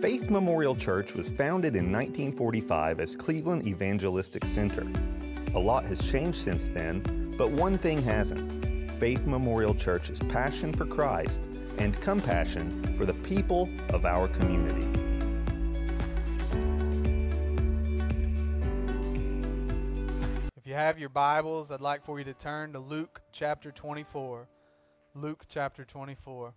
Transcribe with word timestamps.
Faith 0.00 0.30
Memorial 0.30 0.76
Church 0.76 1.14
was 1.14 1.28
founded 1.28 1.74
in 1.74 1.90
1945 1.90 3.00
as 3.00 3.16
Cleveland 3.16 3.66
Evangelistic 3.66 4.46
Center. 4.46 4.86
A 5.54 5.58
lot 5.58 5.84
has 5.86 6.08
changed 6.08 6.38
since 6.38 6.68
then, 6.68 7.34
but 7.36 7.50
one 7.50 7.78
thing 7.78 8.00
hasn't. 8.00 8.92
Faith 8.92 9.26
Memorial 9.26 9.74
Church's 9.74 10.20
passion 10.20 10.72
for 10.72 10.86
Christ 10.86 11.42
and 11.78 12.00
compassion 12.00 12.96
for 12.96 13.06
the 13.06 13.14
people 13.14 13.68
of 13.92 14.04
our 14.04 14.28
community. 14.28 14.86
If 20.56 20.64
you 20.64 20.74
have 20.74 21.00
your 21.00 21.08
Bibles, 21.08 21.72
I'd 21.72 21.80
like 21.80 22.04
for 22.04 22.20
you 22.20 22.24
to 22.24 22.34
turn 22.34 22.72
to 22.74 22.78
Luke 22.78 23.20
chapter 23.32 23.72
24. 23.72 24.46
Luke 25.16 25.44
chapter 25.48 25.84
24. 25.84 26.54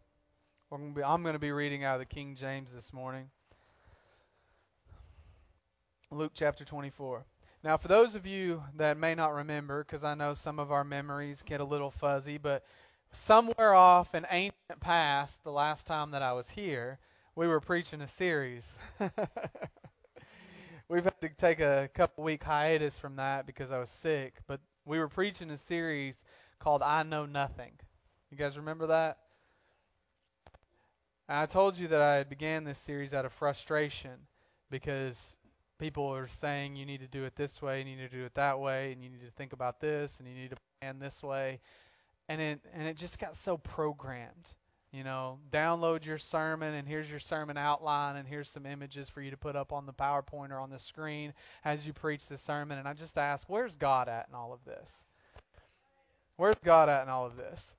I'm 0.73 0.93
going 0.93 1.33
to 1.33 1.39
be 1.39 1.51
reading 1.51 1.83
out 1.83 1.95
of 1.95 1.99
the 1.99 2.05
King 2.05 2.33
James 2.33 2.71
this 2.71 2.93
morning. 2.93 3.29
Luke 6.09 6.31
chapter 6.33 6.63
24. 6.63 7.25
Now, 7.61 7.75
for 7.75 7.89
those 7.89 8.15
of 8.15 8.25
you 8.25 8.63
that 8.77 8.97
may 8.97 9.13
not 9.13 9.33
remember, 9.33 9.83
because 9.83 10.05
I 10.05 10.15
know 10.15 10.33
some 10.33 10.59
of 10.59 10.71
our 10.71 10.85
memories 10.85 11.43
get 11.45 11.59
a 11.59 11.65
little 11.65 11.91
fuzzy, 11.91 12.37
but 12.37 12.63
somewhere 13.11 13.73
off 13.73 14.15
in 14.15 14.25
ancient 14.31 14.79
past, 14.79 15.43
the 15.43 15.51
last 15.51 15.85
time 15.85 16.11
that 16.11 16.21
I 16.21 16.31
was 16.31 16.51
here, 16.51 16.99
we 17.35 17.47
were 17.47 17.59
preaching 17.59 17.99
a 17.99 18.07
series. 18.07 18.63
We've 20.87 21.03
had 21.03 21.19
to 21.19 21.29
take 21.37 21.59
a 21.59 21.89
couple 21.93 22.23
week 22.23 22.43
hiatus 22.43 22.97
from 22.97 23.17
that 23.17 23.45
because 23.45 23.71
I 23.71 23.77
was 23.77 23.89
sick, 23.89 24.35
but 24.47 24.61
we 24.85 24.99
were 24.99 25.09
preaching 25.09 25.51
a 25.51 25.57
series 25.57 26.23
called 26.59 26.81
I 26.81 27.03
Know 27.03 27.25
Nothing. 27.25 27.73
You 28.29 28.37
guys 28.37 28.55
remember 28.55 28.87
that? 28.87 29.17
And 31.31 31.39
I 31.39 31.45
told 31.45 31.77
you 31.77 31.87
that 31.87 32.01
I 32.01 32.23
began 32.25 32.65
this 32.65 32.77
series 32.77 33.13
out 33.13 33.23
of 33.23 33.31
frustration 33.31 34.27
because 34.69 35.15
people 35.79 36.05
are 36.13 36.27
saying 36.27 36.75
you 36.75 36.85
need 36.85 36.99
to 36.99 37.07
do 37.07 37.23
it 37.23 37.37
this 37.37 37.61
way 37.61 37.79
and 37.79 37.89
you 37.89 37.95
need 37.95 38.11
to 38.11 38.17
do 38.17 38.25
it 38.25 38.33
that 38.33 38.59
way 38.59 38.91
and 38.91 39.01
you 39.01 39.09
need 39.09 39.21
to 39.21 39.31
think 39.31 39.53
about 39.53 39.79
this 39.79 40.19
and 40.19 40.27
you 40.27 40.35
need 40.35 40.49
to 40.49 40.57
plan 40.81 40.99
this 40.99 41.23
way. 41.23 41.61
And 42.27 42.41
it 42.41 42.59
and 42.73 42.85
it 42.85 42.97
just 42.97 43.17
got 43.17 43.37
so 43.37 43.55
programmed. 43.57 44.49
You 44.91 45.05
know, 45.05 45.39
download 45.49 46.03
your 46.03 46.17
sermon 46.17 46.73
and 46.73 46.85
here's 46.85 47.09
your 47.09 47.21
sermon 47.21 47.55
outline 47.55 48.17
and 48.17 48.27
here's 48.27 48.49
some 48.49 48.65
images 48.65 49.07
for 49.07 49.21
you 49.21 49.31
to 49.31 49.37
put 49.37 49.55
up 49.55 49.71
on 49.71 49.85
the 49.85 49.93
PowerPoint 49.93 50.51
or 50.51 50.59
on 50.59 50.69
the 50.69 50.79
screen 50.79 51.31
as 51.63 51.87
you 51.87 51.93
preach 51.93 52.27
the 52.27 52.37
sermon. 52.37 52.77
And 52.77 52.89
I 52.89 52.93
just 52.93 53.17
ask, 53.17 53.45
where's 53.47 53.77
God 53.77 54.09
at 54.09 54.27
in 54.27 54.35
all 54.35 54.51
of 54.51 54.65
this? 54.65 54.89
Where's 56.35 56.59
God 56.61 56.89
at 56.89 57.03
in 57.03 57.09
all 57.09 57.25
of 57.25 57.37
this? 57.37 57.71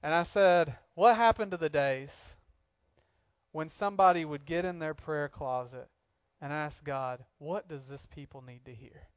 And 0.00 0.14
I 0.14 0.22
said, 0.22 0.76
what 0.94 1.16
happened 1.16 1.50
to 1.50 1.56
the 1.56 1.68
days 1.68 2.10
when 3.58 3.68
somebody 3.68 4.24
would 4.24 4.46
get 4.46 4.64
in 4.64 4.78
their 4.78 4.94
prayer 4.94 5.28
closet 5.28 5.88
and 6.40 6.52
ask 6.52 6.84
God, 6.84 7.24
what 7.38 7.66
does 7.66 7.88
this 7.88 8.06
people 8.08 8.40
need 8.40 8.64
to 8.64 8.72
hear? 8.72 9.08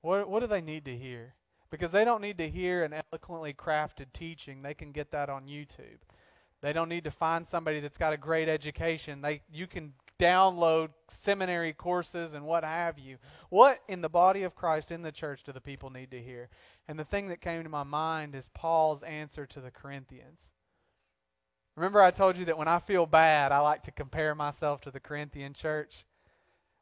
What, 0.00 0.30
what 0.30 0.38
do 0.38 0.46
they 0.46 0.60
need 0.60 0.84
to 0.84 0.96
hear? 0.96 1.34
Because 1.72 1.90
they 1.90 2.04
don't 2.04 2.20
need 2.20 2.38
to 2.38 2.48
hear 2.48 2.84
an 2.84 2.94
eloquently 3.12 3.52
crafted 3.52 4.12
teaching. 4.12 4.62
They 4.62 4.74
can 4.74 4.92
get 4.92 5.10
that 5.10 5.28
on 5.28 5.46
YouTube. 5.46 5.98
They 6.60 6.72
don't 6.72 6.88
need 6.88 7.02
to 7.02 7.10
find 7.10 7.44
somebody 7.44 7.80
that's 7.80 7.98
got 7.98 8.12
a 8.12 8.16
great 8.16 8.48
education. 8.48 9.22
They, 9.22 9.42
you 9.52 9.66
can 9.66 9.94
download 10.16 10.90
seminary 11.10 11.72
courses 11.72 12.32
and 12.32 12.44
what 12.44 12.62
have 12.62 12.96
you. 12.96 13.16
What 13.48 13.80
in 13.88 14.02
the 14.02 14.08
body 14.08 14.44
of 14.44 14.54
Christ, 14.54 14.92
in 14.92 15.02
the 15.02 15.10
church, 15.10 15.42
do 15.42 15.50
the 15.50 15.60
people 15.60 15.90
need 15.90 16.12
to 16.12 16.22
hear? 16.22 16.48
And 16.86 16.96
the 16.96 17.04
thing 17.04 17.26
that 17.26 17.40
came 17.40 17.64
to 17.64 17.68
my 17.68 17.82
mind 17.82 18.36
is 18.36 18.48
Paul's 18.54 19.02
answer 19.02 19.46
to 19.46 19.60
the 19.60 19.72
Corinthians. 19.72 20.38
Remember, 21.80 22.02
I 22.02 22.10
told 22.10 22.36
you 22.36 22.44
that 22.44 22.58
when 22.58 22.68
I 22.68 22.78
feel 22.78 23.06
bad, 23.06 23.52
I 23.52 23.60
like 23.60 23.84
to 23.84 23.90
compare 23.90 24.34
myself 24.34 24.82
to 24.82 24.90
the 24.90 25.00
Corinthian 25.00 25.54
church. 25.54 26.04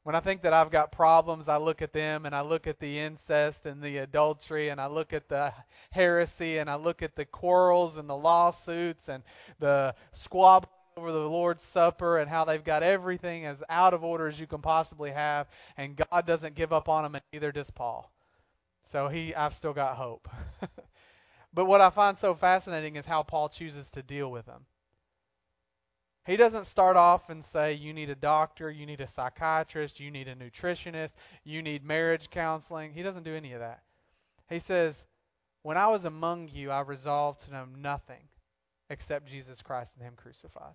When 0.02 0.16
I 0.16 0.20
think 0.20 0.42
that 0.42 0.52
I've 0.52 0.72
got 0.72 0.90
problems, 0.90 1.46
I 1.46 1.56
look 1.56 1.82
at 1.82 1.92
them 1.92 2.26
and 2.26 2.34
I 2.34 2.40
look 2.40 2.66
at 2.66 2.80
the 2.80 2.98
incest 2.98 3.64
and 3.64 3.80
the 3.80 3.98
adultery 3.98 4.70
and 4.70 4.80
I 4.80 4.88
look 4.88 5.12
at 5.12 5.28
the 5.28 5.52
heresy 5.92 6.58
and 6.58 6.68
I 6.68 6.74
look 6.74 7.00
at 7.00 7.14
the 7.14 7.24
quarrels 7.24 7.96
and 7.96 8.10
the 8.10 8.16
lawsuits 8.16 9.08
and 9.08 9.22
the 9.60 9.94
squabble 10.14 10.68
over 10.96 11.12
the 11.12 11.18
Lord's 11.18 11.62
Supper 11.62 12.18
and 12.18 12.28
how 12.28 12.44
they've 12.44 12.64
got 12.64 12.82
everything 12.82 13.46
as 13.46 13.58
out 13.70 13.94
of 13.94 14.02
order 14.02 14.26
as 14.26 14.40
you 14.40 14.48
can 14.48 14.62
possibly 14.62 15.12
have, 15.12 15.46
and 15.76 15.96
God 16.10 16.26
doesn't 16.26 16.56
give 16.56 16.72
up 16.72 16.88
on 16.88 17.04
them, 17.04 17.14
and 17.14 17.22
neither 17.32 17.52
does 17.52 17.70
Paul. 17.70 18.10
So 18.90 19.06
he, 19.06 19.32
I've 19.32 19.54
still 19.54 19.74
got 19.74 19.94
hope. 19.94 20.28
but 21.54 21.66
what 21.66 21.80
I 21.80 21.90
find 21.90 22.18
so 22.18 22.34
fascinating 22.34 22.96
is 22.96 23.06
how 23.06 23.22
Paul 23.22 23.48
chooses 23.48 23.88
to 23.90 24.02
deal 24.02 24.32
with 24.32 24.46
them. 24.46 24.66
He 26.28 26.36
doesn't 26.36 26.66
start 26.66 26.98
off 26.98 27.30
and 27.30 27.42
say, 27.42 27.72
you 27.72 27.94
need 27.94 28.10
a 28.10 28.14
doctor, 28.14 28.70
you 28.70 28.84
need 28.84 29.00
a 29.00 29.08
psychiatrist, 29.08 29.98
you 29.98 30.10
need 30.10 30.28
a 30.28 30.34
nutritionist, 30.34 31.14
you 31.42 31.62
need 31.62 31.82
marriage 31.82 32.28
counseling. 32.30 32.92
He 32.92 33.02
doesn't 33.02 33.22
do 33.22 33.34
any 33.34 33.54
of 33.54 33.60
that. 33.60 33.80
He 34.50 34.58
says, 34.58 35.04
When 35.62 35.78
I 35.78 35.86
was 35.86 36.04
among 36.04 36.50
you, 36.52 36.70
I 36.70 36.80
resolved 36.80 37.46
to 37.46 37.50
know 37.50 37.64
nothing 37.64 38.28
except 38.90 39.26
Jesus 39.26 39.62
Christ 39.62 39.94
and 39.96 40.06
Him 40.06 40.16
crucified. 40.18 40.74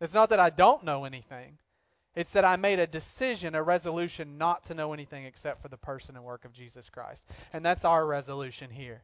It's 0.00 0.14
not 0.14 0.30
that 0.30 0.38
I 0.38 0.50
don't 0.50 0.84
know 0.84 1.04
anything, 1.04 1.58
it's 2.14 2.30
that 2.30 2.44
I 2.44 2.54
made 2.54 2.78
a 2.78 2.86
decision, 2.86 3.56
a 3.56 3.62
resolution 3.62 4.38
not 4.38 4.62
to 4.66 4.74
know 4.74 4.92
anything 4.92 5.24
except 5.24 5.60
for 5.62 5.68
the 5.68 5.76
person 5.76 6.14
and 6.14 6.24
work 6.24 6.44
of 6.44 6.52
Jesus 6.52 6.88
Christ. 6.88 7.24
And 7.52 7.66
that's 7.66 7.84
our 7.84 8.06
resolution 8.06 8.70
here. 8.70 9.02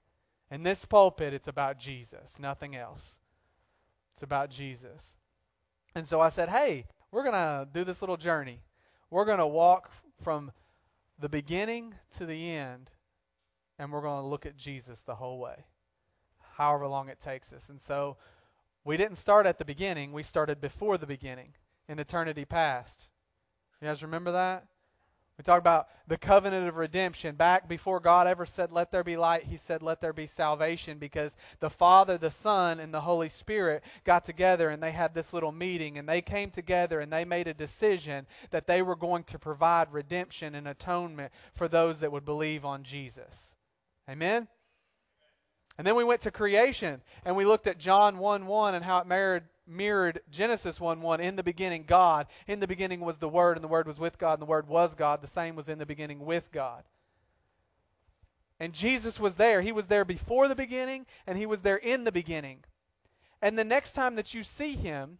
In 0.48 0.62
this 0.62 0.84
pulpit, 0.84 1.34
it's 1.34 1.48
about 1.48 1.76
Jesus, 1.76 2.34
nothing 2.38 2.76
else. 2.76 3.16
It's 4.12 4.22
about 4.22 4.50
Jesus. 4.50 5.17
And 5.94 6.06
so 6.06 6.20
I 6.20 6.28
said, 6.28 6.48
hey, 6.48 6.86
we're 7.10 7.22
going 7.22 7.34
to 7.34 7.68
do 7.72 7.84
this 7.84 8.02
little 8.02 8.16
journey. 8.16 8.60
We're 9.10 9.24
going 9.24 9.38
to 9.38 9.46
walk 9.46 9.90
from 10.22 10.52
the 11.18 11.28
beginning 11.28 11.94
to 12.16 12.26
the 12.26 12.50
end, 12.50 12.90
and 13.78 13.90
we're 13.90 14.02
going 14.02 14.22
to 14.22 14.26
look 14.26 14.46
at 14.46 14.56
Jesus 14.56 15.02
the 15.02 15.16
whole 15.16 15.38
way, 15.38 15.64
however 16.56 16.86
long 16.86 17.08
it 17.08 17.18
takes 17.20 17.52
us. 17.52 17.68
And 17.68 17.80
so 17.80 18.16
we 18.84 18.96
didn't 18.96 19.16
start 19.16 19.46
at 19.46 19.58
the 19.58 19.64
beginning, 19.64 20.12
we 20.12 20.22
started 20.22 20.60
before 20.60 20.98
the 20.98 21.06
beginning, 21.06 21.54
in 21.88 21.98
eternity 21.98 22.44
past. 22.44 23.04
You 23.80 23.88
guys 23.88 24.02
remember 24.02 24.32
that? 24.32 24.66
We 25.38 25.44
talked 25.44 25.60
about 25.60 25.86
the 26.08 26.18
covenant 26.18 26.66
of 26.66 26.76
redemption. 26.76 27.36
Back 27.36 27.68
before 27.68 28.00
God 28.00 28.26
ever 28.26 28.44
said, 28.44 28.72
Let 28.72 28.90
there 28.90 29.04
be 29.04 29.16
light, 29.16 29.44
He 29.44 29.56
said, 29.56 29.82
Let 29.82 30.00
there 30.00 30.12
be 30.12 30.26
salvation, 30.26 30.98
because 30.98 31.36
the 31.60 31.70
Father, 31.70 32.18
the 32.18 32.32
Son, 32.32 32.80
and 32.80 32.92
the 32.92 33.02
Holy 33.02 33.28
Spirit 33.28 33.84
got 34.04 34.24
together 34.24 34.68
and 34.68 34.82
they 34.82 34.90
had 34.90 35.14
this 35.14 35.32
little 35.32 35.52
meeting 35.52 35.96
and 35.96 36.08
they 36.08 36.20
came 36.20 36.50
together 36.50 36.98
and 36.98 37.12
they 37.12 37.24
made 37.24 37.46
a 37.46 37.54
decision 37.54 38.26
that 38.50 38.66
they 38.66 38.82
were 38.82 38.96
going 38.96 39.22
to 39.24 39.38
provide 39.38 39.92
redemption 39.92 40.56
and 40.56 40.66
atonement 40.66 41.32
for 41.54 41.68
those 41.68 42.00
that 42.00 42.10
would 42.10 42.24
believe 42.24 42.64
on 42.64 42.82
Jesus. 42.82 43.54
Amen? 44.10 44.48
And 45.78 45.86
then 45.86 45.94
we 45.94 46.02
went 46.02 46.22
to 46.22 46.32
creation 46.32 47.00
and 47.24 47.36
we 47.36 47.44
looked 47.44 47.68
at 47.68 47.78
John 47.78 48.18
1 48.18 48.46
1 48.46 48.74
and 48.74 48.84
how 48.84 48.98
it 48.98 49.06
married 49.06 49.44
mirrored 49.68 50.20
Genesis 50.30 50.80
1 50.80 51.00
1. 51.00 51.20
In 51.20 51.36
the 51.36 51.42
beginning, 51.42 51.84
God. 51.86 52.26
In 52.46 52.60
the 52.60 52.66
beginning 52.66 53.00
was 53.00 53.18
the 53.18 53.28
Word, 53.28 53.56
and 53.56 53.64
the 53.64 53.68
Word 53.68 53.86
was 53.86 53.98
with 53.98 54.18
God, 54.18 54.34
and 54.34 54.42
the 54.42 54.46
Word 54.46 54.68
was 54.68 54.94
God. 54.94 55.20
The 55.20 55.28
same 55.28 55.54
was 55.54 55.68
in 55.68 55.78
the 55.78 55.86
beginning 55.86 56.24
with 56.24 56.50
God. 56.52 56.84
And 58.60 58.72
Jesus 58.72 59.20
was 59.20 59.36
there. 59.36 59.62
He 59.62 59.72
was 59.72 59.86
there 59.86 60.04
before 60.04 60.48
the 60.48 60.54
beginning, 60.54 61.06
and 61.26 61.38
He 61.38 61.46
was 61.46 61.62
there 61.62 61.76
in 61.76 62.04
the 62.04 62.12
beginning. 62.12 62.64
And 63.40 63.58
the 63.58 63.64
next 63.64 63.92
time 63.92 64.16
that 64.16 64.34
you 64.34 64.42
see 64.42 64.72
Him, 64.72 65.18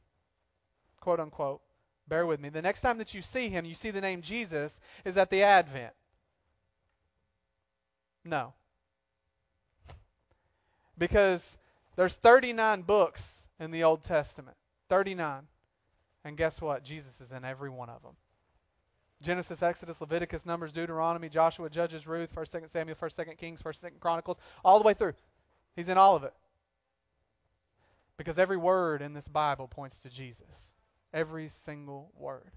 quote 1.01 1.21
unquote, 1.21 1.61
bear 2.09 2.27
with 2.27 2.41
me, 2.41 2.49
the 2.49 2.63
next 2.63 2.81
time 2.81 2.99
that 2.99 3.15
you 3.15 3.23
see 3.23 3.49
Him, 3.49 3.65
you 3.65 3.75
see 3.75 3.91
the 3.91 4.01
name 4.01 4.23
Jesus, 4.23 4.81
is 5.05 5.17
at 5.17 5.31
the 5.31 5.43
Advent. 5.43 5.95
No. 8.25 8.55
Because 10.99 11.57
there's 11.95 12.15
39 12.15 12.83
books 12.83 13.23
in 13.59 13.71
the 13.71 13.85
Old 13.85 14.03
Testament. 14.03 14.57
39. 14.89 15.43
And 16.25 16.37
guess 16.37 16.61
what? 16.61 16.83
Jesus 16.85 17.21
is 17.21 17.33
in 17.33 17.45
every 17.45 17.71
one 17.71 17.89
of 17.89 18.03
them. 18.03 18.17
Genesis, 19.21 19.63
Exodus, 19.63 20.01
Leviticus, 20.01 20.47
Numbers, 20.47 20.73
Deuteronomy, 20.73 21.29
Joshua, 21.29 21.69
Judges, 21.69 22.07
Ruth, 22.07 22.35
1st, 22.35 22.63
2nd 22.63 22.71
Samuel, 22.71 22.97
1st, 22.97 23.15
2nd 23.15 23.39
Kings, 23.39 23.63
1st, 23.63 23.81
2nd 23.81 24.01
Chronicles, 24.01 24.37
all 24.65 24.79
the 24.79 24.85
way 24.85 24.95
through. 24.95 25.15
He's 25.75 25.89
in 25.89 25.99
all 25.99 26.15
of 26.15 26.23
it. 26.23 26.35
Because 28.17 28.39
every 28.39 28.57
word 28.57 29.03
in 29.03 29.15
this 29.15 29.29
Bible 29.29 29.69
points 29.69 30.01
to 30.03 30.11
Jesus. 30.11 30.71
Every 31.13 31.51
single 31.65 32.13
word. 32.17 32.53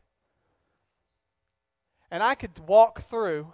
And 2.11 2.21
I 2.21 2.35
could 2.35 2.59
walk 2.67 3.09
through 3.09 3.53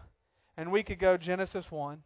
and 0.57 0.71
we 0.71 0.83
could 0.83 1.00
go 1.00 1.15
Genesis 1.15 1.71
1 1.71 2.01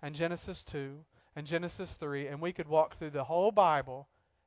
and 0.00 0.14
Genesis 0.14 0.62
2 0.62 1.04
and 1.34 1.46
Genesis 1.46 1.94
3 1.94 2.28
and 2.28 2.40
we 2.40 2.52
could 2.52 2.68
walk 2.68 2.96
through 2.96 3.10
the 3.10 3.24
whole 3.24 3.50
Bible 3.50 4.06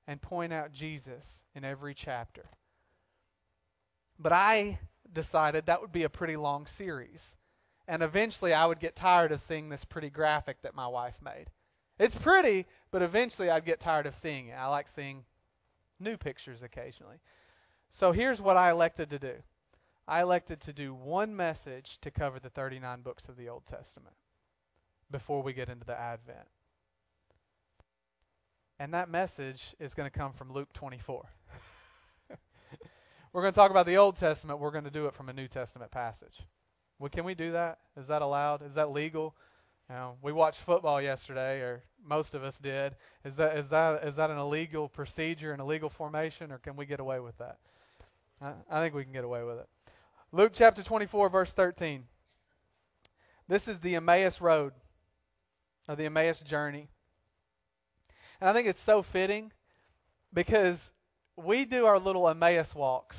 and 0.10 0.20
point 0.24 0.52
out 0.52 0.72
Jesus 0.74 1.44
in 1.54 1.64
every 1.64 1.94
chapter. 1.94 2.50
But 4.18 4.32
I 4.32 4.80
decided 5.14 5.68
that 5.68 5.82
would 5.82 5.92
be 5.92 6.02
a 6.02 6.10
pretty 6.10 6.36
long 6.36 6.66
series. 6.66 7.36
And 7.88 8.02
eventually 8.02 8.52
I 8.52 8.66
would 8.66 8.80
get 8.80 8.96
tired 8.96 9.32
of 9.32 9.40
seeing 9.40 9.70
this 9.70 9.86
pretty 9.86 10.10
graphic 10.10 10.64
that 10.64 10.74
my 10.74 10.88
wife 10.88 11.20
made. 11.24 11.52
It's 12.00 12.16
pretty, 12.16 12.66
but 12.90 13.04
eventually 13.04 13.52
I'd 13.52 13.66
get 13.66 13.80
tired 13.80 14.08
of 14.08 14.16
seeing 14.16 14.48
it. 14.48 14.54
I 14.54 14.66
like 14.66 14.88
seeing 14.88 15.26
new 16.00 16.18
pictures 16.18 16.64
occasionally. 16.64 17.18
So 17.92 18.12
here's 18.12 18.42
what 18.42 18.58
I 18.58 18.72
elected 18.72 19.12
to 19.12 19.20
do 19.20 19.36
I 20.08 20.24
elected 20.24 20.60
to 20.62 20.74
do 20.74 20.92
one 20.92 21.36
message 21.36 22.00
to 22.02 22.10
cover 22.10 22.40
the 22.40 22.50
39 22.50 23.02
books 23.02 23.30
of 23.30 23.38
the 23.38 23.48
Old 23.48 23.68
Testament 23.68 24.16
before 25.12 25.44
we 25.44 25.54
get 25.54 25.70
into 25.70 25.86
the 25.86 26.00
Advent. 26.00 26.48
And 28.80 28.94
that 28.94 29.10
message 29.10 29.76
is 29.78 29.94
going 29.94 30.10
to 30.10 30.18
come 30.18 30.32
from 30.32 30.54
Luke 30.54 30.72
24. 30.72 31.26
we're 33.34 33.42
going 33.42 33.52
to 33.52 33.56
talk 33.56 33.72
about 33.72 33.86
the 33.86 33.98
Old 33.98 34.18
Testament. 34.18 34.60
We're 34.60 34.72
going 34.72 34.86
to 34.86 34.90
do 34.90 35.08
it 35.08 35.14
from 35.14 35.28
a 35.28 35.34
New 35.34 35.50
Testament 35.50 35.92
passage. 35.92 36.48
Well, 36.98 37.10
can 37.10 37.26
we 37.26 37.36
do 37.36 37.52
that? 37.52 37.80
Is 37.98 38.08
that 38.08 38.22
allowed? 38.22 38.66
Is 38.66 38.76
that 38.76 38.92
legal? 38.92 39.36
You 39.90 39.96
know, 39.96 40.16
we 40.22 40.32
watched 40.32 40.62
football 40.62 41.02
yesterday, 41.02 41.60
or 41.60 41.84
most 42.06 42.34
of 42.34 42.44
us 42.44 42.58
did. 42.58 42.96
Is 43.26 43.36
that 43.36 43.58
is 43.58 43.70
that 43.70 44.04
is 44.06 44.16
that 44.16 44.30
an 44.30 44.38
illegal 44.38 44.88
procedure, 44.88 45.52
an 45.52 45.60
illegal 45.60 45.90
formation, 45.90 46.52
or 46.52 46.58
can 46.58 46.76
we 46.76 46.86
get 46.86 47.00
away 47.00 47.20
with 47.20 47.38
that? 47.40 47.58
I, 48.42 48.54
I 48.70 48.82
think 48.82 48.96
we 48.96 49.04
can 49.04 49.12
get 49.12 49.26
away 49.26 49.44
with 49.44 49.58
it. 49.58 49.68
Luke 50.32 50.52
chapter 50.54 50.84
24, 50.84 51.30
verse 51.30 51.52
13. 51.52 52.04
This 53.48 53.68
is 53.68 53.80
the 53.80 53.96
Emmaus 53.96 54.40
Road, 54.40 54.74
or 55.88 55.96
the 55.96 56.06
Emmaus 56.06 56.40
journey. 56.40 56.90
And 58.40 58.50
I 58.50 58.54
think 58.54 58.68
it's 58.68 58.82
so 58.82 59.02
fitting 59.02 59.52
because 60.34 60.92
we 61.36 61.66
do 61.66 61.86
our 61.86 62.00
little 62.00 62.28
Emmaus 62.28 62.74
walks. 62.76 63.18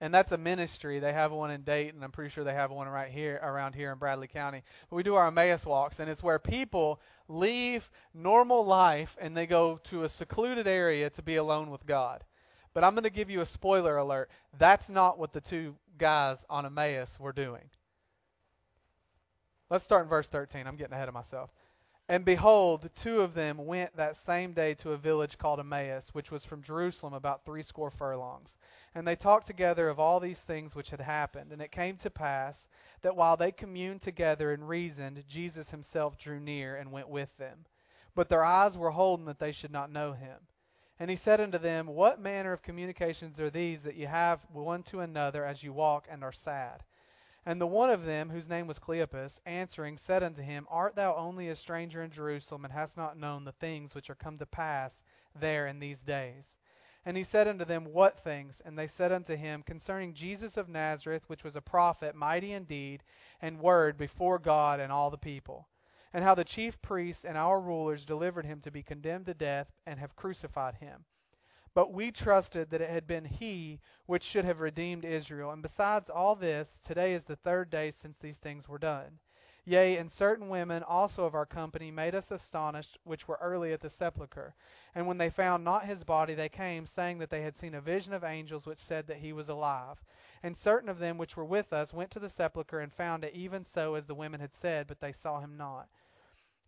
And 0.00 0.12
that's 0.12 0.32
a 0.32 0.38
ministry. 0.38 0.98
They 0.98 1.12
have 1.12 1.32
one 1.32 1.50
in 1.50 1.62
Dayton. 1.62 2.02
I'm 2.02 2.10
pretty 2.10 2.30
sure 2.30 2.44
they 2.44 2.52
have 2.52 2.70
one 2.70 2.88
right 2.88 3.10
here 3.10 3.40
around 3.42 3.74
here 3.74 3.90
in 3.92 3.98
Bradley 3.98 4.26
County. 4.26 4.62
But 4.90 4.96
we 4.96 5.02
do 5.02 5.14
our 5.14 5.28
Emmaus 5.28 5.64
walks, 5.64 5.98
and 5.98 6.10
it's 6.10 6.22
where 6.22 6.38
people 6.38 7.00
leave 7.26 7.90
normal 8.12 8.66
life 8.66 9.16
and 9.20 9.36
they 9.36 9.46
go 9.46 9.80
to 9.84 10.04
a 10.04 10.08
secluded 10.08 10.66
area 10.66 11.08
to 11.10 11.22
be 11.22 11.36
alone 11.36 11.70
with 11.70 11.86
God. 11.86 12.24
But 12.74 12.84
I'm 12.84 12.94
going 12.94 13.04
to 13.04 13.10
give 13.10 13.30
you 13.30 13.40
a 13.40 13.46
spoiler 13.46 13.96
alert. 13.96 14.30
That's 14.58 14.90
not 14.90 15.18
what 15.18 15.32
the 15.32 15.40
two 15.40 15.76
guys 15.96 16.44
on 16.50 16.66
Emmaus 16.66 17.18
were 17.18 17.32
doing. 17.32 17.70
Let's 19.70 19.84
start 19.84 20.02
in 20.02 20.08
verse 20.08 20.28
13. 20.28 20.66
I'm 20.66 20.76
getting 20.76 20.92
ahead 20.92 21.08
of 21.08 21.14
myself. 21.14 21.50
And 22.08 22.24
behold, 22.24 22.90
two 22.94 23.22
of 23.22 23.32
them 23.32 23.64
went 23.64 23.96
that 23.96 24.16
same 24.16 24.52
day 24.52 24.74
to 24.74 24.92
a 24.92 24.98
village 24.98 25.38
called 25.38 25.58
Emmaus, 25.58 26.10
which 26.12 26.30
was 26.30 26.44
from 26.44 26.62
Jerusalem 26.62 27.14
about 27.14 27.46
threescore 27.46 27.90
furlongs. 27.90 28.56
And 28.94 29.08
they 29.08 29.16
talked 29.16 29.46
together 29.46 29.88
of 29.88 29.98
all 29.98 30.20
these 30.20 30.38
things 30.38 30.74
which 30.74 30.90
had 30.90 31.00
happened. 31.00 31.50
And 31.50 31.62
it 31.62 31.72
came 31.72 31.96
to 31.96 32.10
pass 32.10 32.66
that 33.00 33.16
while 33.16 33.38
they 33.38 33.50
communed 33.50 34.02
together 34.02 34.52
and 34.52 34.68
reasoned, 34.68 35.24
Jesus 35.28 35.70
himself 35.70 36.18
drew 36.18 36.38
near 36.38 36.76
and 36.76 36.92
went 36.92 37.08
with 37.08 37.34
them. 37.38 37.64
But 38.14 38.28
their 38.28 38.44
eyes 38.44 38.76
were 38.76 38.90
holden 38.90 39.24
that 39.24 39.38
they 39.38 39.52
should 39.52 39.72
not 39.72 39.90
know 39.90 40.12
him. 40.12 40.40
And 41.00 41.10
he 41.10 41.16
said 41.16 41.40
unto 41.40 41.58
them, 41.58 41.86
What 41.86 42.20
manner 42.20 42.52
of 42.52 42.62
communications 42.62 43.40
are 43.40 43.50
these 43.50 43.82
that 43.82 43.96
ye 43.96 44.04
have 44.04 44.46
one 44.52 44.82
to 44.84 45.00
another 45.00 45.44
as 45.44 45.62
you 45.62 45.72
walk 45.72 46.06
and 46.08 46.22
are 46.22 46.32
sad? 46.32 46.84
And 47.46 47.60
the 47.60 47.66
one 47.66 47.90
of 47.90 48.04
them, 48.04 48.30
whose 48.30 48.48
name 48.48 48.66
was 48.66 48.78
Cleopas, 48.78 49.38
answering, 49.44 49.98
said 49.98 50.22
unto 50.22 50.42
him, 50.42 50.66
Art 50.70 50.96
thou 50.96 51.14
only 51.14 51.48
a 51.48 51.56
stranger 51.56 52.02
in 52.02 52.10
Jerusalem, 52.10 52.64
and 52.64 52.72
hast 52.72 52.96
not 52.96 53.18
known 53.18 53.44
the 53.44 53.52
things 53.52 53.94
which 53.94 54.08
are 54.08 54.14
come 54.14 54.38
to 54.38 54.46
pass 54.46 55.02
there 55.38 55.66
in 55.66 55.78
these 55.78 56.02
days? 56.02 56.56
And 57.04 57.18
he 57.18 57.24
said 57.24 57.46
unto 57.46 57.66
them, 57.66 57.84
What 57.84 58.18
things? 58.18 58.62
And 58.64 58.78
they 58.78 58.86
said 58.86 59.12
unto 59.12 59.36
him, 59.36 59.62
Concerning 59.62 60.14
Jesus 60.14 60.56
of 60.56 60.70
Nazareth, 60.70 61.24
which 61.26 61.44
was 61.44 61.54
a 61.54 61.60
prophet, 61.60 62.14
mighty 62.14 62.52
in 62.52 62.64
deed 62.64 63.02
and 63.42 63.60
word 63.60 63.98
before 63.98 64.38
God 64.38 64.80
and 64.80 64.90
all 64.90 65.10
the 65.10 65.18
people, 65.18 65.68
and 66.14 66.24
how 66.24 66.34
the 66.34 66.44
chief 66.44 66.80
priests 66.80 67.24
and 67.24 67.36
our 67.36 67.60
rulers 67.60 68.06
delivered 68.06 68.46
him 68.46 68.60
to 68.60 68.70
be 68.70 68.82
condemned 68.82 69.26
to 69.26 69.34
death, 69.34 69.72
and 69.86 70.00
have 70.00 70.16
crucified 70.16 70.76
him. 70.76 71.04
But 71.74 71.92
we 71.92 72.12
trusted 72.12 72.70
that 72.70 72.80
it 72.80 72.90
had 72.90 73.06
been 73.06 73.24
he 73.24 73.80
which 74.06 74.22
should 74.22 74.44
have 74.44 74.60
redeemed 74.60 75.04
Israel. 75.04 75.50
And 75.50 75.62
besides 75.62 76.08
all 76.08 76.36
this, 76.36 76.80
today 76.86 77.14
is 77.14 77.24
the 77.24 77.36
third 77.36 77.68
day 77.68 77.90
since 77.90 78.18
these 78.18 78.38
things 78.38 78.68
were 78.68 78.78
done. 78.78 79.18
Yea, 79.66 79.96
and 79.96 80.10
certain 80.10 80.50
women 80.50 80.82
also 80.82 81.24
of 81.24 81.34
our 81.34 81.46
company 81.46 81.90
made 81.90 82.14
us 82.14 82.30
astonished, 82.30 82.98
which 83.02 83.26
were 83.26 83.38
early 83.40 83.72
at 83.72 83.80
the 83.80 83.88
sepulchre. 83.88 84.54
And 84.94 85.06
when 85.06 85.16
they 85.16 85.30
found 85.30 85.64
not 85.64 85.86
his 85.86 86.04
body, 86.04 86.34
they 86.34 86.50
came, 86.50 86.84
saying 86.84 87.18
that 87.18 87.30
they 87.30 87.42
had 87.42 87.56
seen 87.56 87.74
a 87.74 87.80
vision 87.80 88.12
of 88.12 88.22
angels 88.22 88.66
which 88.66 88.78
said 88.78 89.06
that 89.06 89.18
he 89.18 89.32
was 89.32 89.48
alive. 89.48 90.04
And 90.42 90.56
certain 90.56 90.90
of 90.90 90.98
them 90.98 91.16
which 91.16 91.34
were 91.34 91.46
with 91.46 91.72
us 91.72 91.94
went 91.94 92.10
to 92.10 92.18
the 92.18 92.28
sepulchre 92.28 92.80
and 92.80 92.92
found 92.92 93.24
it 93.24 93.34
even 93.34 93.64
so 93.64 93.94
as 93.94 94.06
the 94.06 94.14
women 94.14 94.40
had 94.40 94.52
said, 94.52 94.86
but 94.86 95.00
they 95.00 95.12
saw 95.12 95.40
him 95.40 95.56
not. 95.56 95.88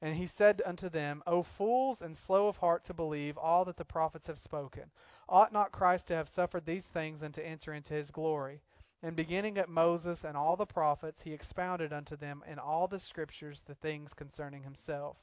And 0.03 0.17
he 0.17 0.27
said 0.27 0.61
unto 0.67 0.89
them, 0.89 1.23
O 1.27 1.43
fools 1.43 2.03
and 2.03 2.17
slow 2.17 2.49
of 2.49 2.59
heart 2.59 2.85
to 2.85 2.95
believe 2.95 3.39
all 3.39 3.65
that 3.65 3.79
the 3.79 3.85
prophets 3.85 4.27
have 4.27 4.39
spoken. 4.39 4.91
Ought 5.29 5.53
not 5.53 5.73
Christ 5.73 6.09
to 6.09 6.15
have 6.15 6.29
suffered 6.29 6.67
these 6.67 6.87
things 6.87 7.23
and 7.23 7.33
to 7.35 7.45
enter 7.45 7.73
into 7.73 7.95
his 7.95 8.11
glory? 8.11 8.61
And 9.03 9.17
beginning 9.17 9.59
at 9.59 9.69
Moses 9.69 10.25
and 10.25 10.37
all 10.37 10.57
the 10.57 10.67
prophets, 10.67 11.23
he 11.23 11.33
expounded 11.33 11.93
unto 11.93 12.17
them 12.17 12.43
in 12.51 12.59
all 12.59 12.89
the 12.89 13.01
scriptures 13.01 13.63
the 13.67 13.75
things 13.75 14.15
concerning 14.15 14.63
himself. 14.63 15.17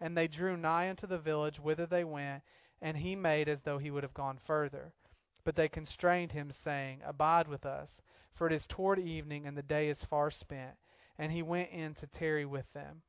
And 0.00 0.16
they 0.16 0.28
drew 0.28 0.56
nigh 0.56 0.88
unto 0.88 1.06
the 1.06 1.18
village 1.18 1.60
whither 1.60 1.86
they 1.86 2.04
went, 2.04 2.42
and 2.80 2.98
he 2.98 3.14
made 3.14 3.48
as 3.48 3.62
though 3.62 3.78
he 3.78 3.90
would 3.90 4.02
have 4.02 4.14
gone 4.14 4.38
further. 4.38 4.92
But 5.44 5.56
they 5.56 5.68
constrained 5.68 6.32
him, 6.32 6.50
saying, 6.50 7.00
Abide 7.04 7.48
with 7.48 7.66
us, 7.66 8.00
for 8.32 8.46
it 8.46 8.52
is 8.52 8.66
toward 8.66 8.98
evening, 8.98 9.46
and 9.46 9.56
the 9.56 9.62
day 9.62 9.88
is 9.88 10.02
far 10.02 10.30
spent. 10.30 10.76
And 11.18 11.32
he 11.32 11.42
went 11.42 11.70
in 11.70 11.94
to 11.94 12.06
tarry 12.06 12.46
with 12.46 12.72
them. 12.72 13.02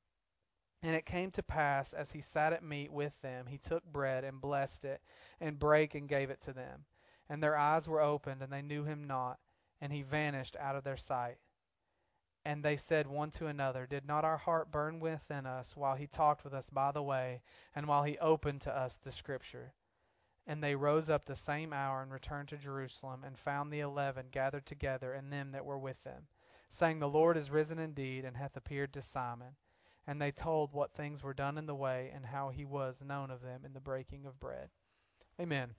And 0.83 0.95
it 0.95 1.06
came 1.06 1.30
to 1.31 1.44
pass, 1.44 1.94
as 1.94 2.12
he 2.12 2.22
sat 2.22 2.54
at 2.54 2.63
meat 2.63 2.92
with 2.92 3.13
them, 3.22 3.45
he 3.45 3.60
took 3.60 3.86
bread 3.86 4.24
and 4.24 4.42
blessed 4.42 4.83
it, 4.83 5.01
and 5.39 5.60
brake 5.60 5.94
and 5.94 6.10
gave 6.10 6.31
it 6.31 6.42
to 6.42 6.54
them. 6.54 6.86
And 7.30 7.42
their 7.42 7.56
eyes 7.56 7.88
were 7.88 8.01
opened, 8.01 8.42
and 8.42 8.51
they 8.51 8.63
knew 8.63 8.83
him 8.83 9.04
not, 9.04 9.38
and 9.80 9.94
he 9.94 10.01
vanished 10.01 10.57
out 10.60 10.75
of 10.75 10.83
their 10.83 10.98
sight. 10.98 11.38
And 12.44 12.63
they 12.63 12.78
said 12.78 13.06
one 13.06 13.30
to 13.31 13.45
another, 13.45 13.86
Did 13.86 14.07
not 14.07 14.25
our 14.25 14.38
heart 14.38 14.72
burn 14.72 15.00
within 15.00 15.45
us 15.45 15.75
while 15.75 15.95
he 15.95 16.07
talked 16.07 16.44
with 16.44 16.54
us 16.54 16.72
by 16.72 16.92
the 16.92 17.04
way, 17.04 17.44
and 17.75 17.88
while 17.88 18.04
he 18.04 18.18
opened 18.18 18.62
to 18.62 18.75
us 18.75 18.98
the 18.98 19.12
Scripture? 19.12 19.74
And 20.48 20.63
they 20.63 20.74
rose 20.74 21.12
up 21.12 21.25
the 21.25 21.36
same 21.36 21.72
hour 21.72 22.01
and 22.01 22.12
returned 22.12 22.50
to 22.50 22.57
Jerusalem, 22.57 23.24
and 23.24 23.38
found 23.38 23.72
the 23.72 23.81
eleven 23.81 24.25
gathered 24.31 24.66
together, 24.66 25.13
and 25.13 25.31
them 25.31 25.51
that 25.51 25.66
were 25.66 25.77
with 25.77 26.04
them, 26.04 26.24
saying, 26.72 26.98
The 26.98 27.07
Lord 27.07 27.38
is 27.38 27.51
risen 27.51 27.77
indeed, 27.77 28.25
and 28.25 28.38
hath 28.38 28.57
appeared 28.57 28.94
to 28.94 29.04
Simon 29.04 29.56
and 30.12 30.22
they 30.22 30.30
told 30.30 30.74
what 30.74 30.92
things 30.92 31.24
were 31.24 31.34
done 31.34 31.58
in 31.58 31.66
the 31.66 31.74
way 31.74 32.12
and 32.13 32.25
how 32.25 32.50
he 32.50 32.66
was 32.66 32.98
known 33.02 33.31
of 33.31 33.42
them 33.42 33.62
in 33.66 33.72
the 33.72 33.80
breaking 33.80 34.25
of 34.25 34.38
bread. 34.42 34.68
Amen. 35.40 35.69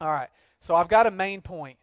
All 0.00 0.10
right. 0.10 0.30
So 0.62 0.74
I've 0.74 0.88
got 0.88 1.06
a 1.06 1.10
main 1.10 1.42
point. 1.42 1.76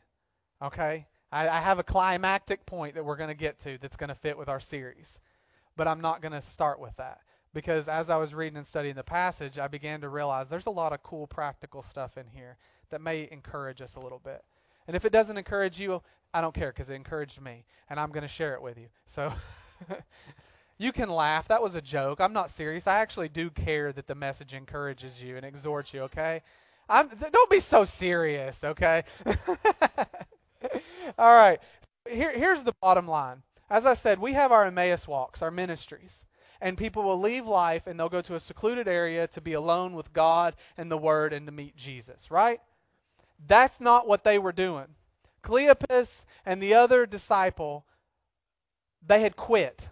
Okay? 0.64 1.06
I, 1.32 1.48
I 1.48 1.60
have 1.62 1.78
a 1.78 1.84
climactic 1.84 2.66
point 2.66 2.96
that 2.96 3.06
we're 3.06 3.18
going 3.18 3.30
to 3.30 3.36
get 3.36 3.60
to 3.66 3.78
that's 3.78 3.98
going 3.98 4.08
to 4.08 4.16
fit 4.16 4.36
with 4.36 4.50
our 4.50 4.60
series. 4.60 5.20
But 5.78 5.88
I'm 5.88 6.02
not 6.02 6.24
going 6.24 6.32
to 6.32 6.42
start 6.42 6.80
with 6.80 6.96
that. 6.98 7.20
Because 7.54 7.88
as 7.88 8.10
I 8.10 8.18
was 8.18 8.34
reading 8.34 8.58
and 8.58 8.66
studying 8.66 8.96
the 8.96 9.04
passage, 9.04 9.60
I 9.60 9.68
began 9.68 10.02
to 10.02 10.10
realize 10.10 10.50
there's 10.50 10.66
a 10.66 10.72
lot 10.72 10.92
of 10.92 11.04
cool 11.04 11.28
practical 11.28 11.84
stuff 11.84 12.18
in 12.18 12.26
here 12.34 12.58
that 12.90 13.00
may 13.00 13.30
encourage 13.32 13.80
us 13.80 13.94
a 13.96 14.00
little 14.00 14.22
bit. 14.26 14.44
And 14.88 14.96
if 14.96 15.06
it 15.06 15.12
doesn't 15.12 15.38
encourage 15.38 15.80
you, 15.80 16.02
I 16.34 16.42
don't 16.42 16.56
care 16.56 16.74
because 16.76 16.90
it 16.90 16.94
encouraged 16.94 17.40
me. 17.40 17.64
And 17.92 18.00
I'm 18.00 18.10
going 18.10 18.24
to 18.24 18.28
share 18.28 18.56
it 18.56 18.62
with 18.64 18.80
you. 18.80 18.88
So. 19.06 19.32
You 20.80 20.94
can 20.94 21.10
laugh. 21.10 21.50
That 21.50 21.62
was 21.62 21.76
a 21.76 21.82
joke. 21.82 22.22
I'm 22.22 22.32
not 22.32 22.50
serious. 22.50 22.88
I 22.88 23.00
actually 23.00 23.28
do 23.28 23.50
care 23.50 23.92
that 23.92 24.08
the 24.08 24.16
message 24.16 24.54
encourages 24.54 25.22
you 25.22 25.36
and 25.36 25.46
exhorts 25.46 25.94
you, 25.94 26.04
okay? 26.04 26.42
I'm, 26.88 27.10
don't 27.32 27.52
be 27.52 27.60
so 27.60 27.84
serious, 27.84 28.64
okay? 28.64 29.04
All 31.18 31.36
right. 31.36 31.60
Here, 32.10 32.32
here's 32.32 32.64
the 32.64 32.74
bottom 32.82 33.08
line. 33.10 33.44
As 33.70 33.86
I 33.86 33.94
said, 33.94 34.20
we 34.20 34.34
have 34.34 34.54
our 34.54 34.66
Emmaus 34.66 35.06
walks, 35.06 35.42
our 35.42 35.52
ministries. 35.52 36.26
And 36.62 36.78
people 36.78 37.04
will 37.04 37.20
leave 37.20 37.46
life 37.46 37.86
and 37.86 38.00
they'll 38.00 38.10
go 38.10 38.22
to 38.22 38.36
a 38.36 38.40
secluded 38.40 38.88
area 38.88 39.28
to 39.28 39.42
be 39.42 39.54
alone 39.54 39.94
with 39.94 40.14
God 40.14 40.56
and 40.78 40.90
the 40.90 40.98
Word 40.98 41.34
and 41.34 41.46
to 41.46 41.52
meet 41.52 41.76
Jesus, 41.76 42.32
right? 42.32 42.62
That's 43.46 43.82
not 43.82 44.08
what 44.08 44.24
they 44.24 44.40
were 44.40 44.52
doing. 44.54 44.88
Cleopas 45.44 46.24
and 46.46 46.64
the 46.64 46.74
other 46.74 47.06
disciple, 47.06 47.86
they 49.06 49.22
had 49.22 49.36
quit. 49.36 49.90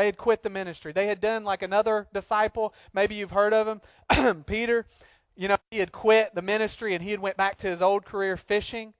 They 0.00 0.06
had 0.06 0.16
quit 0.16 0.42
the 0.42 0.48
ministry. 0.48 0.92
They 0.92 1.08
had 1.08 1.20
done 1.20 1.44
like 1.44 1.60
another 1.60 2.06
disciple. 2.14 2.72
Maybe 2.94 3.16
you've 3.16 3.32
heard 3.32 3.52
of 3.52 3.82
him, 4.16 4.44
Peter. 4.46 4.86
You 5.36 5.48
know, 5.48 5.58
he 5.70 5.76
had 5.76 5.92
quit 5.92 6.34
the 6.34 6.40
ministry 6.40 6.94
and 6.94 7.04
he 7.04 7.10
had 7.10 7.20
went 7.20 7.36
back 7.36 7.58
to 7.58 7.66
his 7.66 7.82
old 7.82 8.06
career 8.06 8.38
fishing. 8.38 8.94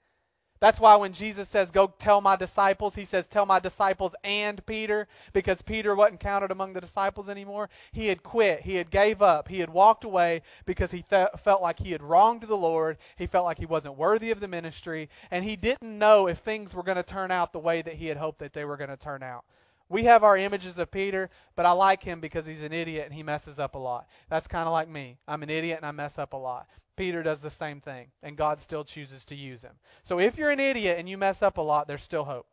That's 0.60 0.78
why 0.78 0.96
when 0.96 1.14
Jesus 1.14 1.48
says, 1.48 1.70
Go 1.70 1.86
tell 1.86 2.20
my 2.20 2.36
disciples, 2.36 2.96
he 2.96 3.06
says, 3.06 3.26
Tell 3.26 3.46
my 3.46 3.58
disciples 3.58 4.12
and 4.22 4.64
Peter, 4.66 5.08
because 5.32 5.62
Peter 5.62 5.94
wasn't 5.94 6.20
counted 6.20 6.50
among 6.50 6.74
the 6.74 6.82
disciples 6.82 7.30
anymore. 7.30 7.70
He 7.92 8.08
had 8.08 8.22
quit. 8.22 8.60
He 8.60 8.74
had 8.74 8.90
gave 8.90 9.22
up. 9.22 9.48
He 9.48 9.60
had 9.60 9.70
walked 9.70 10.04
away 10.04 10.42
because 10.66 10.90
he 10.90 11.00
th- 11.00 11.28
felt 11.42 11.62
like 11.62 11.78
he 11.78 11.92
had 11.92 12.02
wronged 12.02 12.42
the 12.42 12.58
Lord. 12.58 12.98
He 13.16 13.26
felt 13.26 13.46
like 13.46 13.58
he 13.58 13.64
wasn't 13.64 13.96
worthy 13.96 14.30
of 14.30 14.40
the 14.40 14.48
ministry. 14.48 15.08
And 15.30 15.46
he 15.46 15.56
didn't 15.56 15.98
know 15.98 16.26
if 16.26 16.40
things 16.40 16.74
were 16.74 16.82
going 16.82 16.96
to 16.96 17.02
turn 17.02 17.30
out 17.30 17.54
the 17.54 17.58
way 17.58 17.80
that 17.80 17.94
he 17.94 18.08
had 18.08 18.18
hoped 18.18 18.40
that 18.40 18.52
they 18.52 18.66
were 18.66 18.76
going 18.76 18.90
to 18.90 18.98
turn 18.98 19.22
out. 19.22 19.46
We 19.90 20.04
have 20.04 20.24
our 20.24 20.38
images 20.38 20.78
of 20.78 20.90
Peter, 20.90 21.28
but 21.56 21.66
I 21.66 21.72
like 21.72 22.04
him 22.04 22.20
because 22.20 22.46
he's 22.46 22.62
an 22.62 22.72
idiot 22.72 23.04
and 23.06 23.14
he 23.14 23.22
messes 23.22 23.58
up 23.58 23.74
a 23.74 23.78
lot. 23.78 24.08
That's 24.30 24.46
kind 24.46 24.66
of 24.66 24.72
like 24.72 24.88
me. 24.88 25.18
I'm 25.28 25.42
an 25.42 25.50
idiot 25.50 25.78
and 25.78 25.86
I 25.86 25.90
mess 25.90 26.18
up 26.18 26.32
a 26.32 26.38
lot. 26.38 26.68
Peter 26.96 27.22
does 27.22 27.40
the 27.40 27.50
same 27.50 27.80
thing, 27.80 28.08
and 28.22 28.36
God 28.36 28.60
still 28.60 28.84
chooses 28.84 29.24
to 29.24 29.34
use 29.34 29.62
him. 29.62 29.74
So 30.02 30.20
if 30.20 30.38
you're 30.38 30.50
an 30.50 30.60
idiot 30.60 30.98
and 30.98 31.08
you 31.08 31.18
mess 31.18 31.42
up 31.42 31.58
a 31.58 31.62
lot, 31.62 31.88
there's 31.88 32.02
still 32.02 32.24
hope. 32.24 32.46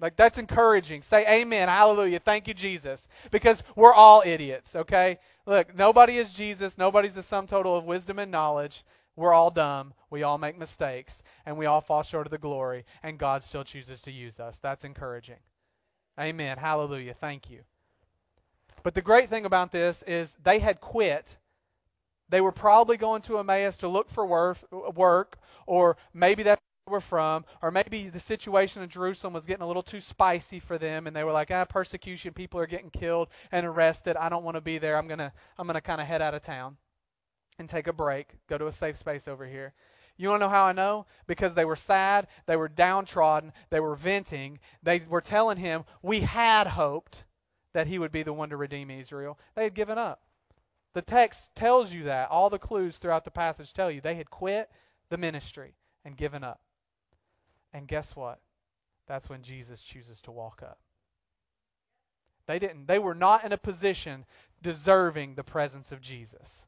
Like, 0.00 0.16
that's 0.16 0.36
encouraging. 0.36 1.02
Say 1.02 1.26
amen, 1.26 1.68
hallelujah, 1.68 2.18
thank 2.18 2.48
you, 2.48 2.54
Jesus. 2.54 3.06
Because 3.30 3.62
we're 3.74 3.94
all 3.94 4.22
idiots, 4.24 4.74
okay? 4.74 5.18
Look, 5.46 5.76
nobody 5.76 6.18
is 6.18 6.32
Jesus. 6.32 6.76
Nobody's 6.76 7.14
the 7.14 7.22
sum 7.22 7.46
total 7.46 7.76
of 7.76 7.84
wisdom 7.84 8.18
and 8.18 8.30
knowledge. 8.30 8.84
We're 9.16 9.32
all 9.32 9.50
dumb. 9.50 9.94
We 10.10 10.22
all 10.22 10.38
make 10.38 10.58
mistakes. 10.58 11.22
And 11.46 11.56
we 11.56 11.66
all 11.66 11.80
fall 11.80 12.02
short 12.02 12.26
of 12.26 12.30
the 12.30 12.38
glory. 12.38 12.84
And 13.02 13.18
God 13.18 13.42
still 13.42 13.64
chooses 13.64 14.02
to 14.02 14.10
use 14.10 14.38
us. 14.38 14.58
That's 14.60 14.84
encouraging. 14.84 15.38
Amen. 16.18 16.58
Hallelujah. 16.58 17.14
Thank 17.14 17.50
you. 17.50 17.60
But 18.82 18.94
the 18.94 19.02
great 19.02 19.28
thing 19.28 19.44
about 19.44 19.72
this 19.72 20.02
is 20.06 20.36
they 20.42 20.60
had 20.60 20.80
quit. 20.80 21.36
They 22.28 22.40
were 22.40 22.52
probably 22.52 22.96
going 22.96 23.22
to 23.22 23.38
Emmaus 23.38 23.76
to 23.78 23.88
look 23.88 24.08
for 24.08 24.26
work, 24.26 25.38
or 25.66 25.96
maybe 26.14 26.42
that's 26.42 26.60
where 26.84 26.94
we're 26.94 27.00
from, 27.00 27.44
or 27.62 27.70
maybe 27.70 28.08
the 28.08 28.20
situation 28.20 28.82
in 28.82 28.88
Jerusalem 28.88 29.32
was 29.32 29.44
getting 29.44 29.62
a 29.62 29.66
little 29.66 29.82
too 29.82 30.00
spicy 30.00 30.58
for 30.58 30.78
them, 30.78 31.06
and 31.06 31.14
they 31.14 31.24
were 31.24 31.32
like, 31.32 31.50
"Ah, 31.50 31.64
persecution. 31.64 32.32
People 32.32 32.58
are 32.60 32.66
getting 32.66 32.90
killed 32.90 33.28
and 33.52 33.66
arrested. 33.66 34.16
I 34.16 34.28
don't 34.28 34.44
want 34.44 34.56
to 34.56 34.60
be 34.60 34.78
there. 34.78 34.96
I'm 34.96 35.06
gonna, 35.06 35.32
I'm 35.58 35.66
gonna 35.66 35.80
kind 35.80 36.00
of 36.00 36.06
head 36.06 36.22
out 36.22 36.34
of 36.34 36.42
town 36.42 36.76
and 37.58 37.68
take 37.68 37.86
a 37.86 37.92
break, 37.92 38.34
go 38.48 38.58
to 38.58 38.66
a 38.66 38.72
safe 38.72 38.96
space 38.96 39.28
over 39.28 39.46
here." 39.46 39.74
You 40.16 40.28
want 40.28 40.40
to 40.40 40.46
know 40.46 40.50
how 40.50 40.64
I 40.64 40.72
know? 40.72 41.06
Because 41.26 41.54
they 41.54 41.64
were 41.64 41.76
sad, 41.76 42.26
they 42.46 42.56
were 42.56 42.68
downtrodden, 42.68 43.52
they 43.70 43.80
were 43.80 43.94
venting. 43.94 44.58
They 44.82 45.02
were 45.08 45.20
telling 45.20 45.58
him, 45.58 45.84
We 46.02 46.20
had 46.20 46.68
hoped 46.68 47.24
that 47.74 47.86
he 47.86 47.98
would 47.98 48.12
be 48.12 48.22
the 48.22 48.32
one 48.32 48.48
to 48.50 48.56
redeem 48.56 48.90
Israel. 48.90 49.38
They 49.54 49.64
had 49.64 49.74
given 49.74 49.98
up. 49.98 50.22
The 50.94 51.02
text 51.02 51.54
tells 51.54 51.92
you 51.92 52.04
that. 52.04 52.30
All 52.30 52.48
the 52.48 52.58
clues 52.58 52.96
throughout 52.96 53.24
the 53.24 53.30
passage 53.30 53.74
tell 53.74 53.90
you 53.90 54.00
they 54.00 54.14
had 54.14 54.30
quit 54.30 54.70
the 55.10 55.18
ministry 55.18 55.74
and 56.04 56.16
given 56.16 56.42
up. 56.42 56.60
And 57.74 57.86
guess 57.86 58.16
what? 58.16 58.40
That's 59.06 59.28
when 59.28 59.42
Jesus 59.42 59.82
chooses 59.82 60.22
to 60.22 60.30
walk 60.30 60.62
up. 60.62 60.78
They 62.46 62.58
didn't 62.58 62.86
they 62.86 62.98
were 62.98 63.14
not 63.14 63.44
in 63.44 63.52
a 63.52 63.58
position 63.58 64.24
deserving 64.62 65.34
the 65.34 65.44
presence 65.44 65.92
of 65.92 66.00
Jesus. 66.00 66.65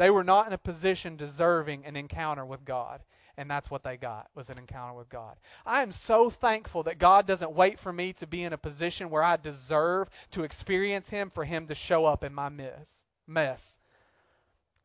They 0.00 0.08
were 0.08 0.24
not 0.24 0.46
in 0.46 0.54
a 0.54 0.58
position 0.58 1.16
deserving 1.16 1.84
an 1.84 1.94
encounter 1.94 2.46
with 2.46 2.64
God. 2.64 3.02
And 3.36 3.50
that's 3.50 3.70
what 3.70 3.84
they 3.84 3.98
got 3.98 4.28
was 4.34 4.48
an 4.48 4.56
encounter 4.56 4.94
with 4.94 5.10
God. 5.10 5.36
I 5.66 5.82
am 5.82 5.92
so 5.92 6.30
thankful 6.30 6.82
that 6.84 6.98
God 6.98 7.26
doesn't 7.26 7.52
wait 7.52 7.78
for 7.78 7.92
me 7.92 8.14
to 8.14 8.26
be 8.26 8.42
in 8.42 8.54
a 8.54 8.58
position 8.58 9.10
where 9.10 9.22
I 9.22 9.36
deserve 9.36 10.08
to 10.30 10.42
experience 10.42 11.10
Him 11.10 11.28
for 11.28 11.44
Him 11.44 11.66
to 11.66 11.74
show 11.74 12.06
up 12.06 12.24
in 12.24 12.32
my 12.32 12.48
mess. 12.48 12.96
mess. 13.26 13.76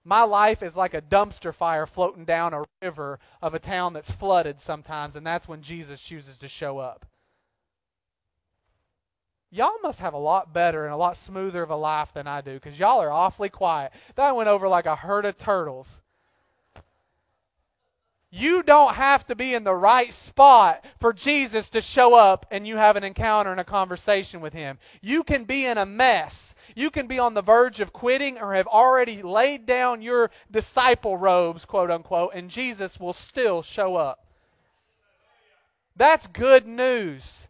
My 0.03 0.23
life 0.23 0.61
is 0.61 0.75
like 0.75 0.93
a 0.93 1.01
dumpster 1.01 1.53
fire 1.53 1.85
floating 1.85 2.25
down 2.25 2.53
a 2.53 2.65
river 2.81 3.17
of 3.41 3.53
a 3.53 3.59
town 3.59 3.93
that's 3.93 4.11
flooded 4.11 4.59
sometimes, 4.59 5.15
and 5.15 5.25
that's 5.25 5.47
when 5.47 5.61
Jesus 5.61 6.01
chooses 6.01 6.37
to 6.39 6.49
show 6.49 6.79
up 6.79 7.05
y'all 9.55 9.79
must 9.81 9.99
have 9.99 10.13
a 10.13 10.17
lot 10.17 10.53
better 10.53 10.83
and 10.83 10.93
a 10.93 10.97
lot 10.97 11.17
smoother 11.17 11.63
of 11.63 11.69
a 11.69 11.75
life 11.75 12.13
than 12.13 12.27
I 12.27 12.41
do 12.41 12.53
because 12.55 12.77
y'all 12.77 13.01
are 13.01 13.11
awfully 13.11 13.49
quiet. 13.49 13.93
That 14.15 14.35
went 14.35 14.49
over 14.49 14.67
like 14.67 14.85
a 14.85 14.95
herd 14.95 15.25
of 15.25 15.37
turtles. 15.37 16.01
You 18.29 18.63
don't 18.63 18.95
have 18.95 19.25
to 19.27 19.35
be 19.35 19.53
in 19.53 19.63
the 19.63 19.73
right 19.73 20.11
spot 20.13 20.83
for 20.99 21.13
Jesus 21.13 21.69
to 21.69 21.79
show 21.79 22.15
up 22.15 22.45
and 22.51 22.67
you 22.67 22.75
have 22.75 22.97
an 22.97 23.05
encounter 23.05 23.51
and 23.51 23.61
a 23.61 23.63
conversation 23.63 24.41
with 24.41 24.51
him. 24.51 24.77
You 25.01 25.23
can 25.23 25.45
be 25.45 25.65
in 25.65 25.77
a 25.77 25.85
mess. 25.85 26.53
You 26.75 26.91
can 26.91 27.07
be 27.07 27.17
on 27.17 27.33
the 27.33 27.41
verge 27.41 27.79
of 27.79 27.93
quitting 27.93 28.37
or 28.37 28.53
have 28.53 28.67
already 28.67 29.21
laid 29.21 29.65
down 29.65 30.01
your 30.01 30.31
disciple 30.51 31.15
robes, 31.15 31.63
quote 31.63 31.89
unquote, 31.89 32.31
and 32.33 32.49
Jesus 32.49 32.99
will 32.99 33.13
still 33.13 33.61
show 33.61 33.95
up. 33.95 34.25
That's 35.95 36.27
good 36.27 36.67
news. 36.67 37.47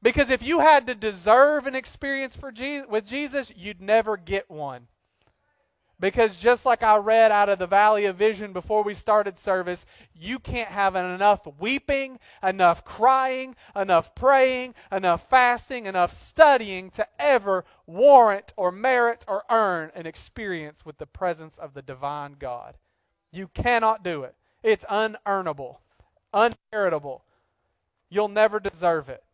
Because 0.00 0.30
if 0.30 0.42
you 0.42 0.60
had 0.60 0.86
to 0.86 0.94
deserve 0.94 1.66
an 1.66 1.74
experience 1.74 2.36
for 2.36 2.52
Jesus, 2.52 2.86
with 2.88 3.06
Jesus, 3.06 3.52
you'd 3.56 3.80
never 3.80 4.16
get 4.16 4.48
one. 4.48 4.86
Because 6.00 6.36
just 6.36 6.64
like 6.64 6.84
I 6.84 6.96
read 6.98 7.32
out 7.32 7.48
of 7.48 7.58
the 7.58 7.66
Valley 7.66 8.04
of 8.04 8.14
Vision 8.14 8.52
before 8.52 8.84
we 8.84 8.94
started 8.94 9.36
service, 9.36 9.84
you 10.14 10.38
can't 10.38 10.68
have 10.68 10.94
enough 10.94 11.40
weeping, 11.58 12.20
enough 12.40 12.84
crying, 12.84 13.56
enough 13.74 14.14
praying, 14.14 14.76
enough 14.92 15.28
fasting, 15.28 15.86
enough 15.86 16.16
studying 16.16 16.90
to 16.90 17.06
ever 17.18 17.64
warrant 17.84 18.52
or 18.56 18.70
merit 18.70 19.24
or 19.26 19.42
earn 19.50 19.90
an 19.96 20.06
experience 20.06 20.84
with 20.84 20.98
the 20.98 21.06
presence 21.06 21.58
of 21.58 21.74
the 21.74 21.82
divine 21.82 22.36
God. 22.38 22.76
You 23.32 23.48
cannot 23.48 24.04
do 24.04 24.22
it. 24.22 24.36
It's 24.62 24.84
unearnable, 24.84 25.78
unmeritable. 26.32 27.22
You'll 28.08 28.28
never 28.28 28.60
deserve 28.60 29.08
it 29.08 29.24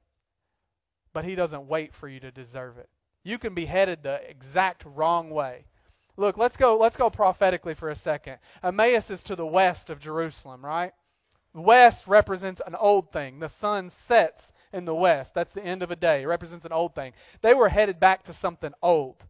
but 1.14 1.24
He 1.24 1.34
doesn't 1.34 1.66
wait 1.66 1.94
for 1.94 2.08
you 2.08 2.20
to 2.20 2.30
deserve 2.30 2.76
it. 2.76 2.90
You 3.22 3.38
can 3.38 3.54
be 3.54 3.64
headed 3.64 4.02
the 4.02 4.20
exact 4.28 4.84
wrong 4.84 5.30
way. 5.30 5.64
Look, 6.16 6.36
let's 6.36 6.58
go, 6.58 6.76
let's 6.76 6.96
go 6.96 7.08
prophetically 7.08 7.74
for 7.74 7.88
a 7.88 7.96
second. 7.96 8.36
Emmaus 8.62 9.10
is 9.10 9.22
to 9.22 9.34
the 9.34 9.46
west 9.46 9.88
of 9.88 9.98
Jerusalem, 9.98 10.64
right? 10.64 10.92
West 11.54 12.06
represents 12.06 12.60
an 12.66 12.74
old 12.74 13.10
thing. 13.12 13.38
The 13.38 13.48
sun 13.48 13.88
sets 13.88 14.52
in 14.72 14.84
the 14.84 14.94
west. 14.94 15.34
That's 15.34 15.52
the 15.52 15.64
end 15.64 15.82
of 15.82 15.90
a 15.90 15.96
day. 15.96 16.22
It 16.22 16.26
represents 16.26 16.64
an 16.64 16.72
old 16.72 16.94
thing. 16.94 17.12
They 17.40 17.54
were 17.54 17.68
headed 17.68 17.98
back 17.98 18.24
to 18.24 18.34
something 18.34 18.72
old. 18.82 19.24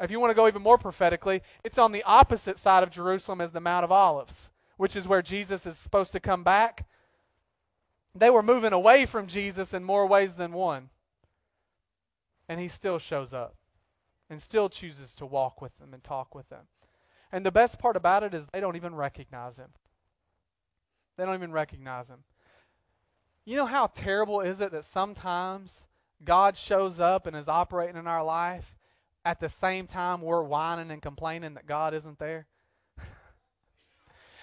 If 0.00 0.10
you 0.10 0.18
want 0.18 0.30
to 0.30 0.34
go 0.34 0.48
even 0.48 0.62
more 0.62 0.78
prophetically, 0.78 1.42
it's 1.62 1.78
on 1.78 1.92
the 1.92 2.02
opposite 2.02 2.58
side 2.58 2.82
of 2.82 2.90
Jerusalem 2.90 3.40
as 3.40 3.52
the 3.52 3.60
Mount 3.60 3.84
of 3.84 3.92
Olives, 3.92 4.50
which 4.76 4.96
is 4.96 5.06
where 5.06 5.22
Jesus 5.22 5.66
is 5.66 5.78
supposed 5.78 6.12
to 6.12 6.20
come 6.20 6.42
back. 6.42 6.86
They 8.14 8.30
were 8.30 8.42
moving 8.42 8.72
away 8.72 9.06
from 9.06 9.26
Jesus 9.26 9.74
in 9.74 9.84
more 9.84 10.06
ways 10.06 10.34
than 10.34 10.52
one. 10.52 10.90
And 12.48 12.60
he 12.60 12.68
still 12.68 12.98
shows 12.98 13.32
up 13.32 13.56
and 14.30 14.40
still 14.40 14.68
chooses 14.68 15.14
to 15.16 15.26
walk 15.26 15.60
with 15.60 15.76
them 15.78 15.92
and 15.92 16.02
talk 16.02 16.34
with 16.34 16.48
them. 16.48 16.66
And 17.32 17.44
the 17.44 17.50
best 17.50 17.78
part 17.78 17.96
about 17.96 18.22
it 18.22 18.34
is 18.34 18.46
they 18.52 18.60
don't 18.60 18.76
even 18.76 18.94
recognize 18.94 19.56
him. 19.56 19.70
They 21.16 21.24
don't 21.24 21.34
even 21.34 21.52
recognize 21.52 22.08
him. 22.08 22.24
You 23.44 23.56
know 23.56 23.66
how 23.66 23.88
terrible 23.88 24.40
is 24.40 24.60
it 24.60 24.72
that 24.72 24.84
sometimes 24.84 25.84
God 26.24 26.56
shows 26.56 27.00
up 27.00 27.26
and 27.26 27.36
is 27.36 27.48
operating 27.48 27.96
in 27.96 28.06
our 28.06 28.24
life 28.24 28.76
at 29.24 29.40
the 29.40 29.48
same 29.48 29.86
time 29.86 30.20
we're 30.20 30.42
whining 30.42 30.90
and 30.90 31.02
complaining 31.02 31.54
that 31.54 31.66
God 31.66 31.94
isn't 31.94 32.18
there? 32.18 32.46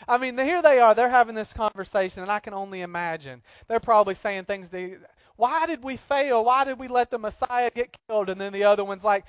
I 0.08 0.18
mean, 0.18 0.38
here 0.38 0.62
they 0.62 0.80
are. 0.80 0.94
They're 0.94 1.10
having 1.10 1.36
this 1.36 1.54
conversation, 1.54 2.22
and 2.22 2.32
I 2.32 2.40
can 2.40 2.54
only 2.54 2.82
imagine. 2.82 3.42
They're 3.68 3.80
probably 3.80 4.16
saying 4.16 4.46
things 4.46 4.70
to, 4.70 4.98
why 5.36 5.66
did 5.66 5.84
we 5.84 5.98
fail? 5.98 6.46
Why 6.46 6.64
did 6.64 6.80
we 6.80 6.88
let 6.88 7.12
the 7.12 7.18
Messiah 7.18 7.72
get 7.74 7.98
killed? 8.08 8.30
And 8.30 8.40
then 8.40 8.54
the 8.54 8.64
other 8.64 8.84
one's 8.84 9.04
like, 9.04 9.26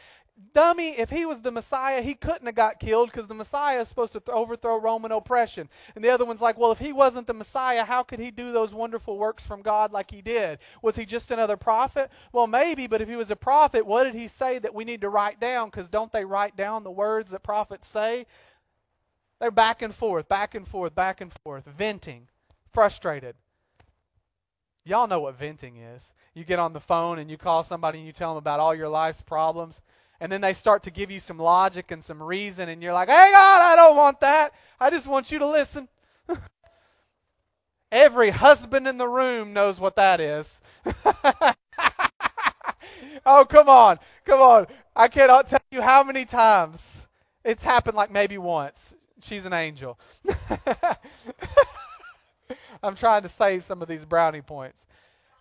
dummy, 0.54 0.98
if 0.98 1.10
he 1.10 1.24
was 1.24 1.42
the 1.42 1.50
Messiah, 1.50 2.02
he 2.02 2.14
couldn't 2.14 2.46
have 2.46 2.54
got 2.54 2.80
killed 2.80 3.10
because 3.10 3.28
the 3.28 3.34
Messiah 3.34 3.80
is 3.80 3.88
supposed 3.88 4.12
to 4.12 4.20
th- 4.20 4.34
overthrow 4.34 4.78
Roman 4.78 5.12
oppression. 5.12 5.68
And 5.94 6.04
the 6.04 6.10
other 6.10 6.24
one's 6.24 6.40
like, 6.40 6.58
well, 6.58 6.72
if 6.72 6.78
he 6.78 6.92
wasn't 6.92 7.26
the 7.26 7.34
Messiah, 7.34 7.84
how 7.84 8.02
could 8.02 8.18
he 8.18 8.30
do 8.30 8.52
those 8.52 8.74
wonderful 8.74 9.18
works 9.18 9.44
from 9.44 9.62
God 9.62 9.92
like 9.92 10.10
he 10.10 10.22
did? 10.22 10.58
Was 10.82 10.96
he 10.96 11.06
just 11.06 11.30
another 11.30 11.56
prophet? 11.56 12.10
Well, 12.32 12.46
maybe, 12.46 12.86
but 12.86 13.00
if 13.00 13.08
he 13.08 13.16
was 13.16 13.30
a 13.30 13.36
prophet, 13.36 13.86
what 13.86 14.04
did 14.04 14.14
he 14.14 14.28
say 14.28 14.58
that 14.58 14.74
we 14.74 14.84
need 14.84 15.02
to 15.02 15.08
write 15.08 15.40
down? 15.40 15.70
Because 15.70 15.88
don't 15.88 16.12
they 16.12 16.24
write 16.24 16.56
down 16.56 16.84
the 16.84 16.90
words 16.90 17.30
that 17.30 17.42
prophets 17.42 17.88
say? 17.88 18.26
They're 19.42 19.50
back 19.50 19.82
and 19.82 19.92
forth, 19.92 20.28
back 20.28 20.54
and 20.54 20.68
forth, 20.68 20.94
back 20.94 21.20
and 21.20 21.32
forth, 21.42 21.64
venting, 21.64 22.28
frustrated. 22.72 23.34
Y'all 24.84 25.08
know 25.08 25.18
what 25.18 25.36
venting 25.36 25.78
is. 25.78 26.12
You 26.32 26.44
get 26.44 26.60
on 26.60 26.74
the 26.74 26.78
phone 26.78 27.18
and 27.18 27.28
you 27.28 27.36
call 27.36 27.64
somebody 27.64 27.98
and 27.98 28.06
you 28.06 28.12
tell 28.12 28.30
them 28.30 28.38
about 28.38 28.60
all 28.60 28.72
your 28.72 28.88
life's 28.88 29.20
problems, 29.20 29.80
and 30.20 30.30
then 30.30 30.42
they 30.42 30.52
start 30.52 30.84
to 30.84 30.92
give 30.92 31.10
you 31.10 31.18
some 31.18 31.40
logic 31.40 31.90
and 31.90 32.04
some 32.04 32.22
reason, 32.22 32.68
and 32.68 32.80
you're 32.84 32.92
like, 32.92 33.08
hey, 33.08 33.30
God, 33.32 33.62
I 33.62 33.74
don't 33.74 33.96
want 33.96 34.20
that. 34.20 34.52
I 34.78 34.90
just 34.90 35.08
want 35.08 35.32
you 35.32 35.40
to 35.40 35.46
listen. 35.48 35.88
Every 37.90 38.30
husband 38.30 38.86
in 38.86 38.96
the 38.96 39.08
room 39.08 39.52
knows 39.52 39.80
what 39.80 39.96
that 39.96 40.20
is. 40.20 40.60
oh, 43.26 43.44
come 43.44 43.68
on. 43.68 43.98
Come 44.24 44.40
on. 44.40 44.68
I 44.94 45.08
cannot 45.08 45.48
tell 45.48 45.58
you 45.72 45.82
how 45.82 46.04
many 46.04 46.26
times 46.26 46.86
it's 47.44 47.64
happened 47.64 47.96
like 47.96 48.12
maybe 48.12 48.38
once. 48.38 48.94
She's 49.22 49.46
an 49.46 49.52
angel. 49.52 49.98
I'm 52.82 52.96
trying 52.96 53.22
to 53.22 53.28
save 53.28 53.64
some 53.64 53.80
of 53.80 53.88
these 53.88 54.04
brownie 54.04 54.42
points. 54.42 54.84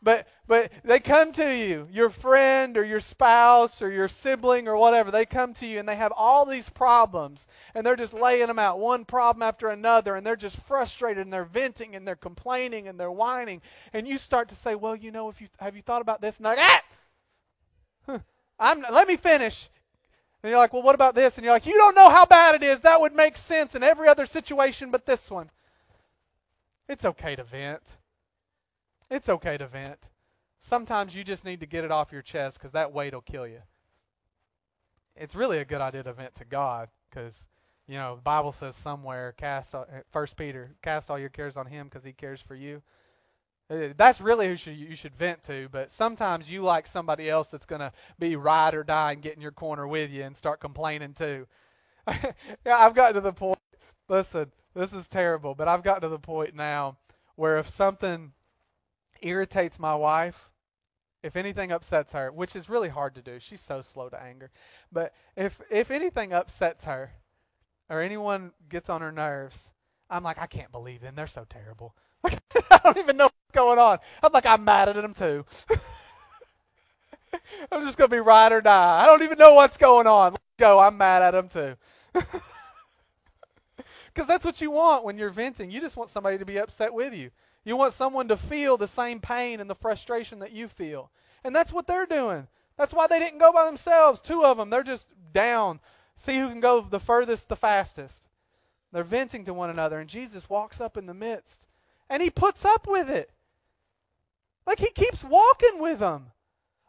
But 0.04 0.28
but 0.48 0.72
they 0.84 1.00
come 1.00 1.32
to 1.34 1.56
you, 1.56 1.88
your 1.92 2.10
friend 2.10 2.76
or 2.76 2.84
your 2.84 3.00
spouse 3.00 3.82
or 3.82 3.92
your 3.92 4.08
sibling 4.08 4.68
or 4.68 4.76
whatever. 4.76 5.12
They 5.12 5.26
come 5.26 5.54
to 5.56 5.68
you 5.68 5.80
and 5.80 5.88
they 5.88 5.96
have 5.96 6.12
all 6.16 6.46
these 6.46 6.70
problems 6.70 7.46
and 7.76 7.86
they're 7.86 7.96
just 7.96 8.14
laying 8.14 8.48
them 8.48 8.58
out 8.58 8.80
one 8.80 9.06
problem 9.06 9.44
after 9.44 9.70
another 9.70 10.16
and 10.16 10.26
they're 10.26 10.36
just 10.36 10.58
frustrated 10.58 11.24
and 11.24 11.32
they're 11.32 11.44
venting 11.44 11.96
and 11.96 12.08
they're 12.08 12.16
complaining 12.16 12.88
and 12.88 13.00
they're 13.00 13.12
whining 13.12 13.62
and 13.94 14.08
you 14.08 14.18
start 14.18 14.50
to 14.50 14.56
say, 14.56 14.74
"Well, 14.74 14.96
you 14.96 15.12
know, 15.12 15.30
if 15.30 15.40
you 15.40 15.48
have 15.60 15.76
you 15.76 15.84
thought 15.84 16.02
about 16.02 16.22
this?" 16.22 16.38
And 16.38 16.46
like, 16.46 16.60
ah! 16.60 18.22
I'm 18.60 18.82
let 18.92 19.08
me 19.08 19.18
finish. 19.18 19.70
And 20.44 20.50
you're 20.50 20.60
like, 20.60 20.74
well, 20.74 20.82
what 20.82 20.96
about 20.96 21.16
this? 21.16 21.38
And 21.38 21.44
you're 21.44 21.54
like, 21.54 21.68
you 21.68 21.74
don't 21.74 21.96
know 21.96 22.10
how 22.10 22.26
bad 22.26 22.56
it 22.56 22.64
is. 22.64 22.80
That 22.82 23.00
would 23.00 23.14
make 23.14 23.38
sense 23.38 23.76
in 23.76 23.84
every 23.84 24.08
other 24.08 24.26
situation 24.26 24.90
but 24.90 25.06
this 25.06 25.30
one. 25.30 25.52
It's 26.88 27.06
okay 27.06 27.36
to 27.36 27.44
vent. 27.44 27.98
It's 29.10 29.30
okay 29.30 29.58
to 29.58 29.68
vent. 29.68 30.10
Sometimes 30.60 31.16
you 31.16 31.24
just 31.24 31.46
need 31.46 31.60
to 31.60 31.66
get 31.66 31.84
it 31.84 31.92
off 31.92 32.12
your 32.12 32.22
chest 32.22 32.58
because 32.58 32.72
that 32.72 32.92
weight 32.92 33.14
will 33.14 33.22
kill 33.22 33.48
you. 33.48 33.62
It's 35.16 35.36
really 35.36 35.60
a 35.60 35.66
good 35.66 35.82
idea 35.82 36.04
to 36.04 36.14
vent 36.14 36.36
to 36.36 36.46
God 36.46 36.90
because, 37.10 37.36
you 37.88 37.96
know, 37.96 38.16
the 38.16 38.22
Bible 38.22 38.52
says 38.52 38.76
somewhere, 38.76 39.34
cast 39.38 39.76
eh, 39.76 40.02
First 40.12 40.38
Peter, 40.38 40.72
cast 40.82 41.10
all 41.10 41.20
your 41.20 41.30
cares 41.30 41.58
on 41.58 41.68
Him 41.68 41.88
because 41.88 42.04
He 42.04 42.14
cares 42.14 42.42
for 42.42 42.56
you. 42.56 42.82
That's 43.72 44.20
really 44.20 44.48
who 44.48 44.58
should, 44.58 44.76
you 44.76 44.96
should 44.98 45.16
vent 45.16 45.44
to, 45.44 45.70
but 45.72 45.92
sometimes 45.92 46.52
you 46.52 46.62
like 46.62 46.86
somebody 46.86 47.30
else 47.30 47.48
that's 47.48 47.66
going 47.66 47.80
to 47.80 47.94
be 48.20 48.36
ride 48.36 48.74
or 48.74 48.84
die 48.84 49.14
and 49.14 49.22
get 49.22 49.36
in 49.36 49.42
your 49.42 49.54
corner 49.54 49.88
with 49.88 50.12
you 50.12 50.24
and 50.24 50.36
start 50.36 50.60
complaining 50.60 51.14
too. 51.14 51.48
yeah, 52.08 52.34
I've 52.68 52.96
gotten 52.96 53.16
to 53.16 53.22
the 53.22 53.32
point, 53.32 53.60
listen, 54.10 54.52
this 54.76 54.92
is 54.92 55.08
terrible, 55.08 55.56
but 55.56 55.70
I've 55.70 55.84
gotten 55.84 56.02
to 56.02 56.10
the 56.10 56.20
point 56.20 56.54
now 56.54 56.98
where 57.36 57.60
if 57.60 57.74
something 57.74 58.34
irritates 59.22 59.80
my 59.80 59.96
wife, 59.96 60.50
if 61.24 61.38
anything 61.38 61.72
upsets 61.72 62.12
her, 62.12 62.30
which 62.30 62.58
is 62.58 62.70
really 62.70 62.90
hard 62.90 63.16
to 63.16 63.22
do, 63.22 63.40
she's 63.40 63.62
so 63.62 63.82
slow 63.82 64.10
to 64.10 64.22
anger. 64.22 64.52
But 64.92 65.14
if 65.38 65.62
if 65.70 65.92
anything 65.92 66.34
upsets 66.34 66.84
her 66.86 67.12
or 67.90 68.02
anyone 68.02 68.52
gets 68.68 68.90
on 68.90 69.02
her 69.02 69.12
nerves, 69.12 69.70
I'm 70.10 70.24
like, 70.24 70.40
I 70.40 70.48
can't 70.48 70.72
believe 70.72 71.02
them. 71.02 71.16
They're 71.16 71.28
so 71.28 71.46
terrible. 71.48 71.96
I 72.72 72.80
don't 72.84 72.98
even 72.98 73.18
know 73.18 73.31
going 73.52 73.80
on. 73.80 74.00
I'm 74.24 74.32
like, 74.32 74.46
I'm 74.46 74.64
mad 74.64 74.90
at 74.90 74.96
them 74.96 75.14
too. 75.14 75.46
I'm 77.72 77.86
just 77.86 77.98
going 77.98 78.10
to 78.10 78.16
be 78.16 78.20
ride 78.20 78.52
or 78.52 78.62
die. 78.62 79.04
I 79.04 79.06
don't 79.06 79.24
even 79.24 79.38
know 79.38 79.54
what's 79.54 79.78
going 79.78 80.08
on. 80.08 80.34
Let's 80.34 80.44
go. 80.58 80.80
I'm 80.80 80.98
mad 80.98 81.22
at 81.22 81.32
them 81.32 81.48
too. 81.50 81.76
Because 84.14 84.28
that's 84.28 84.46
what 84.46 84.62
you 84.62 84.72
want 84.72 85.04
when 85.04 85.18
you're 85.18 85.30
venting. 85.30 85.72
You 85.72 85.80
just 85.80 85.96
want 85.96 86.10
somebody 86.10 86.38
to 86.38 86.46
be 86.46 86.58
upset 86.58 86.94
with 86.94 87.14
you. 87.14 87.32
You 87.64 87.78
want 87.78 87.94
someone 87.94 88.28
to 88.28 88.38
feel 88.38 88.76
the 88.76 88.88
same 88.88 89.20
pain 89.20 89.60
and 89.60 89.70
the 89.70 89.76
frustration 89.76 90.40
that 90.40 90.52
you 90.52 90.68
feel. 90.68 91.12
And 91.44 91.56
that's 91.56 91.72
what 91.72 91.88
they're 91.88 92.06
doing. 92.06 92.48
That's 92.78 92.94
why 92.94 93.08
they 93.08 93.20
didn't 93.20 93.40
go 93.40 93.54
by 93.54 93.66
themselves. 93.66 94.20
Two 94.22 94.44
of 94.44 94.58
them, 94.58 94.70
they're 94.70 94.84
just 94.84 95.08
down. 95.32 95.80
See 96.18 96.38
who 96.38 96.50
can 96.50 96.60
go 96.60 96.82
the 96.82 97.00
furthest, 97.00 97.48
the 97.48 97.56
fastest. 97.56 98.28
They're 98.92 99.04
venting 99.04 99.46
to 99.46 99.54
one 99.54 99.70
another, 99.70 100.00
and 100.00 100.10
Jesus 100.10 100.50
walks 100.50 100.82
up 100.82 100.98
in 100.98 101.06
the 101.06 101.14
midst 101.14 101.66
and 102.10 102.22
he 102.22 102.30
puts 102.30 102.66
up 102.66 102.88
with 102.88 103.10
it. 103.10 103.32
Like 104.66 104.80
he 104.80 104.92
keeps 104.92 105.24
walking 105.24 105.80
with 105.80 106.00
them. 106.00 106.32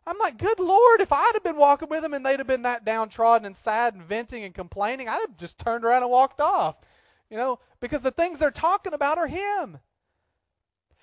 I'm 0.06 0.18
like, 0.18 0.36
good 0.36 0.58
Lord, 0.58 1.00
if 1.00 1.12
I'd 1.12 1.30
have 1.34 1.44
been 1.44 1.56
walking 1.56 1.88
with 1.88 2.02
them 2.02 2.12
and 2.12 2.26
they'd 2.26 2.40
have 2.40 2.46
been 2.46 2.62
that 2.62 2.84
downtrodden 2.84 3.46
and 3.46 3.56
sad 3.56 3.94
and 3.94 4.02
venting 4.02 4.42
and 4.42 4.54
complaining, 4.54 5.08
I'd 5.08 5.20
have 5.20 5.36
just 5.36 5.58
turned 5.58 5.84
around 5.84 6.02
and 6.02 6.10
walked 6.10 6.40
off. 6.40 6.76
You 7.30 7.36
know, 7.36 7.60
because 7.80 8.02
the 8.02 8.10
things 8.10 8.38
they're 8.38 8.50
talking 8.50 8.92
about 8.92 9.16
are 9.18 9.28
Him. 9.28 9.78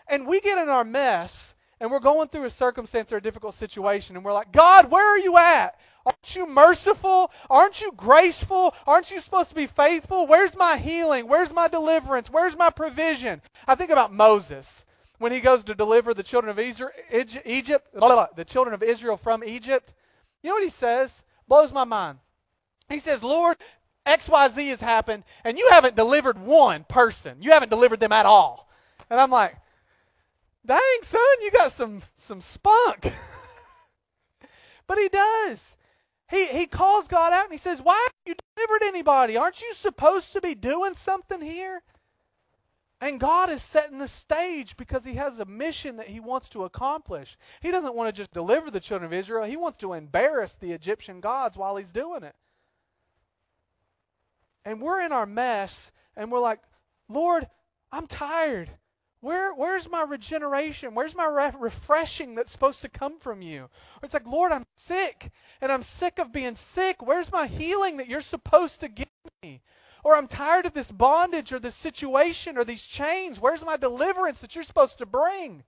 And 0.08 0.28
we 0.28 0.42
get 0.42 0.58
in 0.58 0.70
our 0.70 0.84
mess 0.84 1.56
and 1.80 1.92
we're 1.92 2.00
going 2.00 2.28
through 2.28 2.46
a 2.46 2.52
circumstance 2.52 3.12
or 3.12 3.18
a 3.18 3.22
difficult 3.22 3.56
situation 3.56 4.16
and 4.16 4.26
we're 4.26 4.34
like, 4.34 4.52
God, 4.52 4.92
where 4.92 5.08
are 5.08 5.20
you 5.20 5.38
at? 5.38 5.80
Aren't 6.06 6.36
you 6.36 6.48
merciful? 6.48 7.32
Aren't 7.50 7.82
you 7.82 7.92
graceful? 7.96 8.74
Aren't 8.86 9.12
you 9.12 9.20
supposed 9.20 9.50
to 9.50 9.56
be 9.56 9.68
faithful? 9.68 10.28
Where's 10.28 10.58
my 10.58 10.78
healing? 10.78 11.28
Where's 11.28 11.54
my 11.54 11.68
deliverance? 11.68 12.30
Where's 12.30 12.58
my 12.58 12.70
provision? 12.70 13.42
I 13.68 13.76
think 13.76 13.92
about 13.92 14.14
Moses 14.14 14.84
when 15.20 15.32
he 15.32 15.40
goes 15.40 15.64
to 15.66 15.76
deliver 15.76 16.14
the 16.14 16.24
children 16.24 16.50
of 16.50 16.60
Egypt, 16.60 17.86
the 17.94 18.46
children 18.48 18.74
of 18.74 18.82
Israel 18.82 19.18
from 19.18 19.44
Egypt. 19.44 19.94
You 20.42 20.50
know 20.50 20.56
what 20.56 20.64
he 20.64 20.70
says? 20.70 21.22
Blows 21.48 21.72
my 21.72 21.84
mind. 21.84 22.20
He 22.90 23.00
says, 23.00 23.22
Lord, 23.22 23.58
XYZ 24.06 24.70
has 24.70 24.82
happened, 24.82 25.24
and 25.44 25.58
you 25.58 25.68
haven't 25.72 25.96
delivered 25.96 26.40
one 26.40 26.86
person. 26.90 27.38
You 27.42 27.52
haven't 27.52 27.70
delivered 27.70 28.00
them 28.00 28.12
at 28.12 28.26
all. 28.26 28.70
And 29.10 29.20
I'm 29.20 29.30
like, 29.30 29.56
dang, 30.66 30.80
son, 31.04 31.22
you 31.42 31.52
got 31.52 31.74
some, 31.74 32.02
some 32.16 32.42
spunk. 32.42 33.14
but 34.88 34.98
he 34.98 35.10
does. 35.10 35.76
He, 36.30 36.46
he 36.48 36.66
calls 36.68 37.08
God 37.08 37.34
out 37.34 37.46
and 37.46 37.52
he 37.52 37.58
says, 37.58 37.82
Why 37.82 37.96
haven't 37.96 38.16
you 38.26 38.36
delivered 38.56 38.84
anybody? 38.86 39.36
Aren't 39.36 39.62
you 39.62 39.74
supposed 39.74 40.32
to 40.34 40.42
be 40.42 40.54
doing 40.54 40.94
something 40.94 41.42
here? 41.42 41.82
And 43.02 43.20
God 43.20 43.50
is 43.50 43.64
setting 43.64 44.00
the 44.00 44.10
stage 44.10 44.76
because 44.76 45.06
he 45.06 45.14
has 45.14 45.40
a 45.40 45.46
mission 45.46 45.96
that 45.98 46.10
he 46.10 46.20
wants 46.20 46.50
to 46.50 46.66
accomplish. 46.66 47.38
He 47.62 47.72
doesn't 47.72 47.96
want 47.96 48.14
to 48.14 48.22
just 48.22 48.34
deliver 48.34 48.70
the 48.70 48.82
children 48.82 49.12
of 49.12 49.18
Israel, 49.18 49.46
he 49.46 49.58
wants 49.58 49.78
to 49.80 49.94
embarrass 49.94 50.54
the 50.54 50.74
Egyptian 50.74 51.22
gods 51.22 51.56
while 51.56 51.78
he's 51.78 51.92
doing 51.92 52.24
it. 52.24 52.36
And 54.66 54.82
we're 54.82 55.02
in 55.02 55.12
our 55.12 55.26
mess 55.26 55.92
and 56.16 56.32
we're 56.32 56.42
like, 56.42 56.60
Lord, 57.08 57.48
I'm 57.92 58.08
tired. 58.08 58.72
Where, 59.22 59.54
where's 59.54 59.90
my 59.90 60.04
regeneration? 60.04 60.96
Where's 60.96 61.16
my 61.16 61.26
re- 61.26 61.52
refreshing 61.60 62.36
that's 62.36 62.52
supposed 62.52 62.82
to 62.82 62.90
come 62.90 63.20
from 63.20 63.42
you? 63.42 63.64
Or 63.64 64.04
it's 64.04 64.14
like, 64.14 64.26
Lord, 64.26 64.54
I'm 64.54 64.66
sick, 64.76 65.32
and 65.60 65.74
I'm 65.74 65.84
sick 65.84 66.20
of 66.20 66.32
being 66.32 66.56
sick. 66.56 67.06
Where's 67.06 67.30
my 67.30 67.48
healing 67.48 67.98
that 67.98 68.08
you're 68.08 68.22
supposed 68.22 68.80
to 68.80 68.88
give 68.88 69.10
me? 69.44 69.62
Or 70.04 70.16
I'm 70.16 70.28
tired 70.28 70.66
of 70.66 70.74
this 70.74 70.92
bondage 70.92 71.52
or 71.52 71.60
this 71.60 71.76
situation 71.76 72.58
or 72.58 72.64
these 72.64 72.86
chains. 72.86 73.40
Where's 73.40 73.64
my 73.64 73.78
deliverance 73.78 74.40
that 74.40 74.56
you're 74.56 74.64
supposed 74.64 74.98
to 75.00 75.06
bring? 75.06 75.64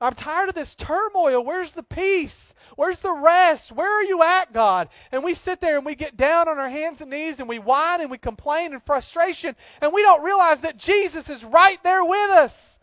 I'm 0.00 0.14
tired 0.14 0.48
of 0.48 0.54
this 0.54 0.74
turmoil. 0.74 1.42
Where's 1.42 1.72
the 1.72 1.82
peace? 1.82 2.52
Where's 2.76 2.98
the 2.98 3.12
rest? 3.12 3.72
Where 3.72 3.90
are 3.90 4.02
you 4.02 4.22
at, 4.22 4.52
God? 4.52 4.88
And 5.10 5.24
we 5.24 5.34
sit 5.34 5.60
there 5.60 5.76
and 5.76 5.86
we 5.86 5.94
get 5.94 6.16
down 6.16 6.48
on 6.48 6.58
our 6.58 6.68
hands 6.68 7.00
and 7.00 7.10
knees 7.10 7.40
and 7.40 7.48
we 7.48 7.58
whine 7.58 8.00
and 8.00 8.10
we 8.10 8.18
complain 8.18 8.74
in 8.74 8.80
frustration, 8.80 9.56
and 9.80 9.92
we 9.92 10.02
don't 10.02 10.22
realize 10.22 10.60
that 10.60 10.76
Jesus 10.76 11.30
is 11.30 11.44
right 11.44 11.82
there 11.82 12.04
with 12.04 12.30
us. 12.30 12.78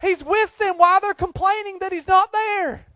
He's 0.00 0.24
with 0.24 0.56
them 0.58 0.78
while 0.78 1.00
they're 1.00 1.14
complaining 1.14 1.78
that 1.80 1.92
He's 1.92 2.08
not 2.08 2.32
there. 2.32 2.86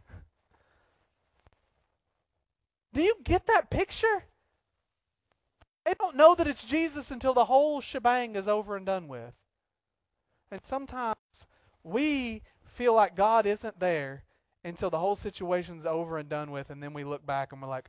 Do 2.93 3.03
you 3.03 3.17
get 3.23 3.47
that 3.47 3.71
picture? 3.71 4.25
They 5.89 5.95
don't 5.99 6.17
know 6.17 6.35
that 6.35 6.47
it's 6.47 6.65
Jesus 6.65 7.11
until 7.11 7.33
the 7.33 7.47
whole 7.47 7.81
shebang 7.81 8.37
is 8.37 8.47
over 8.47 8.77
and 8.77 8.85
done 8.85 9.09
with. 9.09 9.33
And 10.51 10.63
sometimes 10.63 11.17
we 11.83 12.43
feel 12.63 12.93
like 12.93 13.17
God 13.17 13.47
isn't 13.47 13.81
there 13.81 14.25
until 14.63 14.91
the 14.91 14.99
whole 14.99 15.17
situation's 15.17 15.87
over 15.87 16.19
and 16.19 16.29
done 16.29 16.51
with, 16.51 16.69
and 16.69 16.83
then 16.83 16.93
we 16.93 17.05
look 17.05 17.25
back 17.25 17.53
and 17.53 17.63
we're 17.63 17.69
like, 17.69 17.89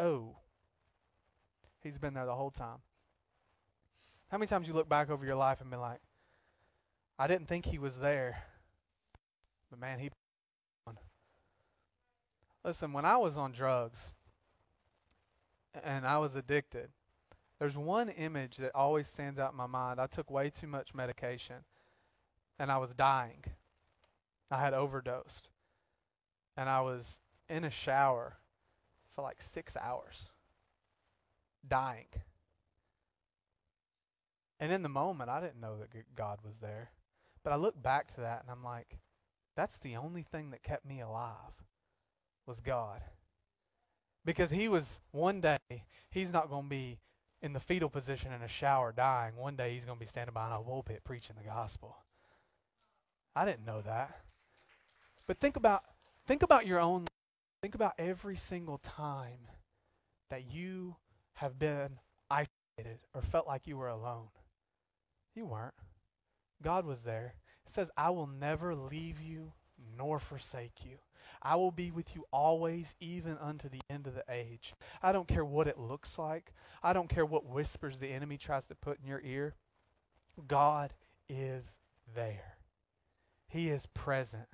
oh, 0.00 0.38
He's 1.80 1.96
been 1.96 2.12
there 2.12 2.26
the 2.26 2.34
whole 2.34 2.50
time. 2.50 2.78
How 4.28 4.38
many 4.38 4.48
times 4.48 4.66
you 4.66 4.74
look 4.74 4.88
back 4.88 5.10
over 5.10 5.24
your 5.24 5.36
life 5.36 5.60
and 5.60 5.70
be 5.70 5.76
like, 5.76 6.00
I 7.20 7.28
didn't 7.28 7.46
think 7.46 7.66
He 7.66 7.78
was 7.78 7.98
there, 7.98 8.42
but 9.70 9.78
man, 9.78 10.00
He. 10.00 10.10
Listen, 12.64 12.92
when 12.92 13.04
I 13.04 13.16
was 13.16 13.36
on 13.36 13.52
drugs 13.52 14.10
and 15.84 16.06
I 16.06 16.18
was 16.18 16.34
addicted, 16.34 16.88
there's 17.58 17.76
one 17.76 18.08
image 18.08 18.56
that 18.56 18.74
always 18.74 19.06
stands 19.06 19.38
out 19.38 19.52
in 19.52 19.56
my 19.56 19.66
mind. 19.66 20.00
I 20.00 20.06
took 20.06 20.30
way 20.30 20.50
too 20.50 20.66
much 20.66 20.94
medication 20.94 21.56
and 22.58 22.70
I 22.72 22.78
was 22.78 22.90
dying. 22.94 23.44
I 24.50 24.60
had 24.60 24.74
overdosed. 24.74 25.48
And 26.56 26.68
I 26.68 26.80
was 26.80 27.18
in 27.48 27.64
a 27.64 27.70
shower 27.70 28.38
for 29.14 29.22
like 29.22 29.38
six 29.54 29.76
hours, 29.76 30.30
dying. 31.66 32.08
And 34.58 34.72
in 34.72 34.82
the 34.82 34.88
moment, 34.88 35.30
I 35.30 35.40
didn't 35.40 35.60
know 35.60 35.78
that 35.78 35.88
God 36.16 36.40
was 36.44 36.54
there. 36.60 36.90
But 37.42 37.52
I 37.52 37.56
look 37.56 37.80
back 37.82 38.14
to 38.14 38.20
that 38.20 38.42
and 38.42 38.50
I'm 38.50 38.64
like, 38.64 38.98
that's 39.56 39.78
the 39.78 39.96
only 39.96 40.22
thing 40.22 40.50
that 40.50 40.62
kept 40.62 40.84
me 40.84 41.00
alive 41.00 41.64
was 42.46 42.60
God. 42.60 43.00
Because 44.24 44.50
he 44.50 44.68
was 44.68 45.00
one 45.12 45.40
day, 45.40 45.58
he's 46.10 46.32
not 46.32 46.50
going 46.50 46.64
to 46.64 46.68
be 46.68 46.98
in 47.42 47.52
the 47.52 47.60
fetal 47.60 47.88
position 47.88 48.32
in 48.32 48.42
a 48.42 48.48
shower 48.48 48.92
dying. 48.92 49.36
One 49.36 49.56
day 49.56 49.74
he's 49.74 49.84
going 49.84 49.98
to 49.98 50.04
be 50.04 50.08
standing 50.08 50.34
behind 50.34 50.52
a 50.52 50.58
pulpit 50.58 51.02
preaching 51.04 51.36
the 51.38 51.48
gospel. 51.48 51.96
I 53.34 53.44
didn't 53.44 53.64
know 53.64 53.80
that. 53.82 54.20
But 55.26 55.38
think 55.38 55.56
about 55.56 55.84
think 56.26 56.42
about 56.42 56.66
your 56.66 56.80
own 56.80 57.06
think 57.62 57.74
about 57.74 57.94
every 57.98 58.36
single 58.36 58.78
time 58.78 59.48
that 60.28 60.50
you 60.50 60.96
have 61.34 61.58
been 61.58 61.98
isolated 62.30 62.98
or 63.14 63.22
felt 63.22 63.46
like 63.46 63.66
you 63.66 63.76
were 63.76 63.88
alone. 63.88 64.28
You 65.34 65.46
weren't. 65.46 65.74
God 66.62 66.84
was 66.84 67.02
there. 67.02 67.34
It 67.66 67.72
says, 67.72 67.88
I 67.96 68.10
will 68.10 68.26
never 68.26 68.74
leave 68.74 69.20
you 69.20 69.52
nor 69.96 70.18
forsake 70.18 70.84
you. 70.84 70.98
I 71.42 71.56
will 71.56 71.70
be 71.72 71.90
with 71.90 72.14
you 72.14 72.24
always, 72.32 72.94
even 73.00 73.38
unto 73.38 73.68
the 73.68 73.80
end 73.90 74.06
of 74.06 74.14
the 74.14 74.24
age. 74.30 74.74
I 75.02 75.12
don't 75.12 75.28
care 75.28 75.44
what 75.44 75.66
it 75.68 75.78
looks 75.78 76.18
like. 76.18 76.52
I 76.82 76.92
don't 76.92 77.08
care 77.08 77.26
what 77.26 77.46
whispers 77.46 77.98
the 77.98 78.08
enemy 78.08 78.36
tries 78.38 78.66
to 78.66 78.74
put 78.74 78.98
in 79.00 79.08
your 79.08 79.22
ear. 79.24 79.54
God 80.48 80.92
is 81.28 81.64
there. 82.14 82.56
He 83.48 83.68
is 83.68 83.86
present 83.94 84.48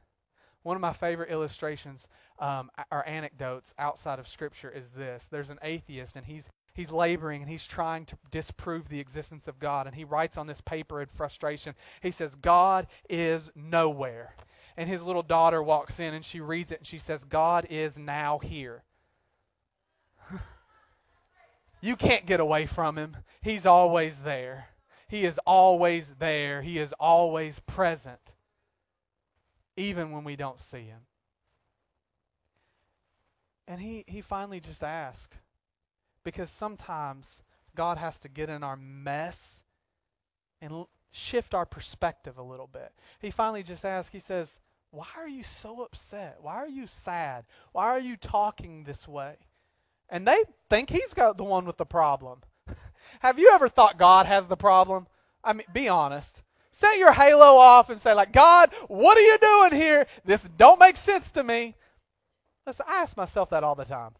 One 0.62 0.74
of 0.76 0.80
my 0.80 0.92
favorite 0.92 1.30
illustrations 1.30 2.08
um, 2.40 2.70
or 2.90 3.08
anecdotes 3.08 3.72
outside 3.78 4.18
of 4.18 4.26
Scripture 4.26 4.68
is 4.68 4.90
this. 4.92 5.28
There's 5.30 5.48
an 5.50 5.60
atheist, 5.62 6.16
and 6.16 6.26
he's 6.26 6.50
he's 6.74 6.90
laboring 6.90 7.40
and 7.42 7.50
he's 7.50 7.66
trying 7.66 8.04
to 8.06 8.16
disprove 8.32 8.88
the 8.88 8.98
existence 9.00 9.46
of 9.46 9.60
God. 9.60 9.86
And 9.86 9.94
he 9.94 10.04
writes 10.04 10.36
on 10.36 10.48
this 10.48 10.60
paper 10.60 11.00
in 11.00 11.06
frustration. 11.08 11.76
He 12.02 12.10
says, 12.10 12.34
God 12.34 12.88
is 13.08 13.50
nowhere. 13.54 14.34
And 14.76 14.88
his 14.88 15.02
little 15.02 15.22
daughter 15.22 15.62
walks 15.62 15.98
in 15.98 16.12
and 16.12 16.24
she 16.24 16.40
reads 16.40 16.70
it 16.70 16.78
and 16.78 16.86
she 16.86 16.98
says, 16.98 17.24
God 17.24 17.66
is 17.70 17.96
now 17.96 18.38
here. 18.38 18.84
you 21.80 21.96
can't 21.96 22.26
get 22.26 22.40
away 22.40 22.66
from 22.66 22.98
him. 22.98 23.16
He's 23.40 23.64
always 23.64 24.20
there. 24.24 24.68
He 25.08 25.24
is 25.24 25.38
always 25.46 26.14
there. 26.18 26.62
He 26.62 26.78
is 26.78 26.92
always 26.98 27.60
present, 27.60 28.32
even 29.76 30.10
when 30.10 30.24
we 30.24 30.36
don't 30.36 30.60
see 30.60 30.82
him. 30.82 31.02
And 33.68 33.80
he, 33.80 34.04
he 34.06 34.20
finally 34.20 34.60
just 34.60 34.82
asks, 34.82 35.36
because 36.22 36.50
sometimes 36.50 37.26
God 37.74 37.98
has 37.98 38.18
to 38.18 38.28
get 38.28 38.48
in 38.48 38.62
our 38.62 38.76
mess 38.76 39.62
and 40.60 40.86
shift 41.10 41.54
our 41.54 41.66
perspective 41.66 42.36
a 42.36 42.42
little 42.42 42.66
bit. 42.66 42.92
He 43.20 43.30
finally 43.30 43.62
just 43.62 43.84
asks, 43.84 44.12
he 44.12 44.18
says, 44.18 44.58
Why 44.96 45.06
are 45.18 45.28
you 45.28 45.42
so 45.42 45.82
upset? 45.82 46.38
Why 46.40 46.54
are 46.54 46.68
you 46.68 46.86
sad? 46.86 47.44
Why 47.72 47.88
are 47.88 48.00
you 48.00 48.16
talking 48.16 48.84
this 48.84 49.06
way? 49.06 49.36
And 50.08 50.26
they 50.26 50.38
think 50.70 50.88
he's 50.88 51.12
got 51.12 51.36
the 51.36 51.44
one 51.44 51.66
with 51.66 51.76
the 51.76 51.84
problem. 51.84 52.38
Have 53.20 53.38
you 53.38 53.50
ever 53.52 53.68
thought 53.68 53.98
God 53.98 54.24
has 54.24 54.46
the 54.46 54.56
problem? 54.56 55.06
I 55.44 55.52
mean, 55.52 55.66
be 55.70 55.86
honest. 55.86 56.42
Set 56.72 56.96
your 56.96 57.12
halo 57.12 57.58
off 57.58 57.90
and 57.90 58.00
say, 58.00 58.14
like, 58.14 58.32
God, 58.32 58.70
what 58.88 59.18
are 59.18 59.20
you 59.20 59.36
doing 59.38 59.78
here? 59.78 60.06
This 60.24 60.48
don't 60.56 60.80
make 60.80 60.96
sense 60.96 61.30
to 61.32 61.44
me. 61.44 61.74
Listen, 62.66 62.86
I 62.88 63.02
ask 63.02 63.18
myself 63.18 63.50
that 63.50 63.64
all 63.64 63.74
the 63.74 63.84
time. 63.84 64.12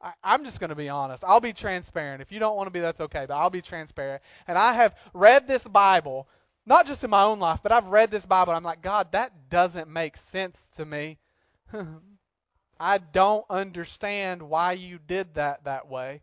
I, 0.00 0.34
am 0.34 0.44
just 0.44 0.60
going 0.60 0.70
to 0.70 0.76
be 0.76 0.88
honest. 0.88 1.24
I'll 1.24 1.40
be 1.40 1.52
transparent. 1.52 2.22
If 2.22 2.30
you 2.30 2.38
don't 2.38 2.56
want 2.56 2.68
to 2.68 2.70
be, 2.70 2.78
that's 2.78 3.00
okay, 3.00 3.24
but 3.26 3.34
I'll 3.34 3.50
be 3.50 3.62
transparent. 3.62 4.22
And 4.46 4.56
I 4.56 4.74
have 4.74 4.94
read 5.12 5.48
this 5.48 5.64
Bible, 5.64 6.28
not 6.66 6.86
just 6.86 7.04
in 7.04 7.10
my 7.10 7.22
own 7.22 7.38
life, 7.38 7.60
but 7.62 7.72
I've 7.72 7.86
read 7.86 8.10
this 8.10 8.26
Bible. 8.26 8.52
I'm 8.52 8.64
like, 8.64 8.82
God, 8.82 9.12
that 9.12 9.50
doesn't 9.50 9.88
make 9.88 10.16
sense 10.16 10.68
to 10.76 10.84
me. 10.84 11.18
I 12.80 12.98
don't 12.98 13.44
understand 13.48 14.42
why 14.42 14.72
you 14.72 14.98
did 14.98 15.34
that 15.34 15.64
that 15.64 15.88
way. 15.88 16.22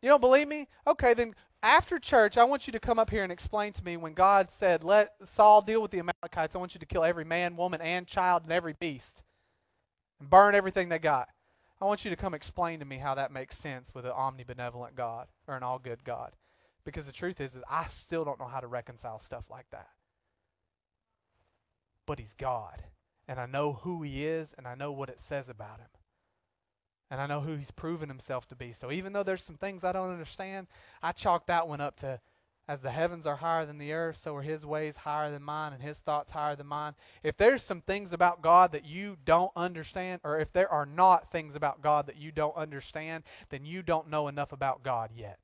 You 0.00 0.08
don't 0.08 0.20
believe 0.20 0.48
me? 0.48 0.68
Okay, 0.86 1.14
then 1.14 1.34
after 1.62 1.98
church, 1.98 2.36
I 2.36 2.44
want 2.44 2.66
you 2.66 2.72
to 2.72 2.78
come 2.78 2.98
up 2.98 3.10
here 3.10 3.22
and 3.22 3.32
explain 3.32 3.72
to 3.72 3.84
me 3.84 3.96
when 3.96 4.14
God 4.14 4.50
said, 4.50 4.84
Let 4.84 5.14
Saul 5.24 5.62
deal 5.62 5.82
with 5.82 5.90
the 5.90 5.98
Amalekites, 5.98 6.54
I 6.54 6.58
want 6.58 6.74
you 6.74 6.80
to 6.80 6.86
kill 6.86 7.04
every 7.04 7.24
man, 7.24 7.56
woman, 7.56 7.80
and 7.80 8.06
child 8.06 8.44
and 8.44 8.52
every 8.52 8.74
beast 8.74 9.22
and 10.20 10.30
burn 10.30 10.54
everything 10.54 10.88
they 10.88 10.98
got. 10.98 11.28
I 11.80 11.84
want 11.84 12.04
you 12.04 12.10
to 12.10 12.16
come 12.16 12.34
explain 12.34 12.78
to 12.78 12.86
me 12.86 12.98
how 12.98 13.14
that 13.14 13.32
makes 13.32 13.58
sense 13.58 13.90
with 13.94 14.06
an 14.06 14.12
omnibenevolent 14.12 14.94
God 14.94 15.26
or 15.46 15.56
an 15.56 15.62
all 15.62 15.78
good 15.78 16.04
God. 16.04 16.32
Because 16.86 17.04
the 17.04 17.12
truth 17.12 17.40
is, 17.40 17.54
is 17.54 17.62
I 17.68 17.88
still 17.88 18.24
don't 18.24 18.38
know 18.38 18.46
how 18.46 18.60
to 18.60 18.68
reconcile 18.68 19.18
stuff 19.18 19.44
like 19.50 19.66
that. 19.72 19.88
But 22.06 22.20
He's 22.20 22.34
God. 22.38 22.84
And 23.28 23.40
I 23.40 23.46
know 23.46 23.74
who 23.82 24.02
He 24.02 24.24
is, 24.24 24.54
and 24.56 24.66
I 24.68 24.76
know 24.76 24.92
what 24.92 25.08
it 25.08 25.20
says 25.20 25.48
about 25.48 25.80
Him. 25.80 25.88
And 27.10 27.20
I 27.20 27.26
know 27.26 27.40
who 27.40 27.56
He's 27.56 27.72
proven 27.72 28.08
Himself 28.08 28.46
to 28.48 28.56
be. 28.56 28.72
So 28.72 28.92
even 28.92 29.12
though 29.12 29.24
there's 29.24 29.42
some 29.42 29.56
things 29.56 29.82
I 29.82 29.90
don't 29.90 30.12
understand, 30.12 30.68
I 31.02 31.10
chalk 31.10 31.46
that 31.48 31.66
one 31.66 31.80
up 31.80 31.96
to 31.96 32.20
as 32.68 32.80
the 32.80 32.90
heavens 32.90 33.26
are 33.26 33.36
higher 33.36 33.64
than 33.64 33.78
the 33.78 33.92
earth, 33.92 34.16
so 34.16 34.34
are 34.34 34.42
his 34.42 34.66
ways 34.66 34.96
higher 34.96 35.30
than 35.30 35.42
mine 35.42 35.72
and 35.72 35.82
his 35.82 35.98
thoughts 35.98 36.32
higher 36.32 36.56
than 36.56 36.66
mine. 36.66 36.94
If 37.22 37.36
there's 37.36 37.62
some 37.62 37.80
things 37.80 38.12
about 38.12 38.42
God 38.42 38.72
that 38.72 38.84
you 38.84 39.16
don't 39.24 39.52
understand, 39.54 40.20
or 40.24 40.40
if 40.40 40.52
there 40.52 40.70
are 40.70 40.86
not 40.86 41.30
things 41.30 41.54
about 41.54 41.80
God 41.80 42.06
that 42.06 42.16
you 42.16 42.32
don't 42.32 42.56
understand, 42.56 43.22
then 43.50 43.64
you 43.64 43.82
don't 43.82 44.10
know 44.10 44.26
enough 44.26 44.52
about 44.52 44.82
God 44.82 45.10
yet. 45.14 45.38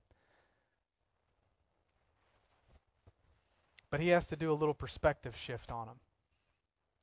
But 3.93 4.01
he 4.01 4.09
has 4.09 4.27
to 4.29 4.37
do 4.37 4.51
a 4.51 4.55
little 4.55 4.73
perspective 4.73 5.37
shift 5.37 5.71
on 5.71 5.87
them 5.87 6.01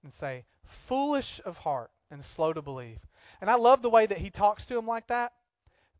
and 0.03 0.11
say, 0.11 0.45
foolish 0.65 1.39
of 1.45 1.59
heart 1.59 1.91
and 2.09 2.25
slow 2.25 2.51
to 2.51 2.63
believe. 2.63 2.97
And 3.39 3.47
I 3.47 3.55
love 3.55 3.83
the 3.83 3.91
way 3.91 4.07
that 4.07 4.17
he 4.17 4.31
talks 4.31 4.65
to 4.65 4.77
him 4.77 4.87
like 4.87 5.05
that 5.05 5.33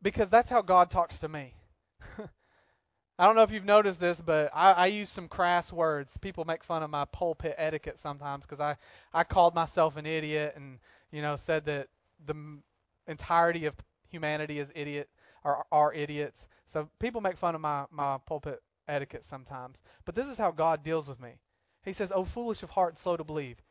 because 0.02 0.32
that's 0.32 0.50
how 0.50 0.64
God 0.64 0.90
talks 0.90 1.20
to 1.20 1.30
me. 1.30 1.54
I 3.20 3.26
don't 3.26 3.36
know 3.36 3.44
if 3.44 3.52
you've 3.52 3.66
noticed 3.66 4.00
this, 4.00 4.20
but 4.20 4.50
I, 4.52 4.72
I, 4.72 4.86
use 4.88 5.10
some 5.10 5.28
crass 5.28 5.72
words. 5.72 6.18
People 6.18 6.44
make 6.44 6.64
fun 6.64 6.82
of 6.82 6.90
my 6.90 7.06
pulpit 7.06 7.54
etiquette 7.58 8.00
sometimes 8.00 8.46
because 8.46 8.60
I, 8.60 8.78
I 9.14 9.24
called 9.24 9.54
myself 9.54 9.96
an 9.96 10.08
idiot 10.08 10.54
and 10.56 10.80
you 11.12 11.22
know 11.22 11.36
said 11.36 11.66
that 11.66 11.90
the 12.26 12.62
entirety 13.08 13.66
of 13.66 13.76
humanity 14.10 14.58
is 14.58 14.70
idiot 14.74 15.10
or 15.44 15.66
are 15.72 15.94
idiots. 15.94 16.48
So 16.66 16.90
people 17.00 17.22
make 17.22 17.38
fun 17.38 17.54
of 17.54 17.62
my, 17.62 17.86
my 17.92 18.18
pulpit 18.26 18.64
etiquette 18.90 19.26
sometimes. 19.26 19.78
But 20.06 20.16
this 20.16 20.28
is 20.28 20.38
how 20.38 20.52
God 20.52 20.84
deals 20.84 21.08
with 21.08 21.20
me. 21.20 21.40
He 21.84 21.94
says, 21.94 22.12
"Oh, 22.14 22.26
foolish 22.26 22.64
of 22.64 22.72
heart 22.72 22.94
and 22.94 23.00
slow 23.00 23.18
to 23.18 23.24
believe." 23.24 23.62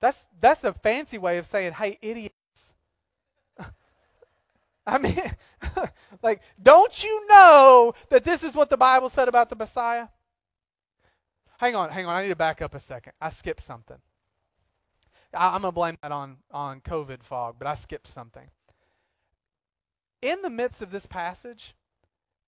That's 0.00 0.26
that's 0.40 0.64
a 0.64 0.72
fancy 0.72 1.18
way 1.18 1.38
of 1.38 1.46
saying, 1.46 1.74
"Hey, 1.74 1.98
idiots. 2.00 2.34
I 4.86 4.98
mean, 4.98 5.20
like, 6.22 6.42
don't 6.60 7.02
you 7.02 7.26
know 7.28 7.94
that 8.08 8.24
this 8.24 8.42
is 8.42 8.54
what 8.54 8.70
the 8.70 8.76
Bible 8.76 9.08
said 9.08 9.28
about 9.28 9.50
the 9.50 9.56
Messiah? 9.56 10.08
Hang 11.58 11.76
on, 11.76 11.90
hang 11.90 12.06
on. 12.06 12.16
I 12.16 12.22
need 12.22 12.28
to 12.30 12.36
back 12.36 12.62
up 12.62 12.74
a 12.74 12.80
second. 12.80 13.12
I 13.20 13.28
skipped 13.28 13.62
something. 13.62 13.98
I, 15.34 15.54
am 15.54 15.62
going 15.62 15.72
to 15.72 15.72
blame 15.72 15.98
that 16.02 16.10
on, 16.10 16.38
on 16.50 16.80
COVID 16.80 17.22
fog, 17.22 17.56
but 17.58 17.68
I 17.68 17.74
skipped 17.74 18.08
something. 18.08 18.48
In 20.22 20.42
the 20.42 20.50
midst 20.50 20.82
of 20.82 20.90
this 20.90 21.06
passage, 21.06 21.74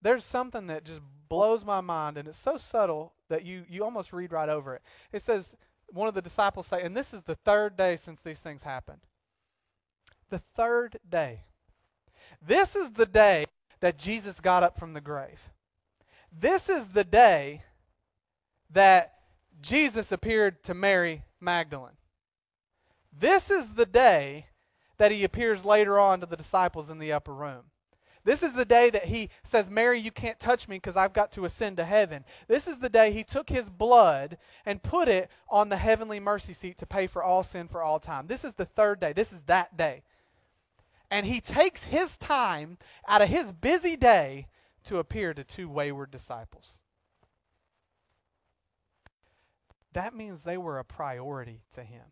there's 0.02 0.24
something 0.24 0.66
that 0.66 0.84
just 0.84 1.00
blows 1.28 1.64
my 1.64 1.80
mind, 1.80 2.18
and 2.18 2.28
it's 2.28 2.38
so 2.38 2.56
subtle 2.56 3.14
that 3.28 3.44
you, 3.44 3.64
you 3.68 3.84
almost 3.84 4.12
read 4.12 4.32
right 4.32 4.48
over 4.48 4.74
it. 4.74 4.82
It 5.12 5.22
says, 5.22 5.54
one 5.88 6.08
of 6.08 6.14
the 6.14 6.22
disciples 6.22 6.66
say, 6.66 6.82
and 6.82 6.96
this 6.96 7.14
is 7.14 7.22
the 7.22 7.36
third 7.36 7.76
day 7.76 7.96
since 7.96 8.20
these 8.20 8.38
things 8.38 8.62
happened. 8.62 9.00
The 10.30 10.42
third 10.56 10.98
day. 11.08 11.44
This 12.46 12.74
is 12.74 12.92
the 12.92 13.06
day 13.06 13.46
that 13.80 13.98
Jesus 13.98 14.40
got 14.40 14.62
up 14.62 14.78
from 14.78 14.92
the 14.92 15.00
grave. 15.00 15.50
This 16.30 16.68
is 16.68 16.88
the 16.88 17.04
day 17.04 17.62
that 18.70 19.14
Jesus 19.60 20.10
appeared 20.10 20.62
to 20.64 20.74
Mary 20.74 21.24
Magdalene. 21.40 21.96
This 23.16 23.50
is 23.50 23.70
the 23.70 23.86
day 23.86 24.46
that 24.96 25.12
he 25.12 25.24
appears 25.24 25.64
later 25.64 25.98
on 25.98 26.20
to 26.20 26.26
the 26.26 26.36
disciples 26.36 26.88
in 26.88 26.98
the 26.98 27.12
upper 27.12 27.34
room. 27.34 27.64
This 28.24 28.42
is 28.42 28.52
the 28.52 28.64
day 28.64 28.88
that 28.90 29.06
he 29.06 29.30
says, 29.42 29.68
Mary, 29.68 29.98
you 29.98 30.12
can't 30.12 30.38
touch 30.38 30.68
me 30.68 30.76
because 30.76 30.96
I've 30.96 31.12
got 31.12 31.32
to 31.32 31.44
ascend 31.44 31.76
to 31.78 31.84
heaven. 31.84 32.24
This 32.46 32.68
is 32.68 32.78
the 32.78 32.88
day 32.88 33.12
he 33.12 33.24
took 33.24 33.48
his 33.48 33.68
blood 33.68 34.38
and 34.64 34.82
put 34.82 35.08
it 35.08 35.30
on 35.48 35.68
the 35.68 35.76
heavenly 35.76 36.20
mercy 36.20 36.52
seat 36.52 36.78
to 36.78 36.86
pay 36.86 37.06
for 37.06 37.22
all 37.22 37.42
sin 37.42 37.66
for 37.66 37.82
all 37.82 37.98
time. 37.98 38.28
This 38.28 38.44
is 38.44 38.54
the 38.54 38.64
third 38.64 39.00
day. 39.00 39.12
This 39.12 39.32
is 39.32 39.42
that 39.42 39.76
day 39.76 40.02
and 41.12 41.26
he 41.26 41.42
takes 41.42 41.84
his 41.84 42.16
time 42.16 42.78
out 43.06 43.20
of 43.20 43.28
his 43.28 43.52
busy 43.52 43.96
day 43.96 44.46
to 44.82 44.96
appear 44.96 45.34
to 45.34 45.44
two 45.44 45.68
wayward 45.68 46.10
disciples. 46.10 46.78
That 49.92 50.14
means 50.14 50.42
they 50.42 50.56
were 50.56 50.78
a 50.78 50.84
priority 50.84 51.60
to 51.74 51.84
him. 51.84 52.04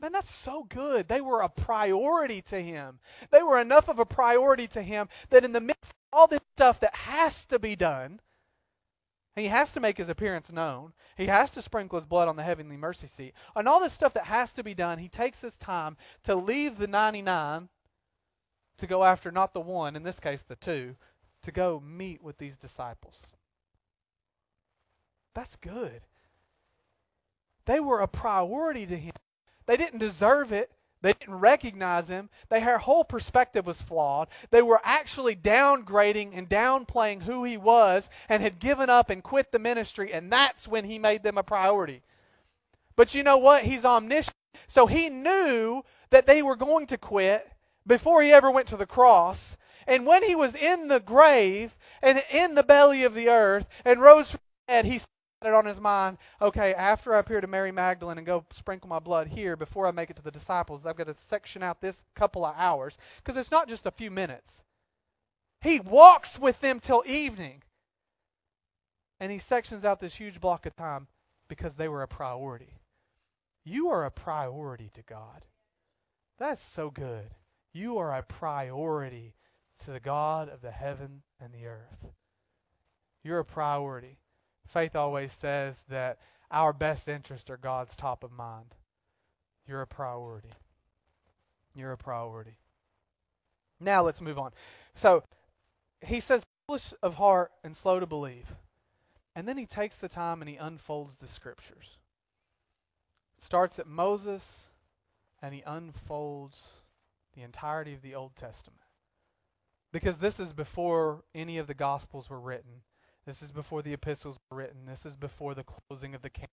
Man, 0.00 0.12
that's 0.12 0.32
so 0.32 0.64
good. 0.68 1.08
They 1.08 1.20
were 1.20 1.40
a 1.40 1.48
priority 1.48 2.40
to 2.42 2.60
him. 2.60 3.00
They 3.30 3.42
were 3.42 3.60
enough 3.60 3.88
of 3.88 3.98
a 3.98 4.04
priority 4.04 4.68
to 4.68 4.82
him 4.82 5.08
that 5.30 5.44
in 5.44 5.52
the 5.52 5.60
midst 5.60 5.92
of 5.92 6.18
all 6.18 6.26
this 6.28 6.40
stuff 6.54 6.78
that 6.80 6.94
has 6.94 7.44
to 7.46 7.58
be 7.58 7.74
done, 7.74 8.20
he 9.34 9.46
has 9.46 9.72
to 9.72 9.80
make 9.80 9.98
his 9.98 10.08
appearance 10.08 10.50
known. 10.50 10.92
He 11.16 11.26
has 11.26 11.50
to 11.52 11.62
sprinkle 11.62 11.98
his 11.98 12.06
blood 12.06 12.28
on 12.28 12.36
the 12.36 12.42
heavenly 12.42 12.76
mercy 12.76 13.06
seat. 13.06 13.34
And 13.54 13.68
all 13.68 13.80
this 13.80 13.92
stuff 13.92 14.14
that 14.14 14.24
has 14.24 14.52
to 14.54 14.64
be 14.64 14.74
done, 14.74 14.98
he 14.98 15.08
takes 15.08 15.40
his 15.40 15.56
time 15.56 15.96
to 16.24 16.34
leave 16.34 16.78
the 16.78 16.86
99 16.86 17.68
to 18.78 18.86
go 18.86 19.04
after 19.04 19.30
not 19.30 19.52
the 19.52 19.60
one, 19.60 19.96
in 19.96 20.02
this 20.02 20.20
case 20.20 20.42
the 20.42 20.56
two, 20.56 20.96
to 21.42 21.52
go 21.52 21.82
meet 21.84 22.22
with 22.22 22.38
these 22.38 22.56
disciples. 22.56 23.26
That's 25.34 25.56
good. 25.56 26.02
They 27.66 27.80
were 27.80 28.00
a 28.00 28.08
priority 28.08 28.86
to 28.86 28.96
him. 28.96 29.12
They 29.68 29.76
didn't 29.76 30.00
deserve 30.00 30.50
it. 30.50 30.72
They 31.02 31.12
didn't 31.12 31.36
recognize 31.36 32.08
him. 32.08 32.30
Their 32.48 32.78
whole 32.78 33.04
perspective 33.04 33.66
was 33.66 33.80
flawed. 33.80 34.28
They 34.50 34.62
were 34.62 34.80
actually 34.82 35.36
downgrading 35.36 36.36
and 36.36 36.48
downplaying 36.48 37.22
who 37.22 37.44
he 37.44 37.56
was 37.56 38.10
and 38.28 38.42
had 38.42 38.58
given 38.58 38.90
up 38.90 39.10
and 39.10 39.22
quit 39.22 39.52
the 39.52 39.60
ministry, 39.60 40.12
and 40.12 40.32
that's 40.32 40.66
when 40.66 40.86
he 40.86 40.98
made 40.98 41.22
them 41.22 41.38
a 41.38 41.44
priority. 41.44 42.02
But 42.96 43.14
you 43.14 43.22
know 43.22 43.36
what? 43.36 43.64
He's 43.64 43.84
omniscient. 43.84 44.34
So 44.66 44.86
he 44.86 45.08
knew 45.08 45.84
that 46.10 46.26
they 46.26 46.42
were 46.42 46.56
going 46.56 46.86
to 46.86 46.98
quit 46.98 47.52
before 47.86 48.22
he 48.22 48.32
ever 48.32 48.50
went 48.50 48.68
to 48.68 48.76
the 48.76 48.86
cross. 48.86 49.56
And 49.86 50.06
when 50.06 50.24
he 50.24 50.34
was 50.34 50.54
in 50.54 50.88
the 50.88 50.98
grave 50.98 51.76
and 52.02 52.22
in 52.32 52.54
the 52.54 52.64
belly 52.64 53.04
of 53.04 53.14
the 53.14 53.28
earth 53.28 53.68
and 53.84 54.00
rose 54.00 54.30
from 54.30 54.40
the 54.66 54.72
dead, 54.72 54.84
he 54.86 54.98
said, 54.98 55.06
it 55.42 55.54
on 55.54 55.66
his 55.66 55.80
mind, 55.80 56.18
okay, 56.40 56.74
after 56.74 57.14
I 57.14 57.20
appear 57.20 57.40
to 57.40 57.46
Mary 57.46 57.70
Magdalene 57.70 58.18
and 58.18 58.26
go 58.26 58.44
sprinkle 58.52 58.88
my 58.88 58.98
blood 58.98 59.28
here 59.28 59.56
before 59.56 59.86
I 59.86 59.92
make 59.92 60.10
it 60.10 60.16
to 60.16 60.22
the 60.22 60.30
disciples, 60.30 60.84
I've 60.84 60.96
got 60.96 61.06
to 61.06 61.14
section 61.14 61.62
out 61.62 61.80
this 61.80 62.04
couple 62.14 62.44
of 62.44 62.54
hours 62.56 62.98
because 63.22 63.36
it's 63.36 63.50
not 63.50 63.68
just 63.68 63.86
a 63.86 63.90
few 63.90 64.10
minutes. 64.10 64.62
He 65.60 65.80
walks 65.80 66.38
with 66.38 66.60
them 66.60 66.80
till 66.80 67.04
evening. 67.06 67.62
And 69.20 69.32
he 69.32 69.38
sections 69.38 69.84
out 69.84 70.00
this 70.00 70.14
huge 70.14 70.40
block 70.40 70.66
of 70.66 70.76
time 70.76 71.08
because 71.48 71.76
they 71.76 71.88
were 71.88 72.02
a 72.02 72.08
priority. 72.08 72.78
You 73.64 73.88
are 73.88 74.04
a 74.04 74.10
priority 74.10 74.90
to 74.94 75.02
God. 75.02 75.44
That's 76.38 76.62
so 76.62 76.90
good. 76.90 77.34
You 77.72 77.98
are 77.98 78.16
a 78.16 78.22
priority 78.22 79.34
to 79.84 79.90
the 79.90 80.00
God 80.00 80.48
of 80.48 80.62
the 80.62 80.70
heaven 80.70 81.22
and 81.40 81.52
the 81.52 81.66
earth. 81.66 82.12
You're 83.22 83.40
a 83.40 83.44
priority. 83.44 84.18
Faith 84.68 84.94
always 84.94 85.32
says 85.32 85.84
that 85.88 86.18
our 86.50 86.72
best 86.72 87.08
interests 87.08 87.48
are 87.50 87.56
God's 87.56 87.96
top 87.96 88.22
of 88.22 88.30
mind. 88.30 88.74
You're 89.66 89.82
a 89.82 89.86
priority. 89.86 90.52
You're 91.74 91.92
a 91.92 91.98
priority. 91.98 92.58
Now 93.80 94.02
let's 94.02 94.20
move 94.20 94.38
on. 94.38 94.52
So 94.94 95.24
he 96.04 96.20
says, 96.20 96.44
foolish 96.66 96.92
of 97.02 97.14
heart 97.14 97.52
and 97.64 97.76
slow 97.76 97.98
to 97.98 98.06
believe. 98.06 98.54
And 99.34 99.48
then 99.48 99.56
he 99.56 99.66
takes 99.66 99.96
the 99.96 100.08
time 100.08 100.42
and 100.42 100.48
he 100.48 100.56
unfolds 100.56 101.16
the 101.16 101.28
scriptures. 101.28 101.98
Starts 103.38 103.78
at 103.78 103.86
Moses 103.86 104.42
and 105.40 105.54
he 105.54 105.62
unfolds 105.66 106.58
the 107.34 107.42
entirety 107.42 107.94
of 107.94 108.02
the 108.02 108.14
Old 108.14 108.36
Testament. 108.36 108.82
Because 109.92 110.18
this 110.18 110.38
is 110.38 110.52
before 110.52 111.24
any 111.34 111.56
of 111.56 111.66
the 111.66 111.74
Gospels 111.74 112.28
were 112.28 112.40
written. 112.40 112.82
This 113.28 113.42
is 113.42 113.52
before 113.52 113.82
the 113.82 113.92
epistles 113.92 114.38
were 114.50 114.56
written. 114.56 114.86
This 114.86 115.04
is 115.04 115.14
before 115.14 115.54
the 115.54 115.62
closing 115.62 116.14
of 116.14 116.22
the 116.22 116.30
canon. 116.30 116.48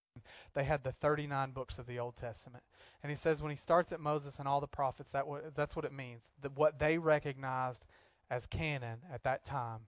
They 0.56 0.66
had 0.66 0.84
the 0.84 0.92
39 0.92 1.52
books 1.52 1.80
of 1.80 1.88
the 1.88 2.00
Old 2.00 2.18
Testament. 2.18 2.66
And 3.02 3.10
he 3.10 3.16
says 3.16 3.42
when 3.42 3.52
he 3.52 3.56
starts 3.56 3.94
at 3.94 4.02
Moses 4.02 4.36
and 4.40 4.46
all 4.46 4.60
the 4.60 4.68
prophets, 4.68 5.12
that 5.12 5.24
that's 5.56 5.78
what 5.78 5.86
it 5.86 5.94
means. 5.94 6.32
That 6.42 6.58
what 6.58 6.78
they 6.78 6.98
recognized 6.98 7.86
as 8.30 8.46
canon 8.46 8.98
at 9.10 9.24
that 9.24 9.46
time, 9.46 9.84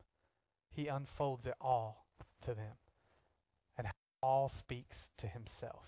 he 0.71 0.87
unfolds 0.87 1.45
it 1.45 1.55
all 1.59 2.05
to 2.43 2.53
them. 2.53 2.77
And 3.77 3.87
all 4.23 4.47
speaks 4.47 5.11
to 5.17 5.27
himself. 5.27 5.83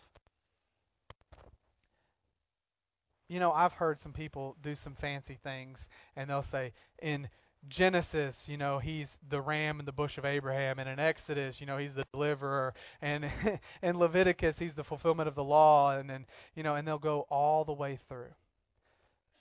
You 3.30 3.40
know, 3.40 3.54
I've 3.54 3.74
heard 3.74 4.02
some 4.02 4.12
people 4.12 4.58
do 4.62 4.76
some 4.76 4.96
fancy 4.96 5.38
things, 5.42 5.88
and 6.18 6.30
they'll 6.30 6.42
say, 6.42 6.74
in 7.02 7.30
Genesis, 7.68 8.46
you 8.48 8.58
know, 8.58 8.80
he's 8.80 9.18
the 9.28 9.42
ram 9.42 9.80
in 9.80 9.86
the 9.86 9.92
bush 9.92 10.18
of 10.18 10.26
Abraham, 10.26 10.80
and 10.80 10.88
in 10.88 11.00
Exodus, 11.00 11.60
you 11.60 11.68
know, 11.68 11.78
he's 11.78 11.94
the 11.94 12.06
deliverer, 12.14 12.74
and 13.02 13.30
in 13.84 13.98
Leviticus, 13.98 14.60
he's 14.60 14.76
the 14.76 14.84
fulfillment 14.84 15.28
of 15.28 15.36
the 15.36 15.44
law, 15.44 15.96
and 15.96 16.10
then, 16.10 16.26
you 16.56 16.64
know, 16.64 16.76
and 16.76 16.88
they'll 16.88 16.98
go 16.98 17.28
all 17.30 17.66
the 17.66 17.74
way 17.74 18.00
through. 18.08 18.34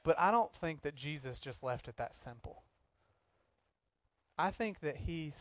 But 0.03 0.19
I 0.19 0.31
don't 0.31 0.53
think 0.55 0.83
that 0.83 0.95
Jesus 0.95 1.39
just 1.39 1.63
left 1.63 1.87
it 1.89 1.97
that 1.97 2.17
simple. 2.17 2.63
I 4.37 4.51
think 4.51 4.81
that 4.81 4.97
he 4.97 5.33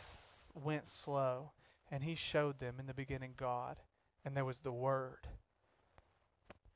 went 0.54 0.88
slow, 0.88 1.52
and 1.92 2.04
he 2.04 2.16
showed 2.16 2.60
them 2.60 2.76
in 2.80 2.86
the 2.86 2.94
beginning 2.94 3.34
God, 3.38 3.78
and 4.24 4.36
there 4.36 4.46
was 4.46 4.60
the 4.60 4.72
Word 4.72 5.28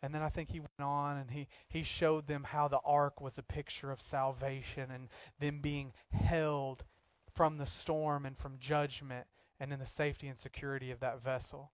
and 0.02 0.14
then 0.14 0.22
I 0.22 0.30
think 0.30 0.50
he 0.50 0.60
went 0.60 0.72
on 0.80 1.18
and 1.18 1.30
he, 1.30 1.48
he 1.68 1.84
showed 1.84 2.28
them 2.28 2.44
how 2.44 2.68
the 2.68 2.80
ark 2.84 3.22
was 3.22 3.38
a 3.38 3.44
picture 3.44 3.92
of 3.92 4.02
salvation 4.02 4.90
and 4.92 5.10
them 5.40 5.60
being 5.62 5.94
held 6.12 6.84
from 7.36 7.58
the 7.58 7.66
storm 7.66 8.26
and 8.26 8.38
from 8.38 8.58
judgment 8.60 9.28
and 9.60 9.72
in 9.72 9.80
the 9.80 9.86
safety 9.86 10.28
and 10.28 10.40
security 10.40 10.92
of 10.92 11.00
that 11.02 11.24
vessel. 11.24 11.72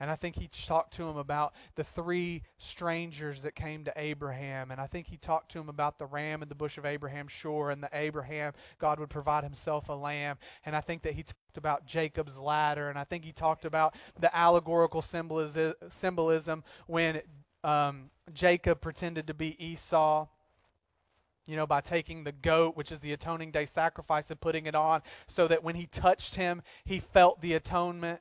And 0.00 0.10
I 0.10 0.14
think 0.14 0.36
he 0.36 0.48
talked 0.48 0.94
to 0.94 1.08
him 1.08 1.16
about 1.16 1.54
the 1.74 1.82
three 1.82 2.44
strangers 2.56 3.42
that 3.42 3.56
came 3.56 3.84
to 3.84 3.92
Abraham. 3.96 4.70
And 4.70 4.80
I 4.80 4.86
think 4.86 5.08
he 5.08 5.16
talked 5.16 5.50
to 5.52 5.58
him 5.58 5.68
about 5.68 5.98
the 5.98 6.06
ram 6.06 6.40
in 6.40 6.48
the 6.48 6.54
bush 6.54 6.78
of 6.78 6.86
Abraham's 6.86 7.32
sure, 7.32 7.70
and 7.70 7.82
the 7.82 7.90
Abraham, 7.92 8.52
God 8.78 9.00
would 9.00 9.10
provide 9.10 9.42
himself 9.42 9.88
a 9.88 9.94
lamb. 9.94 10.38
And 10.64 10.76
I 10.76 10.80
think 10.80 11.02
that 11.02 11.14
he 11.14 11.24
talked 11.24 11.56
about 11.56 11.84
Jacob's 11.84 12.38
ladder. 12.38 12.88
And 12.90 12.98
I 12.98 13.02
think 13.02 13.24
he 13.24 13.32
talked 13.32 13.64
about 13.64 13.94
the 14.20 14.34
allegorical 14.34 15.02
symbolism 15.02 16.64
when 16.86 17.20
um, 17.64 18.10
Jacob 18.32 18.80
pretended 18.80 19.26
to 19.26 19.34
be 19.34 19.56
Esau, 19.64 20.26
you 21.46 21.56
know, 21.56 21.66
by 21.66 21.80
taking 21.80 22.24
the 22.24 22.32
goat, 22.32 22.76
which 22.76 22.92
is 22.92 23.00
the 23.00 23.12
atoning 23.12 23.50
day 23.50 23.66
sacrifice, 23.66 24.30
and 24.30 24.40
putting 24.40 24.66
it 24.66 24.74
on 24.74 25.02
so 25.26 25.48
that 25.48 25.64
when 25.64 25.74
he 25.74 25.86
touched 25.86 26.34
him, 26.34 26.62
he 26.84 26.98
felt 26.98 27.40
the 27.40 27.54
atonement. 27.54 28.20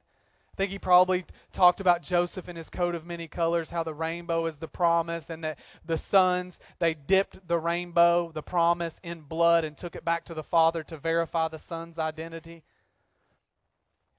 I 0.54 0.56
think 0.58 0.71
he 0.71 0.80
probably 0.80 1.23
talked 1.54 1.80
about 1.80 2.02
Joseph 2.02 2.50
in 2.50 2.56
his 2.56 2.69
coat 2.69 2.95
of 2.95 3.06
many 3.06 3.28
colors, 3.28 3.69
how 3.69 3.84
the 3.84 3.93
rainbow 3.93 4.47
is 4.47 4.58
the 4.58 4.67
promise, 4.67 5.30
and 5.30 5.43
that 5.43 5.60
the 5.86 6.00
sons, 6.00 6.60
they 6.80 6.95
dipped 6.95 7.47
the 7.47 7.60
rainbow, 7.60 8.32
the 8.34 8.41
promise, 8.41 9.00
in 9.04 9.21
blood 9.21 9.63
and 9.63 9.78
took 9.78 9.95
it 9.95 10.04
back 10.04 10.26
to 10.26 10.34
the 10.34 10.41
father 10.41 10.82
to 10.84 10.97
verify 10.97 11.47
the 11.47 11.60
son's 11.60 12.00
identity. 12.00 12.63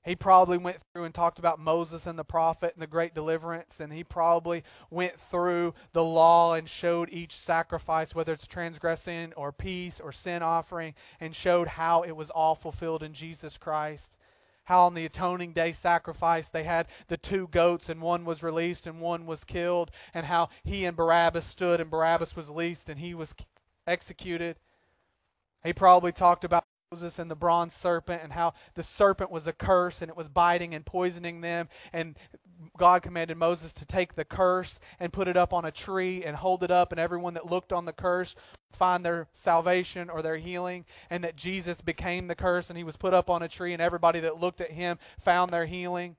He 0.05 0.17
probably 0.17 0.57
went 0.57 0.79
through 0.93 1.05
and 1.05 1.15
talked 1.15 1.39
about 1.39 1.59
Moses 1.59 2.07
and 2.07 2.19
the 2.19 2.25
prophet 2.25 2.73
and 2.75 2.83
the 2.83 2.87
great 2.87 3.15
deliverance, 3.15 3.81
and 3.81 3.93
he 3.93 4.05
probably 4.05 4.63
went 4.91 5.21
through 5.21 5.75
the 5.93 6.05
law 6.05 6.55
and 6.55 6.69
showed 6.69 7.11
each 7.11 7.37
sacrifice, 7.37 8.15
whether 8.15 8.33
it's 8.33 8.47
transgressing 8.47 9.33
or 9.35 9.53
peace 9.53 10.01
or 10.01 10.13
sin 10.13 10.43
offering, 10.43 10.95
and 11.21 11.35
showed 11.37 11.69
how 11.69 12.03
it 12.03 12.13
was 12.13 12.31
all 12.31 12.55
fulfilled 12.55 13.03
in 13.03 13.13
Jesus 13.13 13.59
Christ. 13.59 14.17
How 14.65 14.87
on 14.87 14.95
the 14.95 15.07
atoning 15.07 15.53
day 15.53 15.73
sacrifice 15.73 16.49
they 16.49 16.65
had 16.65 16.87
the 17.09 17.17
two 17.17 17.49
goats, 17.49 17.89
and 17.89 18.01
one 18.01 18.25
was 18.25 18.43
released 18.43 18.87
and 18.87 19.01
one 19.01 19.27
was 19.27 19.45
killed, 19.45 19.91
and 20.15 20.27
how 20.27 20.49
he 20.63 20.85
and 20.85 20.97
Barabbas 20.97 21.47
stood, 21.47 21.81
and 21.81 21.91
Barabbas 21.91 22.37
was 22.37 22.49
released 22.49 22.89
and 22.89 23.01
he 23.01 23.15
was 23.15 23.35
executed. 23.87 24.59
He 25.65 25.73
probably 25.73 26.13
talked 26.13 26.45
about 26.45 26.65
Moses 26.91 27.19
and 27.19 27.31
the 27.31 27.37
bronze 27.37 27.75
serpent 27.75 28.23
and 28.23 28.33
how 28.33 28.55
the 28.75 28.83
serpent 28.83 29.31
was 29.31 29.47
a 29.47 29.53
curse 29.53 30.01
and 30.01 30.09
it 30.09 30.17
was 30.17 30.29
biting 30.29 30.75
and 30.75 30.87
poisoning 30.87 31.43
them. 31.43 31.69
And 31.93 32.17
God 32.79 33.03
commanded 33.03 33.37
Moses 33.37 33.75
to 33.75 33.85
take 33.85 34.15
the 34.15 34.25
curse 34.25 34.79
and 34.99 35.13
put 35.13 35.29
it 35.29 35.37
up 35.37 35.53
on 35.53 35.67
a 35.67 35.71
tree 35.71 36.25
and 36.25 36.35
hold 36.35 36.63
it 36.63 36.71
up, 36.71 36.91
and 36.91 36.99
everyone 36.99 37.35
that 37.35 37.51
looked 37.51 37.75
on 37.75 37.85
the 37.85 37.93
curse 37.93 38.35
find 38.73 39.05
their 39.05 39.29
salvation 39.35 40.09
or 40.09 40.23
their 40.23 40.39
healing. 40.39 40.87
And 41.11 41.23
that 41.25 41.37
Jesus 41.37 41.83
became 41.83 42.27
the 42.27 42.35
curse 42.35 42.71
and 42.71 42.79
he 42.79 42.85
was 42.85 42.97
put 42.97 43.13
up 43.13 43.29
on 43.29 43.43
a 43.43 43.49
tree, 43.49 43.75
and 43.75 43.83
everybody 43.83 44.21
that 44.21 44.41
looked 44.41 44.63
at 44.63 44.71
him 44.71 44.99
found 45.21 45.51
their 45.51 45.67
healing. 45.67 46.17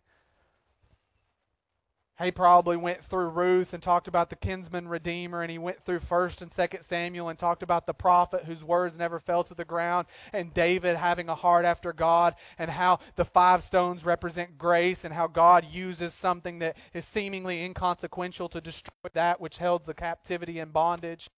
He 2.21 2.31
probably 2.31 2.75
went 2.75 3.01
through 3.01 3.29
Ruth 3.29 3.73
and 3.73 3.81
talked 3.81 4.07
about 4.09 4.29
the 4.29 4.35
kinsman 4.35 4.89
redeemer, 4.89 5.41
and 5.41 5.49
he 5.49 5.57
went 5.57 5.85
through 5.85 5.99
First 5.99 6.41
and 6.41 6.51
Second 6.51 6.83
Samuel 6.83 7.29
and 7.29 7.39
talked 7.39 7.63
about 7.63 7.85
the 7.85 7.93
prophet 7.93 8.43
whose 8.43 8.61
words 8.61 8.97
never 8.97 9.19
fell 9.19 9.43
to 9.45 9.53
the 9.53 9.63
ground, 9.63 10.05
and 10.33 10.53
David 10.53 10.97
having 10.97 11.29
a 11.29 11.35
heart 11.35 11.63
after 11.63 11.93
God, 11.93 12.35
and 12.57 12.71
how 12.71 12.99
the 13.15 13.23
five 13.23 13.63
stones 13.63 14.03
represent 14.03 14.57
grace, 14.57 15.05
and 15.05 15.13
how 15.13 15.27
God 15.27 15.65
uses 15.71 16.13
something 16.13 16.59
that 16.59 16.75
is 16.93 17.05
seemingly 17.05 17.63
inconsequential 17.63 18.49
to 18.49 18.59
destroy 18.59 18.91
that 19.13 19.39
which 19.39 19.59
held 19.59 19.85
the 19.85 19.93
captivity 19.93 20.59
and 20.59 20.73
bondage. 20.73 21.29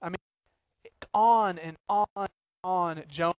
I 0.00 0.10
mean, 0.10 0.18
on 1.12 1.58
and 1.58 1.76
on 1.88 2.06
and 2.16 2.28
on. 2.62 3.02
Jonah 3.08 3.34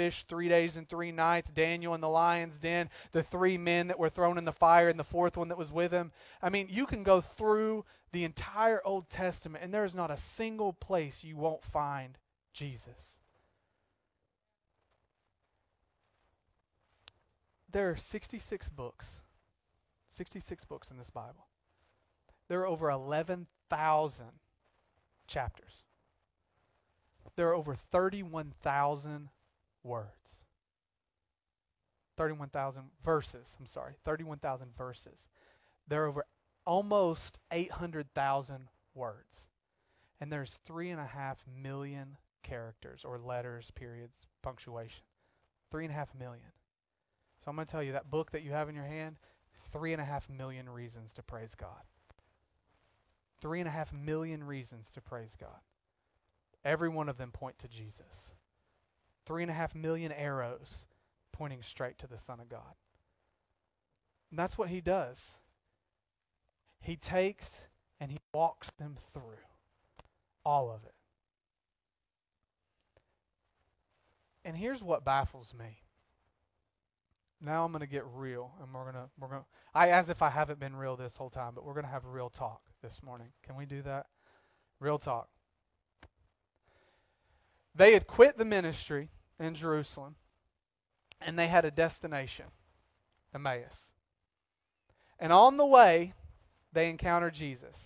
fish 0.00 0.24
three 0.26 0.48
days 0.48 0.76
and 0.76 0.88
three 0.88 1.12
nights, 1.12 1.50
Daniel 1.50 1.94
in 1.94 2.00
the 2.00 2.08
lion's 2.08 2.58
den, 2.58 2.88
the 3.12 3.22
three 3.22 3.58
men 3.58 3.88
that 3.88 3.98
were 3.98 4.08
thrown 4.08 4.38
in 4.38 4.46
the 4.46 4.50
fire, 4.50 4.88
and 4.88 4.98
the 4.98 5.04
fourth 5.04 5.36
one 5.36 5.48
that 5.48 5.58
was 5.58 5.70
with 5.70 5.92
him. 5.92 6.10
I 6.40 6.48
mean, 6.48 6.68
you 6.70 6.86
can 6.86 7.02
go 7.02 7.20
through 7.20 7.84
the 8.10 8.24
entire 8.24 8.80
Old 8.82 9.10
Testament, 9.10 9.62
and 9.62 9.74
there's 9.74 9.94
not 9.94 10.10
a 10.10 10.16
single 10.16 10.72
place 10.72 11.22
you 11.22 11.36
won't 11.36 11.62
find 11.62 12.16
Jesus. 12.54 12.96
There 17.70 17.90
are 17.90 17.96
66 17.98 18.70
books, 18.70 19.20
66 20.08 20.64
books 20.64 20.90
in 20.90 20.96
this 20.96 21.10
Bible. 21.10 21.48
There 22.48 22.60
are 22.60 22.66
over 22.66 22.88
11,000 22.88 24.26
chapters. 25.26 25.72
There 27.36 27.48
are 27.48 27.54
over 27.54 27.74
31,000 27.74 29.28
words. 29.82 30.40
31,000 32.16 32.82
verses. 33.04 33.46
I'm 33.58 33.66
sorry, 33.66 33.94
31,000 34.04 34.76
verses. 34.76 35.26
There 35.88 36.04
are 36.04 36.08
over 36.08 36.24
almost 36.66 37.38
800,000 37.50 38.68
words. 38.94 39.46
And 40.20 40.30
there's 40.30 40.58
three 40.66 40.90
and 40.90 41.00
a 41.00 41.06
half 41.06 41.38
million 41.46 42.18
characters 42.42 43.04
or 43.04 43.18
letters, 43.18 43.70
periods, 43.74 44.28
punctuation. 44.42 45.02
Three 45.70 45.84
and 45.84 45.92
a 45.92 45.96
half 45.96 46.14
million. 46.14 46.52
So 47.42 47.50
I'm 47.50 47.56
going 47.56 47.66
to 47.66 47.72
tell 47.72 47.82
you 47.82 47.92
that 47.92 48.10
book 48.10 48.32
that 48.32 48.42
you 48.42 48.50
have 48.50 48.68
in 48.68 48.74
your 48.74 48.84
hand, 48.84 49.16
three 49.72 49.92
and 49.92 50.02
a 50.02 50.04
half 50.04 50.28
million 50.28 50.68
reasons 50.68 51.12
to 51.14 51.22
praise 51.22 51.54
God. 51.54 51.84
Three 53.40 53.60
and 53.60 53.68
a 53.68 53.72
half 53.72 53.92
million 53.92 54.44
reasons 54.44 54.90
to 54.92 55.00
praise 55.00 55.36
God. 55.40 55.60
Every 56.64 56.90
one 56.90 57.08
of 57.08 57.16
them 57.16 57.30
point 57.30 57.58
to 57.60 57.68
Jesus. 57.68 58.32
Three 59.30 59.42
and 59.42 59.50
a 59.52 59.54
half 59.54 59.76
million 59.76 60.10
arrows 60.10 60.86
pointing 61.30 61.62
straight 61.62 61.96
to 61.98 62.08
the 62.08 62.18
Son 62.18 62.40
of 62.40 62.48
God. 62.48 62.74
And 64.28 64.36
that's 64.36 64.58
what 64.58 64.70
he 64.70 64.80
does. 64.80 65.20
He 66.80 66.96
takes 66.96 67.48
and 68.00 68.10
he 68.10 68.18
walks 68.34 68.72
them 68.76 68.96
through 69.12 69.38
all 70.44 70.68
of 70.68 70.82
it. 70.82 70.94
And 74.44 74.56
here's 74.56 74.82
what 74.82 75.04
baffles 75.04 75.54
me. 75.56 75.82
Now 77.40 77.64
I'm 77.64 77.70
going 77.70 77.82
to 77.82 77.86
get 77.86 78.02
real, 78.12 78.50
and 78.60 78.74
we're 78.74 78.82
going 78.82 78.94
to 78.94 79.10
we're 79.16 79.28
going. 79.28 79.44
I 79.72 79.90
as 79.90 80.08
if 80.08 80.22
I 80.22 80.30
haven't 80.30 80.58
been 80.58 80.74
real 80.74 80.96
this 80.96 81.14
whole 81.14 81.30
time, 81.30 81.52
but 81.54 81.64
we're 81.64 81.74
going 81.74 81.86
to 81.86 81.92
have 81.92 82.04
real 82.04 82.30
talk 82.30 82.62
this 82.82 83.00
morning. 83.00 83.28
Can 83.46 83.54
we 83.54 83.64
do 83.64 83.80
that? 83.82 84.06
Real 84.80 84.98
talk. 84.98 85.28
They 87.76 87.92
had 87.92 88.08
quit 88.08 88.36
the 88.36 88.44
ministry 88.44 89.10
in 89.40 89.54
Jerusalem, 89.54 90.14
and 91.20 91.38
they 91.38 91.48
had 91.48 91.64
a 91.64 91.70
destination, 91.70 92.46
Emmaus. 93.34 93.88
And 95.18 95.32
on 95.32 95.56
the 95.56 95.66
way, 95.66 96.12
they 96.72 96.88
encountered 96.88 97.34
Jesus. 97.34 97.76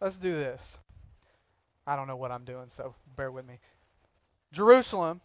Let's 0.00 0.16
do 0.16 0.32
this. 0.32 0.78
I 1.86 1.96
don't 1.96 2.06
know 2.06 2.16
what 2.16 2.32
I'm 2.32 2.44
doing, 2.44 2.66
so 2.70 2.94
bear 3.16 3.30
with 3.30 3.46
me. 3.46 3.58
Jerusalem, 4.52 5.20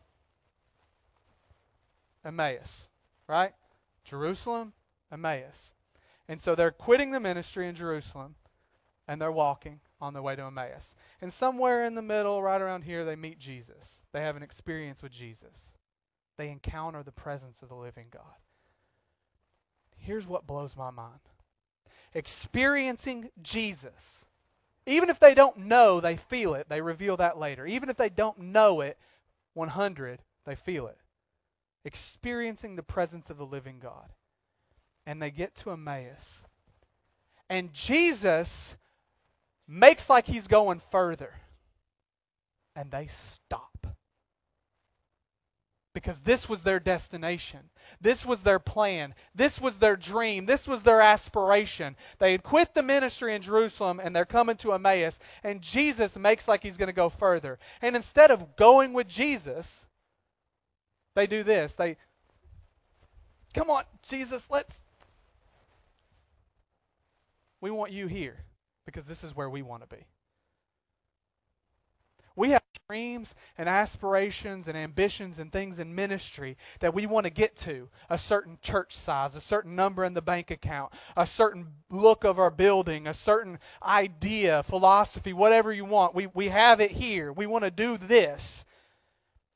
Emmaus, 2.26 2.88
right? 3.28 3.54
Jerusalem, 4.04 4.74
Emmaus. 5.12 5.72
And 6.28 6.42
so 6.42 6.56
they're 6.56 6.72
quitting 6.72 7.12
the 7.12 7.20
ministry 7.20 7.68
in 7.68 7.76
Jerusalem 7.76 8.36
and 9.08 9.22
they're 9.22 9.32
walking 9.32 9.80
on 10.02 10.14
their 10.14 10.22
way 10.22 10.36
to 10.36 10.44
Emmaus. 10.44 10.94
And 11.22 11.34
somewhere 11.34 11.86
in 11.86 11.96
the 11.96 12.02
middle, 12.02 12.42
right 12.42 12.62
around 12.62 12.84
here, 12.84 13.06
they 13.06 13.16
meet 13.16 13.40
Jesus. 13.40 13.99
They 14.14 14.22
have 14.22 14.36
an 14.36 14.44
experience 14.44 15.02
with 15.02 15.12
Jesus. 15.12 15.74
They 16.38 16.50
encounter 16.50 17.04
the 17.04 17.12
presence 17.12 17.62
of 17.62 17.70
the 17.70 17.76
living 17.76 18.08
God. 18.12 18.24
Here's 19.98 20.28
what 20.28 20.48
blows 20.48 20.76
my 20.76 20.92
mind 20.92 21.20
experiencing 22.14 23.30
Jesus. 23.42 24.26
Even 24.88 25.10
if 25.10 25.20
they 25.20 25.36
don't 25.36 25.58
know, 25.58 26.00
they 26.00 26.16
feel 26.16 26.56
it. 26.56 26.68
They 26.70 26.82
reveal 26.82 27.18
that 27.18 27.38
later. 27.38 27.68
Even 27.68 27.90
if 27.90 27.98
they 27.98 28.10
don't 28.10 28.40
know 28.40 28.82
it 28.82 28.98
100, 29.54 30.22
they 30.46 30.56
feel 30.56 30.88
it. 30.88 30.98
Experiencing 31.86 32.76
the 32.76 32.84
presence 32.84 33.30
of 33.30 33.38
the 33.38 33.46
living 33.46 33.78
God. 33.80 34.10
And 35.06 35.22
they 35.22 35.30
get 35.30 35.54
to 35.58 35.72
Emmaus. 35.72 36.42
And 37.50 37.74
Jesus 37.74 38.76
makes 39.68 40.10
like 40.10 40.26
he's 40.26 40.48
going 40.48 40.82
further. 40.92 41.36
And 42.76 42.90
they 42.90 43.08
stop 43.08 43.69
because 46.02 46.22
this 46.22 46.48
was 46.48 46.64
their 46.64 46.80
destination. 46.80 47.70
This 48.00 48.26
was 48.26 48.44
their 48.44 48.60
plan. 48.60 49.14
This 49.36 49.60
was 49.60 49.80
their 49.80 49.96
dream. 49.96 50.46
This 50.46 50.68
was 50.68 50.84
their 50.84 51.02
aspiration. 51.02 51.96
They 52.20 52.32
had 52.32 52.44
quit 52.44 52.74
the 52.74 52.82
ministry 52.82 53.36
in 53.36 53.42
Jerusalem 53.42 54.00
and 54.02 54.16
they're 54.16 54.26
coming 54.26 54.56
to 54.58 54.74
Emmaus, 54.74 55.20
and 55.44 55.62
Jesus 55.62 56.18
makes 56.18 56.48
like 56.48 56.64
he's 56.64 56.78
going 56.78 56.88
to 56.88 56.94
go 56.94 57.10
further. 57.10 57.60
And 57.82 57.96
instead 57.96 58.32
of 58.32 58.56
going 58.56 58.94
with 58.94 59.08
Jesus, 59.08 59.86
they 61.16 61.28
do 61.28 61.44
this. 61.44 61.76
They, 61.76 61.98
come 63.54 63.70
on, 63.70 63.84
Jesus, 64.08 64.48
let's. 64.50 64.80
We 67.62 67.72
want 67.72 67.92
you 67.92 68.08
here 68.08 68.38
because 68.86 69.06
this 69.06 69.24
is 69.24 69.36
where 69.36 69.50
we 69.50 69.62
want 69.62 69.82
to 69.88 69.96
be. 69.96 70.06
We 72.40 72.52
have 72.52 72.64
dreams 72.90 73.36
and 73.58 73.68
aspirations 73.68 74.70
and 74.70 74.78
ambitions 74.78 75.40
and 75.40 75.52
things 75.52 75.78
in 75.78 75.94
ministry 75.94 76.56
that 76.80 76.94
we 76.94 77.06
want 77.06 77.26
to 77.26 77.30
get 77.30 77.58
to 77.58 77.90
a 78.10 78.18
certain 78.18 78.58
church 78.62 78.96
size, 78.96 79.36
a 79.36 79.42
certain 79.42 79.76
number 79.76 80.06
in 80.06 80.14
the 80.14 80.22
bank 80.22 80.50
account, 80.50 80.94
a 81.18 81.28
certain 81.28 81.68
look 81.90 82.24
of 82.24 82.40
our 82.40 82.50
building, 82.50 83.08
a 83.08 83.14
certain 83.14 83.60
idea, 83.84 84.64
philosophy, 84.64 85.34
whatever 85.34 85.74
you 85.74 85.84
want. 85.84 86.16
We, 86.16 86.28
we 86.28 86.48
have 86.48 86.80
it 86.80 86.92
here. 86.92 87.34
We 87.34 87.46
want 87.46 87.66
to 87.66 87.72
do 87.72 87.98
this. 87.98 88.64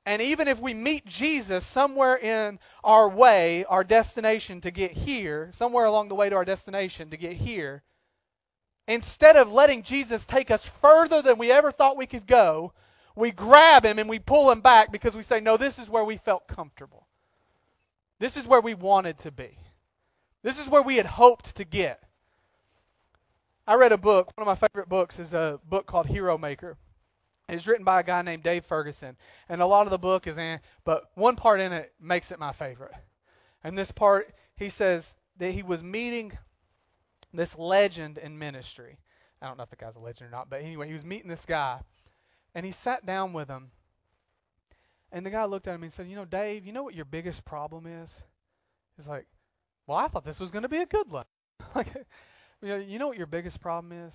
And 0.05 0.21
even 0.21 0.49
if 0.49 0.59
we 0.59 0.73
meet 0.73 1.05
Jesus 1.05 1.65
somewhere 1.65 2.17
in 2.17 2.59
our 2.83 3.07
way, 3.07 3.63
our 3.63 3.85
destination 3.85 4.59
to 4.59 4.71
get 4.71 4.91
here, 4.91 5.51
somewhere 5.53 5.85
along 5.85 6.09
the 6.09 6.15
way 6.15 6.27
to 6.27 6.35
our 6.35 6.43
destination 6.43 7.09
to 7.11 7.15
get 7.15 7.37
here, 7.37 7.83
Instead 8.87 9.35
of 9.35 9.51
letting 9.51 9.81
Jesus 9.83 10.25
take 10.25 10.51
us 10.51 10.65
further 10.65 11.21
than 11.21 11.37
we 11.37 11.51
ever 11.51 11.71
thought 11.71 11.97
we 11.97 12.05
could 12.05 12.27
go, 12.27 12.73
we 13.15 13.31
grab 13.31 13.85
him 13.85 13.99
and 13.99 14.09
we 14.09 14.19
pull 14.19 14.51
him 14.51 14.61
back 14.61 14.91
because 14.91 15.15
we 15.15 15.23
say, 15.23 15.39
no, 15.39 15.55
this 15.55 15.79
is 15.79 15.89
where 15.89 16.03
we 16.03 16.17
felt 16.17 16.47
comfortable. 16.47 17.07
This 18.19 18.35
is 18.35 18.47
where 18.47 18.61
we 18.61 18.73
wanted 18.73 19.17
to 19.19 19.31
be. 19.31 19.57
This 20.41 20.59
is 20.59 20.67
where 20.67 20.81
we 20.81 20.97
had 20.97 21.05
hoped 21.05 21.55
to 21.55 21.63
get. 21.63 22.03
I 23.65 23.75
read 23.75 23.93
a 23.93 23.97
book. 23.97 24.31
One 24.35 24.47
of 24.47 24.61
my 24.61 24.67
favorite 24.67 24.89
books 24.89 25.19
is 25.19 25.33
a 25.33 25.59
book 25.69 25.85
called 25.85 26.07
Hero 26.07 26.37
Maker. 26.37 26.77
It's 27.47 27.67
written 27.67 27.85
by 27.85 28.01
a 28.01 28.03
guy 28.03 28.21
named 28.21 28.43
Dave 28.43 28.65
Ferguson. 28.65 29.15
And 29.47 29.61
a 29.61 29.65
lot 29.65 29.87
of 29.87 29.91
the 29.91 29.97
book 29.97 30.27
is 30.27 30.37
in, 30.37 30.59
but 30.83 31.11
one 31.15 31.35
part 31.35 31.61
in 31.61 31.71
it 31.71 31.93
makes 32.01 32.31
it 32.31 32.39
my 32.39 32.51
favorite. 32.51 32.93
And 33.63 33.77
this 33.77 33.91
part, 33.91 34.33
he 34.57 34.67
says 34.67 35.15
that 35.37 35.51
he 35.51 35.63
was 35.63 35.81
meeting 35.81 36.37
this 37.33 37.57
legend 37.57 38.17
in 38.17 38.37
ministry. 38.37 38.99
I 39.41 39.47
don't 39.47 39.57
know 39.57 39.63
if 39.63 39.69
the 39.69 39.75
guy's 39.75 39.95
a 39.95 39.99
legend 39.99 40.29
or 40.29 40.31
not, 40.31 40.49
but 40.49 40.61
anyway, 40.61 40.87
he 40.87 40.93
was 40.93 41.03
meeting 41.03 41.29
this 41.29 41.45
guy, 41.45 41.81
and 42.55 42.65
he 42.65 42.71
sat 42.71 43.05
down 43.05 43.33
with 43.33 43.49
him. 43.49 43.71
And 45.11 45.25
the 45.25 45.29
guy 45.29 45.45
looked 45.45 45.67
at 45.67 45.75
him 45.75 45.83
and 45.83 45.93
said, 45.93 46.07
You 46.07 46.15
know, 46.15 46.25
Dave, 46.25 46.65
you 46.65 46.73
know 46.73 46.83
what 46.83 46.95
your 46.95 47.05
biggest 47.05 47.45
problem 47.45 47.85
is? 47.85 48.09
He's 48.97 49.07
like, 49.07 49.27
Well, 49.85 49.97
I 49.97 50.07
thought 50.07 50.25
this 50.25 50.39
was 50.39 50.49
going 50.49 50.63
to 50.63 50.69
be 50.69 50.77
a 50.77 50.85
good 50.85 51.11
one. 51.11 51.25
like, 51.75 51.93
you 52.61 52.67
know, 52.69 52.77
you 52.77 52.97
know 52.97 53.07
what 53.07 53.17
your 53.17 53.27
biggest 53.27 53.59
problem 53.59 53.91
is? 53.91 54.13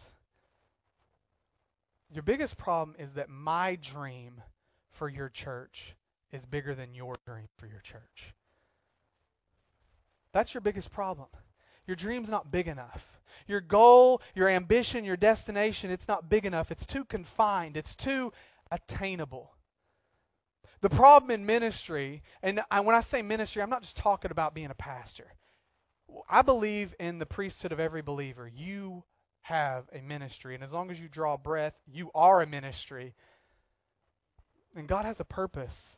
Your 2.10 2.22
biggest 2.22 2.56
problem 2.56 2.96
is 2.98 3.12
that 3.12 3.28
my 3.28 3.76
dream 3.76 4.40
for 4.90 5.08
your 5.08 5.28
church 5.28 5.94
is 6.32 6.44
bigger 6.46 6.74
than 6.74 6.94
your 6.94 7.14
dream 7.26 7.48
for 7.58 7.66
your 7.66 7.80
church. 7.80 8.34
That's 10.32 10.54
your 10.54 10.60
biggest 10.62 10.90
problem. 10.90 11.28
Your 11.88 11.96
dream's 11.96 12.28
not 12.28 12.52
big 12.52 12.68
enough. 12.68 13.18
Your 13.46 13.62
goal, 13.62 14.20
your 14.34 14.48
ambition, 14.48 15.06
your 15.06 15.16
destination, 15.16 15.90
it's 15.90 16.06
not 16.06 16.28
big 16.28 16.44
enough. 16.44 16.70
It's 16.70 16.84
too 16.84 17.06
confined. 17.06 17.78
It's 17.78 17.96
too 17.96 18.30
attainable. 18.70 19.54
The 20.82 20.90
problem 20.90 21.30
in 21.30 21.46
ministry, 21.46 22.22
and 22.42 22.60
I, 22.70 22.80
when 22.80 22.94
I 22.94 23.00
say 23.00 23.22
ministry, 23.22 23.62
I'm 23.62 23.70
not 23.70 23.82
just 23.82 23.96
talking 23.96 24.30
about 24.30 24.54
being 24.54 24.70
a 24.70 24.74
pastor. 24.74 25.32
I 26.28 26.42
believe 26.42 26.94
in 27.00 27.18
the 27.18 27.26
priesthood 27.26 27.72
of 27.72 27.80
every 27.80 28.02
believer. 28.02 28.46
You 28.46 29.04
have 29.40 29.84
a 29.92 30.02
ministry, 30.02 30.54
and 30.54 30.62
as 30.62 30.72
long 30.72 30.90
as 30.90 31.00
you 31.00 31.08
draw 31.08 31.38
breath, 31.38 31.74
you 31.90 32.10
are 32.14 32.42
a 32.42 32.46
ministry. 32.46 33.14
And 34.76 34.86
God 34.86 35.06
has 35.06 35.20
a 35.20 35.24
purpose. 35.24 35.96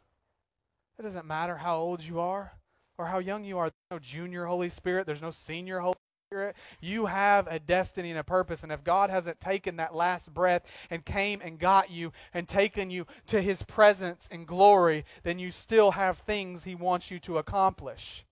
It 1.00 1.03
doesn't 1.03 1.26
matter 1.26 1.57
how 1.57 1.79
old 1.79 2.00
you 2.00 2.20
are 2.20 2.53
or 3.01 3.07
how 3.07 3.19
young 3.19 3.45
you 3.45 3.57
are. 3.57 3.71
There's 3.71 3.99
no 3.99 3.99
junior 3.99 4.45
Holy 4.45 4.69
Spirit, 4.69 5.07
there's 5.07 5.23
no 5.23 5.31
senior 5.31 5.81
Holy 5.81 5.97
Spirit. 6.29 6.55
You 6.83 7.07
have 7.07 7.47
a 7.47 7.59
destiny 7.59 8.11
and 8.11 8.19
a 8.19 8.25
purpose. 8.25 8.63
And 8.63 8.71
if 8.71 8.85
God 8.85 9.09
hasn't 9.09 9.41
taken 9.41 9.77
that 9.77 9.95
last 9.95 10.33
breath 10.35 10.63
and 10.91 11.03
came 11.03 11.41
and 11.43 11.59
got 11.59 11.91
you 11.91 12.13
and 12.35 12.47
taken 12.47 12.91
you 12.91 13.07
to 13.29 13.41
his 13.41 13.63
presence 13.63 14.29
and 14.31 14.47
glory, 14.47 15.07
then 15.23 15.39
you 15.39 15.51
still 15.51 15.93
have 15.93 16.19
things 16.19 16.65
he 16.65 16.75
wants 16.75 17.11
you 17.11 17.19
to 17.21 17.39
accomplish. 17.39 18.27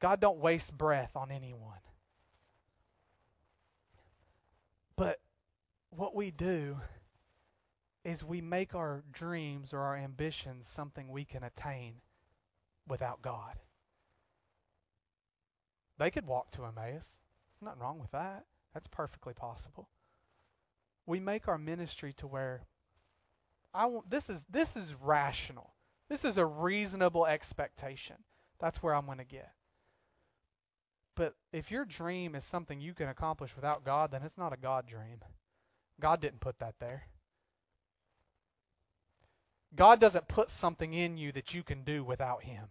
God 0.00 0.20
don't 0.20 0.38
waste 0.38 0.72
breath 0.78 1.16
on 1.16 1.32
anyone. 1.32 1.72
But 4.94 5.18
what 5.90 6.14
we 6.14 6.30
do 6.30 6.78
is 8.04 8.22
we 8.22 8.40
make 8.40 8.76
our 8.76 9.02
dreams 9.12 9.72
or 9.72 9.80
our 9.80 9.96
ambitions 9.96 10.68
something 10.68 11.08
we 11.08 11.24
can 11.24 11.42
attain 11.42 11.96
without 12.86 13.22
God. 13.22 13.58
They 15.98 16.10
could 16.10 16.26
walk 16.26 16.50
to 16.52 16.64
Emmaus. 16.64 17.06
Nothing 17.62 17.80
wrong 17.80 17.98
with 17.98 18.10
that. 18.10 18.44
That's 18.74 18.86
perfectly 18.88 19.32
possible. 19.32 19.88
We 21.06 21.20
make 21.20 21.48
our 21.48 21.58
ministry 21.58 22.12
to 22.14 22.26
where 22.26 22.66
I 23.72 23.86
want 23.86 24.10
this 24.10 24.28
is 24.28 24.44
this 24.50 24.76
is 24.76 24.94
rational. 24.94 25.74
This 26.08 26.24
is 26.24 26.36
a 26.36 26.46
reasonable 26.46 27.26
expectation. 27.26 28.16
That's 28.60 28.82
where 28.82 28.94
I'm 28.94 29.06
going 29.06 29.18
to 29.18 29.24
get. 29.24 29.52
But 31.14 31.34
if 31.52 31.70
your 31.70 31.84
dream 31.84 32.34
is 32.34 32.44
something 32.44 32.80
you 32.80 32.94
can 32.94 33.08
accomplish 33.08 33.56
without 33.56 33.84
God, 33.84 34.10
then 34.10 34.22
it's 34.22 34.38
not 34.38 34.52
a 34.52 34.58
God 34.58 34.86
dream. 34.86 35.20
God 36.00 36.20
didn't 36.20 36.40
put 36.40 36.58
that 36.58 36.74
there. 36.78 37.04
God 39.76 40.00
doesn't 40.00 40.28
put 40.28 40.50
something 40.50 40.94
in 40.94 41.16
you 41.16 41.32
that 41.32 41.54
you 41.54 41.62
can 41.62 41.84
do 41.84 42.02
without 42.02 42.44
Him. 42.44 42.64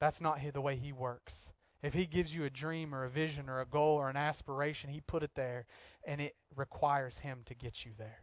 That's 0.00 0.20
not 0.20 0.40
the 0.52 0.60
way 0.60 0.76
He 0.76 0.92
works. 0.92 1.50
If 1.82 1.94
He 1.94 2.06
gives 2.06 2.34
you 2.34 2.44
a 2.44 2.50
dream 2.50 2.94
or 2.94 3.04
a 3.04 3.10
vision 3.10 3.48
or 3.48 3.60
a 3.60 3.66
goal 3.66 3.96
or 3.96 4.10
an 4.10 4.16
aspiration, 4.16 4.90
He 4.90 5.00
put 5.00 5.22
it 5.22 5.32
there, 5.34 5.66
and 6.06 6.20
it 6.20 6.36
requires 6.54 7.18
Him 7.18 7.40
to 7.46 7.54
get 7.54 7.84
you 7.84 7.92
there. 7.96 8.22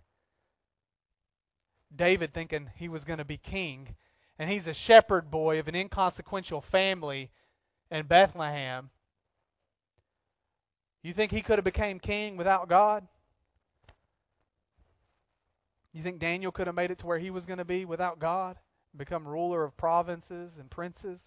David 1.94 2.34
thinking 2.34 2.72
he 2.76 2.90
was 2.90 3.06
going 3.06 3.20
to 3.20 3.26
be 3.26 3.38
king, 3.38 3.96
and 4.38 4.50
he's 4.50 4.68
a 4.68 4.74
shepherd 4.74 5.32
boy 5.32 5.60
of 5.60 5.68
an 5.68 5.76
inconsequential 5.76 6.62
family, 6.62 7.32
in 7.92 8.06
Bethlehem. 8.08 8.90
You 11.04 11.14
think 11.14 11.32
he 11.32 11.42
could 11.42 11.58
have 11.58 11.66
became 11.66 12.00
king 12.00 12.36
without 12.36 12.68
God? 12.68 13.08
You 15.96 16.04
think 16.04 16.20
Daniel 16.20 16.52
could 16.52 16.68
have 16.68 16.76
made 16.76 16.92
it 16.92 16.98
to 17.00 17.08
where 17.08 17.20
he 17.20 17.32
was 17.32 17.46
going 17.46 17.58
to 17.58 17.66
be 17.66 17.86
without 17.86 18.20
God? 18.20 18.58
Become 18.98 19.26
ruler 19.26 19.64
of 19.64 19.78
provinces 19.78 20.58
and 20.60 20.70
princes? 20.70 21.22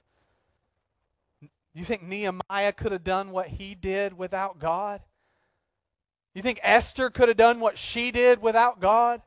You 1.72 1.84
think 1.86 2.02
Nehemiah 2.02 2.74
could 2.74 2.92
have 2.92 3.02
done 3.02 3.30
what 3.30 3.48
he 3.48 3.74
did 3.74 4.18
without 4.18 4.58
God? 4.58 5.00
You 6.34 6.42
think 6.42 6.60
Esther 6.62 7.08
could 7.08 7.28
have 7.28 7.38
done 7.38 7.60
what 7.60 7.78
she 7.78 8.10
did 8.10 8.42
without 8.42 8.78
God? 8.78 9.22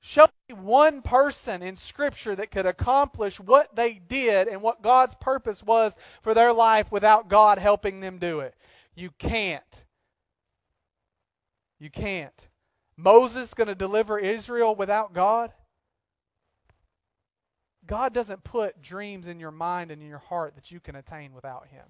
Show 0.00 0.28
me 0.48 0.54
one 0.54 1.02
person 1.02 1.60
in 1.60 1.76
Scripture 1.76 2.36
that 2.36 2.52
could 2.52 2.66
accomplish 2.66 3.40
what 3.40 3.74
they 3.74 3.94
did 3.94 4.46
and 4.46 4.62
what 4.62 4.80
God's 4.80 5.16
purpose 5.16 5.60
was 5.60 5.96
for 6.22 6.34
their 6.34 6.52
life 6.52 6.92
without 6.92 7.28
God 7.28 7.58
helping 7.58 7.98
them 7.98 8.18
do 8.18 8.38
it. 8.38 8.54
You 8.94 9.10
can't. 9.18 9.84
You 11.80 11.90
can't. 11.90 12.49
Moses 13.02 13.54
going 13.54 13.68
to 13.68 13.74
deliver 13.74 14.18
Israel 14.18 14.74
without 14.74 15.12
God? 15.12 15.52
God 17.86 18.12
doesn't 18.14 18.44
put 18.44 18.82
dreams 18.82 19.26
in 19.26 19.40
your 19.40 19.50
mind 19.50 19.90
and 19.90 20.02
in 20.02 20.08
your 20.08 20.18
heart 20.18 20.54
that 20.54 20.70
you 20.70 20.80
can 20.80 20.94
attain 20.94 21.32
without 21.34 21.68
Him. 21.68 21.86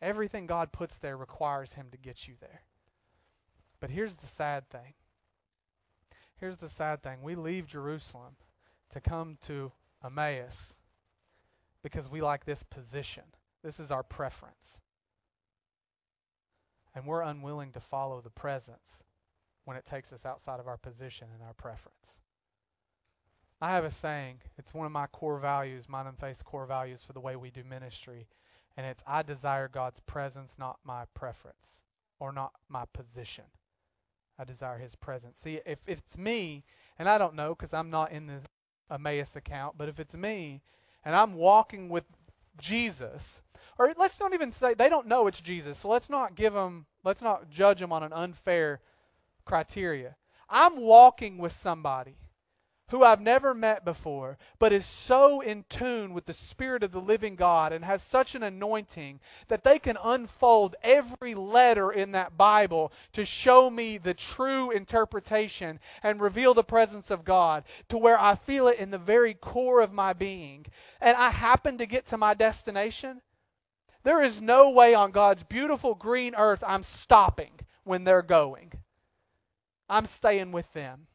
Everything 0.00 0.46
God 0.46 0.72
puts 0.72 0.98
there 0.98 1.16
requires 1.16 1.74
Him 1.74 1.86
to 1.92 1.98
get 1.98 2.28
you 2.28 2.34
there. 2.40 2.62
But 3.80 3.90
here's 3.90 4.16
the 4.16 4.26
sad 4.26 4.70
thing 4.70 4.94
Here's 6.36 6.58
the 6.58 6.68
sad 6.68 7.02
thing 7.02 7.22
we 7.22 7.34
leave 7.34 7.66
Jerusalem 7.66 8.36
to 8.92 9.00
come 9.00 9.38
to 9.46 9.72
Emmaus 10.04 10.74
because 11.82 12.08
we 12.08 12.20
like 12.20 12.44
this 12.44 12.62
position. 12.62 13.24
This 13.62 13.78
is 13.80 13.90
our 13.90 14.02
preference. 14.02 14.80
And 16.94 17.06
we're 17.06 17.22
unwilling 17.22 17.72
to 17.72 17.80
follow 17.80 18.20
the 18.20 18.30
presence 18.30 19.02
when 19.64 19.76
it 19.76 19.84
takes 19.84 20.12
us 20.12 20.24
outside 20.24 20.60
of 20.60 20.68
our 20.68 20.76
position 20.76 21.28
and 21.32 21.42
our 21.42 21.54
preference. 21.54 22.14
I 23.60 23.72
have 23.72 23.84
a 23.84 23.90
saying, 23.90 24.42
it's 24.58 24.74
one 24.74 24.86
of 24.86 24.92
my 24.92 25.06
core 25.06 25.38
values, 25.38 25.88
mine 25.88 26.06
and 26.06 26.18
Faith's 26.18 26.42
core 26.42 26.66
values 26.66 27.02
for 27.02 27.12
the 27.12 27.20
way 27.20 27.34
we 27.34 27.50
do 27.50 27.64
ministry, 27.64 28.26
and 28.76 28.86
it's 28.86 29.02
I 29.06 29.22
desire 29.22 29.68
God's 29.68 30.00
presence, 30.00 30.54
not 30.58 30.78
my 30.84 31.04
preference 31.14 31.80
or 32.20 32.32
not 32.32 32.52
my 32.68 32.84
position. 32.92 33.44
I 34.38 34.44
desire 34.44 34.78
his 34.78 34.96
presence. 34.96 35.38
See, 35.38 35.60
if, 35.64 35.78
if 35.86 35.98
it's 36.00 36.18
me, 36.18 36.64
and 36.98 37.08
I 37.08 37.18
don't 37.18 37.34
know 37.34 37.54
because 37.54 37.72
I'm 37.72 37.90
not 37.90 38.12
in 38.12 38.26
the 38.26 38.40
Emmaus 38.90 39.36
account, 39.36 39.78
but 39.78 39.88
if 39.88 39.98
it's 39.98 40.14
me 40.14 40.60
and 41.04 41.14
I'm 41.14 41.34
walking 41.34 41.88
with 41.88 42.04
Jesus, 42.58 43.40
or 43.78 43.92
let's 43.96 44.20
not 44.20 44.32
even 44.34 44.52
say 44.52 44.74
they 44.74 44.88
don't 44.88 45.06
know 45.06 45.26
it's 45.26 45.40
Jesus, 45.40 45.78
so 45.78 45.88
let's 45.88 46.10
not 46.10 46.34
give 46.34 46.52
them, 46.52 46.86
let's 47.02 47.22
not 47.22 47.50
judge 47.50 47.80
them 47.80 47.92
on 47.92 48.02
an 48.02 48.12
unfair 48.12 48.80
criteria. 49.44 50.16
I'm 50.48 50.80
walking 50.80 51.38
with 51.38 51.52
somebody 51.52 52.16
who 52.88 53.02
I've 53.02 53.20
never 53.20 53.54
met 53.54 53.84
before, 53.84 54.36
but 54.58 54.72
is 54.72 54.84
so 54.84 55.40
in 55.40 55.64
tune 55.68 56.12
with 56.12 56.26
the 56.26 56.34
Spirit 56.34 56.82
of 56.82 56.92
the 56.92 57.00
living 57.00 57.34
God 57.34 57.72
and 57.72 57.84
has 57.84 58.02
such 58.02 58.34
an 58.34 58.42
anointing 58.42 59.20
that 59.48 59.64
they 59.64 59.78
can 59.78 59.96
unfold 60.02 60.76
every 60.82 61.34
letter 61.34 61.90
in 61.90 62.12
that 62.12 62.36
Bible 62.36 62.92
to 63.12 63.24
show 63.24 63.70
me 63.70 63.96
the 63.96 64.12
true 64.12 64.70
interpretation 64.70 65.80
and 66.02 66.20
reveal 66.20 66.52
the 66.52 66.62
presence 66.62 67.10
of 67.10 67.24
God 67.24 67.64
to 67.88 67.96
where 67.96 68.20
I 68.20 68.34
feel 68.34 68.68
it 68.68 68.78
in 68.78 68.90
the 68.90 68.98
very 68.98 69.32
core 69.32 69.80
of 69.80 69.92
my 69.92 70.12
being. 70.12 70.66
And 71.00 71.16
I 71.16 71.30
happen 71.30 71.78
to 71.78 71.86
get 71.86 72.06
to 72.06 72.18
my 72.18 72.34
destination. 72.34 73.22
There 74.02 74.22
is 74.22 74.42
no 74.42 74.68
way 74.68 74.94
on 74.94 75.10
God's 75.10 75.42
beautiful 75.42 75.94
green 75.94 76.34
earth 76.34 76.62
I'm 76.66 76.82
stopping 76.82 77.52
when 77.84 78.04
they're 78.04 78.20
going. 78.20 78.72
I'm 79.88 80.04
staying 80.04 80.52
with 80.52 80.70
them. 80.74 81.06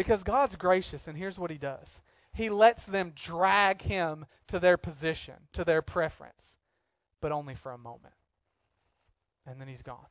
Because 0.00 0.22
God's 0.22 0.56
gracious, 0.56 1.06
and 1.06 1.18
here's 1.18 1.38
what 1.38 1.50
He 1.50 1.58
does 1.58 2.00
He 2.32 2.48
lets 2.48 2.86
them 2.86 3.12
drag 3.14 3.82
Him 3.82 4.24
to 4.46 4.58
their 4.58 4.78
position, 4.78 5.34
to 5.52 5.62
their 5.62 5.82
preference, 5.82 6.56
but 7.20 7.32
only 7.32 7.54
for 7.54 7.70
a 7.70 7.76
moment. 7.76 8.14
And 9.44 9.60
then 9.60 9.68
He's 9.68 9.82
gone. 9.82 10.06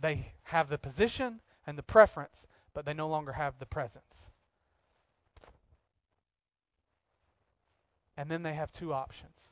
They 0.00 0.32
have 0.44 0.70
the 0.70 0.78
position 0.78 1.40
and 1.66 1.76
the 1.76 1.82
preference, 1.82 2.46
but 2.72 2.86
they 2.86 2.94
no 2.94 3.08
longer 3.08 3.32
have 3.32 3.58
the 3.58 3.66
presence. 3.66 4.22
And 8.16 8.30
then 8.30 8.42
they 8.42 8.54
have 8.54 8.72
two 8.72 8.94
options. 8.94 9.50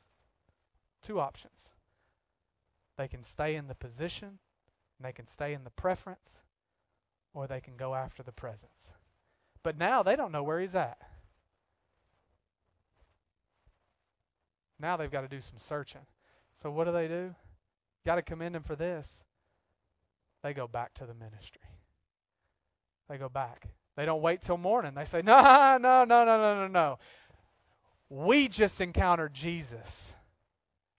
Two 1.05 1.19
options. 1.19 1.69
They 2.97 3.07
can 3.07 3.23
stay 3.23 3.55
in 3.55 3.67
the 3.67 3.75
position, 3.75 4.39
and 4.97 5.05
they 5.05 5.13
can 5.13 5.27
stay 5.27 5.53
in 5.53 5.63
the 5.63 5.69
preference, 5.69 6.39
or 7.33 7.47
they 7.47 7.61
can 7.61 7.75
go 7.75 7.95
after 7.95 8.23
the 8.23 8.31
presence. 8.31 8.89
But 9.63 9.77
now 9.77 10.03
they 10.03 10.15
don't 10.15 10.31
know 10.31 10.43
where 10.43 10.59
he's 10.59 10.75
at. 10.75 10.97
Now 14.79 14.97
they've 14.97 15.11
got 15.11 15.21
to 15.21 15.27
do 15.27 15.41
some 15.41 15.57
searching. 15.57 16.01
So 16.61 16.69
what 16.69 16.85
do 16.85 16.91
they 16.91 17.07
do? 17.07 17.33
Got 18.05 18.15
to 18.15 18.21
commend 18.21 18.55
him 18.55 18.63
for 18.63 18.75
this. 18.75 19.07
They 20.43 20.53
go 20.53 20.67
back 20.67 20.93
to 20.95 21.05
the 21.05 21.13
ministry. 21.13 21.61
They 23.09 23.17
go 23.17 23.29
back. 23.29 23.69
They 23.95 24.05
don't 24.05 24.21
wait 24.21 24.41
till 24.41 24.57
morning. 24.57 24.93
They 24.93 25.05
say, 25.05 25.21
no, 25.25 25.77
no, 25.81 26.03
no, 26.03 26.25
no, 26.25 26.37
no, 26.37 26.55
no, 26.55 26.67
no. 26.67 26.99
We 28.09 28.47
just 28.47 28.81
encountered 28.81 29.33
Jesus. 29.33 30.13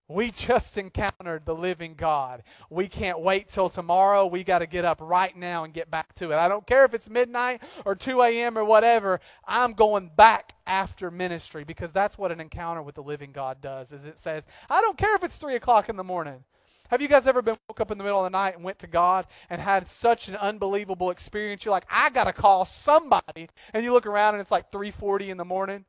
We 0.06 0.30
just 0.30 0.76
encountered 0.76 1.46
the 1.46 1.54
living 1.54 1.94
God. 1.94 2.42
We 2.68 2.88
can't 2.88 3.20
wait 3.20 3.48
till 3.48 3.70
tomorrow. 3.70 4.26
We 4.26 4.44
got 4.44 4.58
to 4.58 4.66
get 4.66 4.84
up 4.84 4.98
right 5.00 5.34
now 5.34 5.64
and 5.64 5.72
get 5.72 5.90
back 5.90 6.14
to 6.16 6.30
it. 6.30 6.36
I 6.36 6.46
don't 6.46 6.66
care 6.66 6.84
if 6.84 6.92
it's 6.92 7.08
midnight 7.08 7.62
or 7.86 7.94
2 7.94 8.20
a.m. 8.20 8.58
or 8.58 8.64
whatever. 8.64 9.20
I'm 9.46 9.72
going 9.72 10.10
back 10.14 10.54
after 10.66 11.10
ministry 11.10 11.64
because 11.64 11.90
that's 11.92 12.18
what 12.18 12.32
an 12.32 12.40
encounter 12.40 12.82
with 12.82 12.96
the 12.96 13.02
living 13.02 13.32
God 13.32 13.62
does. 13.62 13.92
Is 13.92 14.04
it 14.04 14.20
says, 14.20 14.44
I 14.68 14.82
don't 14.82 14.98
care 14.98 15.14
if 15.16 15.24
it's 15.24 15.36
3 15.36 15.56
o'clock 15.56 15.88
in 15.88 15.96
the 15.96 16.04
morning. 16.04 16.44
Have 16.90 17.00
you 17.00 17.08
guys 17.08 17.26
ever 17.26 17.40
been 17.40 17.56
woke 17.68 17.80
up 17.80 17.90
in 17.90 17.96
the 17.96 18.04
middle 18.04 18.20
of 18.20 18.30
the 18.30 18.36
night 18.36 18.56
and 18.56 18.62
went 18.62 18.78
to 18.80 18.86
God 18.86 19.26
and 19.48 19.58
had 19.58 19.88
such 19.88 20.28
an 20.28 20.36
unbelievable 20.36 21.10
experience? 21.10 21.64
You're 21.64 21.72
like, 21.72 21.86
I 21.90 22.10
got 22.10 22.24
to 22.24 22.34
call 22.34 22.66
somebody. 22.66 23.48
And 23.72 23.82
you 23.82 23.92
look 23.94 24.04
around 24.04 24.34
and 24.34 24.42
it's 24.42 24.50
like 24.50 24.70
3:40 24.70 25.30
in 25.30 25.38
the 25.38 25.46
morning. 25.46 25.86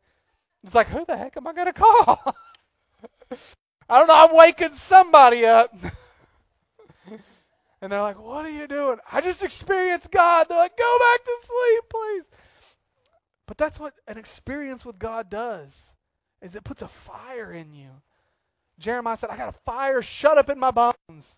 It's 0.63 0.74
like, 0.74 0.88
who 0.88 1.03
the 1.05 1.18
heck 1.18 1.36
am 1.36 1.47
I 1.47 1.53
going 1.53 1.68
to 1.68 1.74
call? 1.74 2.36
I 3.89 3.99
don't 3.99 4.07
know, 4.07 4.27
I'm 4.27 4.36
waking 4.36 4.73
somebody 4.73 5.45
up. 5.45 5.73
and 7.81 7.91
they're 7.91 8.01
like, 8.01 8.19
What 8.19 8.45
are 8.45 8.51
you 8.51 8.67
doing? 8.67 8.97
I 9.11 9.21
just 9.21 9.43
experienced 9.43 10.11
God. 10.11 10.47
They're 10.49 10.57
like, 10.57 10.77
Go 10.77 10.97
back 10.99 11.23
to 11.23 11.38
sleep, 11.45 11.83
please. 11.89 12.23
But 13.47 13.57
that's 13.57 13.79
what 13.79 13.93
an 14.07 14.17
experience 14.17 14.83
with 14.83 14.97
God 14.97 15.29
does, 15.29 15.75
is 16.41 16.55
it 16.55 16.63
puts 16.63 16.81
a 16.81 16.88
fire 16.88 17.51
in 17.51 17.73
you. 17.73 17.89
Jeremiah 18.79 19.17
said, 19.17 19.29
I 19.29 19.38
got 19.38 19.49
a 19.49 19.59
fire 19.65 20.01
shut 20.01 20.38
up 20.38 20.49
in 20.49 20.59
my 20.59 20.71
bones. 20.71 21.38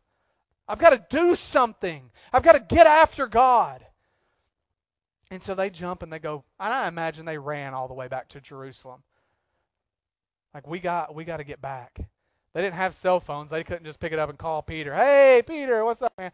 I've 0.67 0.79
got 0.79 0.89
to 0.89 1.05
do 1.09 1.35
something. 1.35 2.11
I've 2.33 2.43
got 2.43 2.53
to 2.53 2.59
get 2.59 2.87
after 2.87 3.27
God. 3.27 3.85
And 5.29 5.41
so 5.41 5.53
they 5.53 5.69
jump 5.69 6.03
and 6.03 6.11
they 6.11 6.19
go, 6.19 6.45
and 6.59 6.73
I 6.73 6.87
imagine 6.87 7.25
they 7.25 7.37
ran 7.37 7.73
all 7.73 7.87
the 7.87 7.93
way 7.93 8.07
back 8.07 8.29
to 8.29 8.41
Jerusalem. 8.41 9.03
Like 10.53 10.67
we 10.67 10.79
got 10.79 11.13
we 11.13 11.25
got 11.25 11.37
to 11.37 11.43
get 11.43 11.61
back. 11.61 11.99
They 12.57 12.63
didn't 12.63 12.77
have 12.77 12.95
cell 12.95 13.19
phones. 13.19 13.51
They 13.51 13.63
couldn't 13.63 13.85
just 13.85 13.99
pick 13.99 14.11
it 14.11 14.17
up 14.17 14.31
and 14.31 14.39
call 14.39 14.63
Peter. 14.63 14.95
Hey, 14.95 15.43
Peter, 15.45 15.85
what's 15.85 16.01
up, 16.01 16.11
man? 16.17 16.31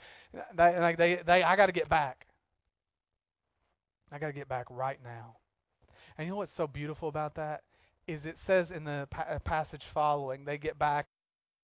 They, 0.55 0.80
like 0.80 0.95
they, 0.95 1.15
they, 1.15 1.43
I 1.43 1.57
got 1.57 1.65
to 1.65 1.74
get 1.74 1.89
back. 1.89 2.28
I 4.09 4.19
got 4.19 4.28
to 4.28 4.34
get 4.34 4.47
back 4.47 4.67
right 4.69 4.99
now. 5.03 5.36
And 6.17 6.26
you 6.26 6.32
know 6.32 6.38
what's 6.38 6.53
so 6.53 6.65
beautiful 6.65 7.09
about 7.09 7.36
that 7.36 7.63
is 8.07 8.26
it 8.26 8.38
says 8.38 8.71
in 8.71 8.86
the 8.86 9.05
pa- 9.11 9.28
uh, 9.32 9.39
passage 9.39 9.84
following, 9.84 10.45
they 10.45 10.57
get 10.57 10.80
back 10.80 11.07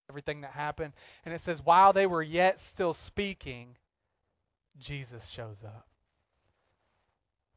everything 0.10 0.42
that 0.42 0.52
happened, 0.52 0.92
and 1.24 1.34
it 1.34 1.40
says 1.40 1.62
while 1.64 1.94
they 1.94 2.06
were 2.06 2.22
yet 2.22 2.60
still 2.60 2.94
speaking, 2.94 3.78
Jesus 4.78 5.26
shows 5.30 5.64
up. 5.64 5.88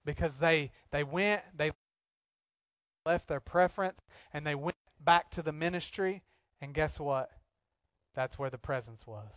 Because 0.05 0.37
they 0.37 0.71
they 0.93 1.03
went, 1.03 1.43
they 1.57 1.73
left 3.05 3.27
their 3.27 3.41
preference, 3.41 3.99
and 4.33 4.47
they 4.47 4.55
went 4.55 4.77
back 5.05 5.33
to 5.33 5.43
the 5.43 5.53
ministry 5.53 6.23
and 6.63 6.73
guess 6.73 6.99
what? 7.01 7.31
That's 8.15 8.39
where 8.39 8.49
the 8.49 8.57
presence 8.57 9.07
was. 9.07 9.33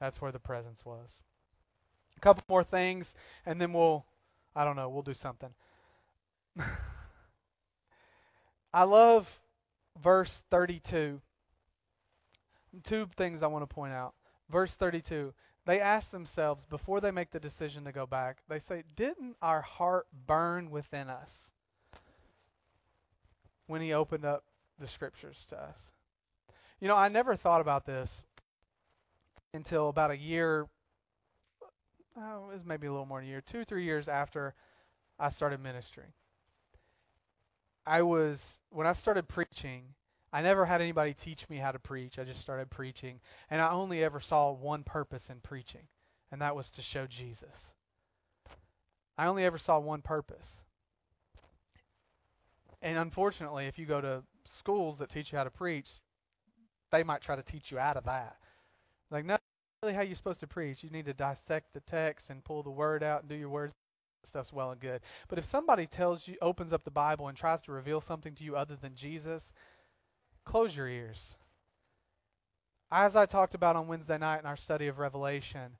That's 0.00 0.20
where 0.20 0.30
the 0.30 0.38
presence 0.38 0.84
was. 0.84 1.22
A 2.16 2.20
couple 2.20 2.44
more 2.48 2.62
things, 2.62 3.14
and 3.44 3.60
then 3.60 3.72
we'll, 3.72 4.06
I 4.54 4.64
don't 4.64 4.76
know, 4.76 4.88
we'll 4.88 5.02
do 5.02 5.12
something. 5.12 5.50
I 8.72 8.84
love 8.84 9.40
verse 10.00 10.42
32. 10.50 11.20
Two 12.84 13.08
things 13.16 13.42
I 13.42 13.48
want 13.48 13.68
to 13.68 13.74
point 13.74 13.92
out. 13.92 14.14
Verse 14.48 14.74
32 14.74 15.34
they 15.66 15.80
ask 15.80 16.12
themselves 16.12 16.64
before 16.64 16.98
they 16.98 17.10
make 17.10 17.30
the 17.30 17.38
decision 17.38 17.84
to 17.84 17.92
go 17.92 18.06
back, 18.06 18.38
they 18.48 18.58
say, 18.58 18.84
Didn't 18.96 19.36
our 19.42 19.60
heart 19.60 20.06
burn 20.26 20.70
within 20.70 21.10
us 21.10 21.50
when 23.68 23.80
He 23.80 23.92
opened 23.92 24.24
up 24.24 24.42
the 24.80 24.88
scriptures 24.88 25.46
to 25.50 25.56
us? 25.56 25.76
You 26.80 26.88
know, 26.88 26.96
I 26.96 27.08
never 27.08 27.36
thought 27.36 27.60
about 27.60 27.86
this 27.86 28.24
until 29.54 29.88
about 29.88 30.10
a 30.10 30.16
year, 30.16 30.66
oh, 32.16 32.50
it 32.50 32.54
was 32.54 32.64
maybe 32.64 32.86
a 32.86 32.90
little 32.90 33.06
more 33.06 33.20
than 33.20 33.28
a 33.28 33.30
year, 33.30 33.40
two, 33.40 33.64
three 33.64 33.84
years 33.84 34.08
after 34.08 34.54
I 35.18 35.30
started 35.30 35.60
ministry. 35.60 36.14
I 37.86 38.02
was, 38.02 38.58
when 38.70 38.86
I 38.86 38.92
started 38.92 39.28
preaching, 39.28 39.94
I 40.32 40.42
never 40.42 40.66
had 40.66 40.82
anybody 40.82 41.14
teach 41.14 41.48
me 41.48 41.56
how 41.56 41.72
to 41.72 41.78
preach. 41.78 42.18
I 42.18 42.24
just 42.24 42.40
started 42.40 42.70
preaching. 42.70 43.20
And 43.48 43.62
I 43.62 43.70
only 43.70 44.04
ever 44.04 44.20
saw 44.20 44.52
one 44.52 44.82
purpose 44.82 45.30
in 45.30 45.40
preaching, 45.40 45.88
and 46.30 46.42
that 46.42 46.54
was 46.54 46.70
to 46.72 46.82
show 46.82 47.06
Jesus. 47.06 47.72
I 49.16 49.26
only 49.26 49.44
ever 49.44 49.58
saw 49.58 49.78
one 49.78 50.02
purpose. 50.02 50.46
And 52.80 52.98
unfortunately, 52.98 53.66
if 53.66 53.78
you 53.78 53.86
go 53.86 54.00
to 54.00 54.22
schools 54.44 54.98
that 54.98 55.10
teach 55.10 55.32
you 55.32 55.38
how 55.38 55.44
to 55.44 55.50
preach, 55.50 55.90
they 56.92 57.02
might 57.02 57.20
try 57.20 57.36
to 57.36 57.42
teach 57.42 57.70
you 57.70 57.78
out 57.78 57.96
of 57.96 58.04
that. 58.04 58.36
Like, 59.10 59.24
no, 59.24 59.36
really 59.82 59.94
how 59.94 60.02
you're 60.02 60.16
supposed 60.16 60.40
to 60.40 60.46
preach. 60.46 60.82
You 60.82 60.90
need 60.90 61.06
to 61.06 61.14
dissect 61.14 61.72
the 61.72 61.80
text 61.80 62.30
and 62.30 62.44
pull 62.44 62.62
the 62.62 62.70
word 62.70 63.02
out 63.02 63.20
and 63.20 63.28
do 63.28 63.34
your 63.36 63.48
words. 63.48 63.72
Stuff's 64.24 64.52
well 64.52 64.70
and 64.70 64.80
good. 64.80 65.00
But 65.28 65.38
if 65.38 65.44
somebody 65.44 65.86
tells 65.86 66.28
you, 66.28 66.36
opens 66.42 66.72
up 66.72 66.84
the 66.84 66.90
Bible 66.90 67.28
and 67.28 67.36
tries 67.36 67.62
to 67.62 67.72
reveal 67.72 68.00
something 68.00 68.34
to 68.34 68.44
you 68.44 68.56
other 68.56 68.76
than 68.76 68.94
Jesus, 68.94 69.52
close 70.44 70.76
your 70.76 70.88
ears. 70.88 71.36
As 72.90 73.16
I 73.16 73.26
talked 73.26 73.54
about 73.54 73.76
on 73.76 73.86
Wednesday 73.86 74.18
night 74.18 74.40
in 74.40 74.46
our 74.46 74.56
study 74.56 74.86
of 74.86 74.98
Revelation, 74.98 75.76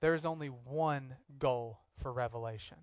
there 0.00 0.14
is 0.14 0.24
only 0.24 0.48
one 0.48 1.16
goal 1.38 1.80
for 2.00 2.12
Revelation. 2.12 2.78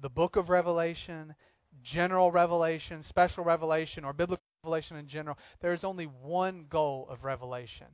The 0.00 0.10
book 0.10 0.36
of 0.36 0.50
Revelation, 0.50 1.34
general 1.82 2.30
revelation, 2.30 3.02
special 3.02 3.44
revelation, 3.44 4.04
or 4.04 4.12
biblical 4.12 4.44
revelation 4.64 4.96
in 4.96 5.06
general, 5.06 5.38
there 5.60 5.72
is 5.72 5.84
only 5.84 6.04
one 6.04 6.66
goal 6.68 7.06
of 7.10 7.24
revelation, 7.24 7.86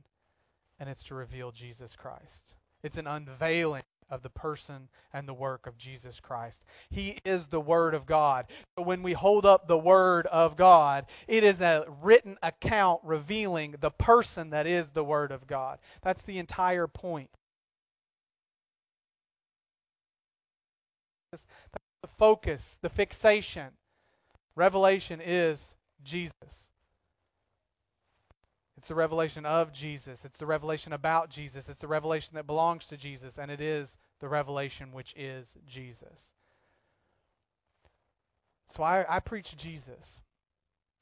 and 0.79 0.89
it's 0.89 1.03
to 1.03 1.15
reveal 1.15 1.51
Jesus 1.51 1.95
Christ. 1.95 2.55
It's 2.83 2.97
an 2.97 3.07
unveiling 3.07 3.83
of 4.09 4.21
the 4.21 4.29
person 4.29 4.89
and 5.11 5.27
the 5.27 5.33
work 5.33 5.65
of 5.65 5.77
Jesus 5.77 6.19
Christ. 6.19 6.63
He 6.89 7.19
is 7.25 7.47
the 7.47 7.59
Word 7.59 7.93
of 7.93 8.05
God. 8.05 8.45
So 8.77 8.83
when 8.83 9.01
we 9.01 9.13
hold 9.13 9.45
up 9.45 9.67
the 9.67 9.77
Word 9.77 10.27
of 10.27 10.55
God, 10.55 11.05
it 11.27 11.43
is 11.43 11.61
a 11.61 11.85
written 12.01 12.37
account 12.43 13.01
revealing 13.03 13.75
the 13.79 13.91
person 13.91 14.51
that 14.51 14.67
is 14.67 14.91
the 14.91 15.03
Word 15.03 15.31
of 15.31 15.47
God. 15.47 15.79
That's 16.01 16.21
the 16.21 16.37
entire 16.37 16.87
point. 16.87 17.29
Focus, 22.17 22.77
the 22.81 22.89
fixation. 22.89 23.71
Revelation 24.55 25.21
is 25.23 25.75
Jesus. 26.03 26.67
It's 28.77 28.87
the 28.87 28.95
revelation 28.95 29.45
of 29.45 29.71
Jesus. 29.71 30.25
It's 30.25 30.37
the 30.37 30.45
revelation 30.45 30.91
about 30.91 31.29
Jesus. 31.29 31.69
It's 31.69 31.79
the 31.79 31.87
revelation 31.87 32.35
that 32.35 32.45
belongs 32.45 32.85
to 32.87 32.97
Jesus, 32.97 33.37
and 33.37 33.49
it 33.49 33.61
is 33.61 33.95
the 34.19 34.27
revelation 34.27 34.91
which 34.91 35.13
is 35.15 35.47
Jesus. 35.65 36.33
So 38.75 38.83
I, 38.83 39.05
I 39.07 39.19
preach 39.19 39.55
Jesus. 39.55 40.21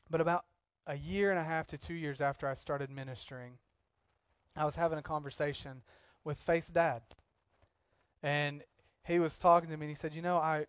But 0.09 0.22
about 0.22 0.45
a 0.86 0.95
year 0.95 1.32
and 1.32 1.39
a 1.39 1.43
half 1.43 1.68
to 1.68 1.78
two 1.78 1.93
years 1.93 2.22
after 2.22 2.47
I 2.47 2.53
started 2.53 2.89
ministering, 2.89 3.53
I 4.55 4.66
was 4.66 4.76
having 4.76 4.99
a 4.99 5.03
conversation 5.03 5.82
with 6.24 6.38
Faith's 6.38 6.68
dad. 6.68 7.01
And 8.22 8.64
he 9.03 9.20
was 9.20 9.38
talking 9.38 9.70
to 9.70 9.78
me 9.78 9.86
and 9.88 9.95
he 9.95 9.99
said, 9.99 10.14
You 10.14 10.22
know, 10.22 10.38
I 10.38 10.66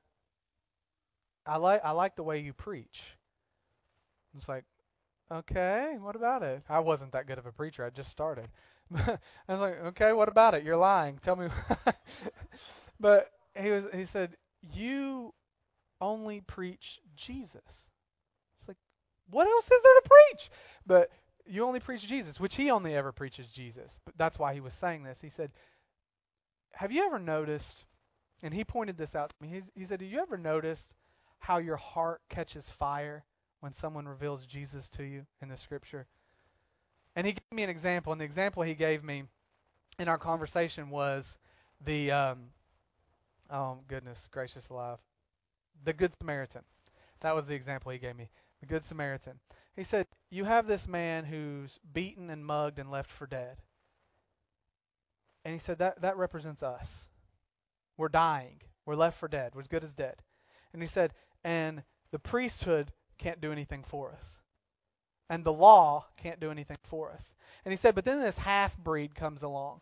I 1.47 1.57
like 1.57 1.81
I 1.85 1.91
like 1.93 2.17
the 2.17 2.23
way 2.23 2.41
you 2.41 2.53
preach. 2.53 3.03
It's 4.37 4.49
like, 4.49 4.65
Okay, 5.33 5.97
what 5.99 6.15
about 6.15 6.43
it? 6.43 6.63
I 6.69 6.81
wasn't 6.81 7.13
that 7.13 7.27
good 7.27 7.39
of 7.39 7.47
a 7.47 7.53
preacher. 7.53 7.85
I 7.85 7.91
just 7.91 8.11
started. 8.11 8.49
I 8.95 9.19
was 9.49 9.61
like, 9.61 9.83
okay, 9.87 10.13
what 10.13 10.29
about 10.29 10.55
it? 10.55 10.63
You're 10.63 10.77
lying. 10.77 11.19
Tell 11.23 11.37
me. 11.37 11.49
but 13.01 13.31
he 13.59 13.71
was. 13.71 13.85
He 13.95 14.05
said, 14.05 14.37
you 14.75 15.33
only 16.03 16.43
preach 16.43 17.01
Jesus. 17.17 17.63
It's 18.59 18.69
like, 18.69 18.77
what 19.31 19.47
else 19.47 19.65
is 19.65 19.83
there 19.83 20.01
to 20.03 20.09
preach? 20.11 20.51
But 20.85 21.11
you 21.47 21.65
only 21.65 21.81
preach 21.81 22.07
Jesus, 22.07 22.39
which 22.39 22.57
he 22.57 22.71
only 22.71 22.95
ever 22.95 23.11
preaches 23.11 23.49
Jesus. 23.49 23.91
But 24.05 24.19
that's 24.19 24.39
why 24.39 24.53
he 24.53 24.61
was 24.61 24.75
saying 24.75 25.05
this. 25.05 25.19
He 25.23 25.31
said, 25.31 25.51
have 26.75 26.93
you 26.93 27.05
ever 27.07 27.19
noticed? 27.19 27.87
And 28.43 28.53
he 28.53 28.65
pointed 28.65 28.99
this 28.99 29.15
out 29.15 29.31
to 29.31 29.37
me. 29.41 29.49
He, 29.49 29.81
he 29.81 29.87
said, 29.87 30.03
have 30.03 30.11
you 30.11 30.21
ever 30.21 30.37
noticed 30.37 30.89
how 31.43 31.59
your 31.59 31.77
heart 31.77 32.21
catches 32.29 32.71
fire 32.71 33.25
when 33.61 33.73
someone 33.73 34.07
reveals 34.07 34.47
Jesus 34.47 34.89
to 34.91 35.03
you 35.03 35.27
in 35.41 35.49
the 35.49 35.57
scripture. 35.57 36.07
And 37.17 37.27
he 37.27 37.33
gave 37.33 37.53
me 37.53 37.65
an 37.65 37.71
example, 37.71 38.13
and 38.13 38.21
the 38.21 38.25
example 38.25 38.63
he 38.63 38.75
gave 38.75 39.03
me 39.03 39.25
in 39.99 40.09
our 40.09 40.19
conversation 40.19 40.89
was 40.89 41.39
the, 41.85 42.13
um, 42.13 42.39
oh 43.51 43.79
goodness 43.89 44.29
gracious 44.31 44.69
alive, 44.69 44.99
the 45.85 45.93
Good 45.93 46.13
Samaritan. 46.21 46.63
That 47.21 47.35
was 47.35 47.49
the 47.49 47.55
example 47.55 47.91
he 47.91 47.99
gave 47.99 48.17
me. 48.17 48.31
The 48.61 48.67
Good 48.67 48.85
Samaritan. 48.85 49.41
He 49.75 49.83
said, 49.83 50.07
You 50.31 50.45
have 50.45 50.69
this 50.69 50.87
man 50.87 51.25
who's 51.25 51.81
beaten 51.93 52.31
and 52.31 52.47
mugged 52.47 52.79
and 52.79 52.91
left 52.91 53.11
for 53.11 53.27
dead. 53.27 53.59
And 55.45 55.53
he 55.53 55.59
said, 55.59 55.79
That, 55.79 56.01
that 56.03 56.17
represents 56.17 56.63
us. 56.63 57.09
We're 57.97 58.09
dying. 58.09 58.63
We're 58.87 58.95
left 58.95 59.19
for 59.19 59.29
dead. 59.29 59.53
We're 59.55 59.63
as 59.63 59.69
good 59.69 59.85
as 59.85 59.95
dead. 59.95 60.17
And 60.73 60.83
he 60.83 60.89
said, 60.89 61.13
And 61.45 61.83
the 62.11 62.19
priesthood 62.19 62.93
can't 63.19 63.41
do 63.41 63.53
anything 63.53 63.85
for 63.87 64.13
us. 64.13 64.25
And 65.29 65.45
the 65.45 65.53
law 65.53 66.07
can't 66.17 66.41
do 66.41 66.51
anything 66.51 66.77
for 66.83 67.11
us. 67.11 67.33
And 67.65 67.73
he 67.73 67.79
said, 67.79 67.95
but 67.95 68.05
then 68.05 68.21
this 68.21 68.39
half 68.39 68.77
breed 68.77 69.15
comes 69.15 69.43
along. 69.43 69.81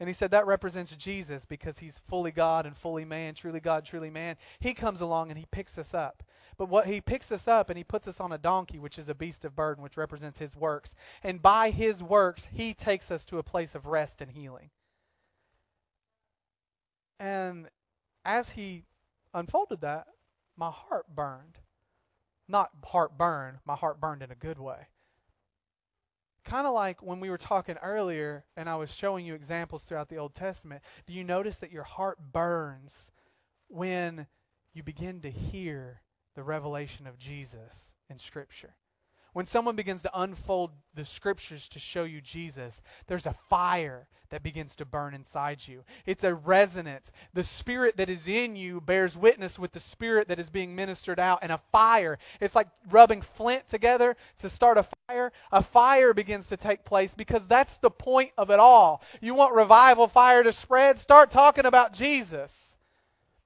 And 0.00 0.08
he 0.08 0.14
said 0.14 0.30
that 0.32 0.46
represents 0.46 0.92
Jesus 0.92 1.44
because 1.44 1.78
he's 1.78 2.00
fully 2.08 2.32
God 2.32 2.66
and 2.66 2.76
fully 2.76 3.04
man, 3.04 3.34
truly 3.34 3.60
God, 3.60 3.84
truly 3.84 4.10
man. 4.10 4.36
He 4.58 4.74
comes 4.74 5.00
along 5.00 5.30
and 5.30 5.38
he 5.38 5.46
picks 5.50 5.78
us 5.78 5.94
up. 5.94 6.22
But 6.56 6.68
what 6.68 6.86
he 6.86 7.00
picks 7.00 7.32
us 7.32 7.48
up 7.48 7.70
and 7.70 7.78
he 7.78 7.84
puts 7.84 8.06
us 8.06 8.20
on 8.20 8.32
a 8.32 8.38
donkey, 8.38 8.78
which 8.78 8.98
is 8.98 9.08
a 9.08 9.14
beast 9.14 9.44
of 9.44 9.56
burden, 9.56 9.82
which 9.82 9.96
represents 9.96 10.38
his 10.38 10.56
works. 10.56 10.94
And 11.22 11.40
by 11.40 11.70
his 11.70 12.02
works, 12.02 12.48
he 12.52 12.74
takes 12.74 13.10
us 13.10 13.24
to 13.26 13.38
a 13.38 13.42
place 13.42 13.74
of 13.74 13.86
rest 13.86 14.20
and 14.20 14.32
healing. 14.32 14.70
And 17.18 17.68
as 18.24 18.50
he 18.50 18.84
unfolded 19.32 19.80
that, 19.80 20.06
my 20.56 20.70
heart 20.70 21.06
burned 21.14 21.58
not 22.48 22.70
heart 22.84 23.16
burn, 23.16 23.60
my 23.64 23.74
heart 23.74 24.00
burned 24.00 24.22
in 24.22 24.30
a 24.30 24.36
good 24.36 24.58
way. 24.58 24.88
Kind 26.44 26.66
of 26.66 26.74
like 26.74 27.02
when 27.02 27.20
we 27.20 27.30
were 27.30 27.38
talking 27.38 27.76
earlier 27.82 28.44
and 28.56 28.68
I 28.68 28.76
was 28.76 28.90
showing 28.90 29.24
you 29.24 29.34
examples 29.34 29.82
throughout 29.82 30.10
the 30.10 30.18
Old 30.18 30.34
Testament. 30.34 30.82
Do 31.06 31.14
you 31.14 31.24
notice 31.24 31.56
that 31.58 31.72
your 31.72 31.84
heart 31.84 32.18
burns 32.32 33.10
when 33.68 34.26
you 34.74 34.82
begin 34.82 35.20
to 35.22 35.30
hear 35.30 36.02
the 36.34 36.42
revelation 36.42 37.06
of 37.06 37.18
Jesus 37.18 37.88
in 38.10 38.18
Scripture? 38.18 38.74
When 39.34 39.46
someone 39.46 39.74
begins 39.74 40.02
to 40.02 40.10
unfold 40.14 40.70
the 40.94 41.04
scriptures 41.04 41.66
to 41.68 41.80
show 41.80 42.04
you 42.04 42.20
Jesus, 42.20 42.80
there's 43.08 43.26
a 43.26 43.34
fire 43.50 44.06
that 44.30 44.44
begins 44.44 44.76
to 44.76 44.84
burn 44.84 45.12
inside 45.12 45.66
you. 45.66 45.82
It's 46.06 46.22
a 46.22 46.32
resonance. 46.34 47.10
The 47.34 47.42
spirit 47.42 47.96
that 47.96 48.08
is 48.08 48.28
in 48.28 48.54
you 48.54 48.80
bears 48.80 49.16
witness 49.16 49.58
with 49.58 49.72
the 49.72 49.80
spirit 49.80 50.28
that 50.28 50.38
is 50.38 50.50
being 50.50 50.76
ministered 50.76 51.18
out, 51.18 51.40
and 51.42 51.50
a 51.50 51.60
fire. 51.72 52.16
It's 52.40 52.54
like 52.54 52.68
rubbing 52.90 53.22
flint 53.22 53.66
together 53.68 54.16
to 54.38 54.48
start 54.48 54.78
a 54.78 54.86
fire. 55.08 55.32
A 55.50 55.64
fire 55.64 56.14
begins 56.14 56.46
to 56.48 56.56
take 56.56 56.84
place 56.84 57.12
because 57.12 57.48
that's 57.48 57.76
the 57.78 57.90
point 57.90 58.30
of 58.38 58.50
it 58.50 58.60
all. 58.60 59.02
You 59.20 59.34
want 59.34 59.54
revival 59.54 60.06
fire 60.06 60.44
to 60.44 60.52
spread? 60.52 61.00
Start 61.00 61.32
talking 61.32 61.66
about 61.66 61.92
Jesus. 61.92 62.73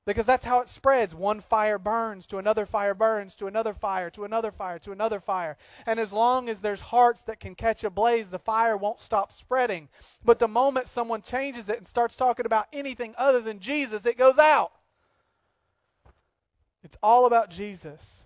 Because 0.08 0.24
that's 0.24 0.46
how 0.46 0.60
it 0.60 0.70
spreads. 0.70 1.14
One 1.14 1.42
fire 1.42 1.78
burns 1.78 2.26
to 2.28 2.38
another 2.38 2.64
fire 2.64 2.94
burns 2.94 3.34
to 3.34 3.46
another 3.46 3.74
fire 3.74 4.08
to 4.12 4.24
another 4.24 4.50
fire 4.50 4.78
to 4.78 4.90
another 4.90 5.20
fire. 5.20 5.58
And 5.84 6.00
as 6.00 6.14
long 6.14 6.48
as 6.48 6.60
there's 6.60 6.80
hearts 6.80 7.20
that 7.24 7.40
can 7.40 7.54
catch 7.54 7.84
a 7.84 7.90
blaze, 7.90 8.30
the 8.30 8.38
fire 8.38 8.74
won't 8.74 9.02
stop 9.02 9.34
spreading. 9.34 9.90
But 10.24 10.38
the 10.38 10.48
moment 10.48 10.88
someone 10.88 11.20
changes 11.20 11.68
it 11.68 11.76
and 11.76 11.86
starts 11.86 12.16
talking 12.16 12.46
about 12.46 12.68
anything 12.72 13.14
other 13.18 13.42
than 13.42 13.60
Jesus, 13.60 14.06
it 14.06 14.16
goes 14.16 14.38
out. 14.38 14.72
It's 16.82 16.96
all 17.02 17.26
about 17.26 17.50
Jesus. 17.50 18.24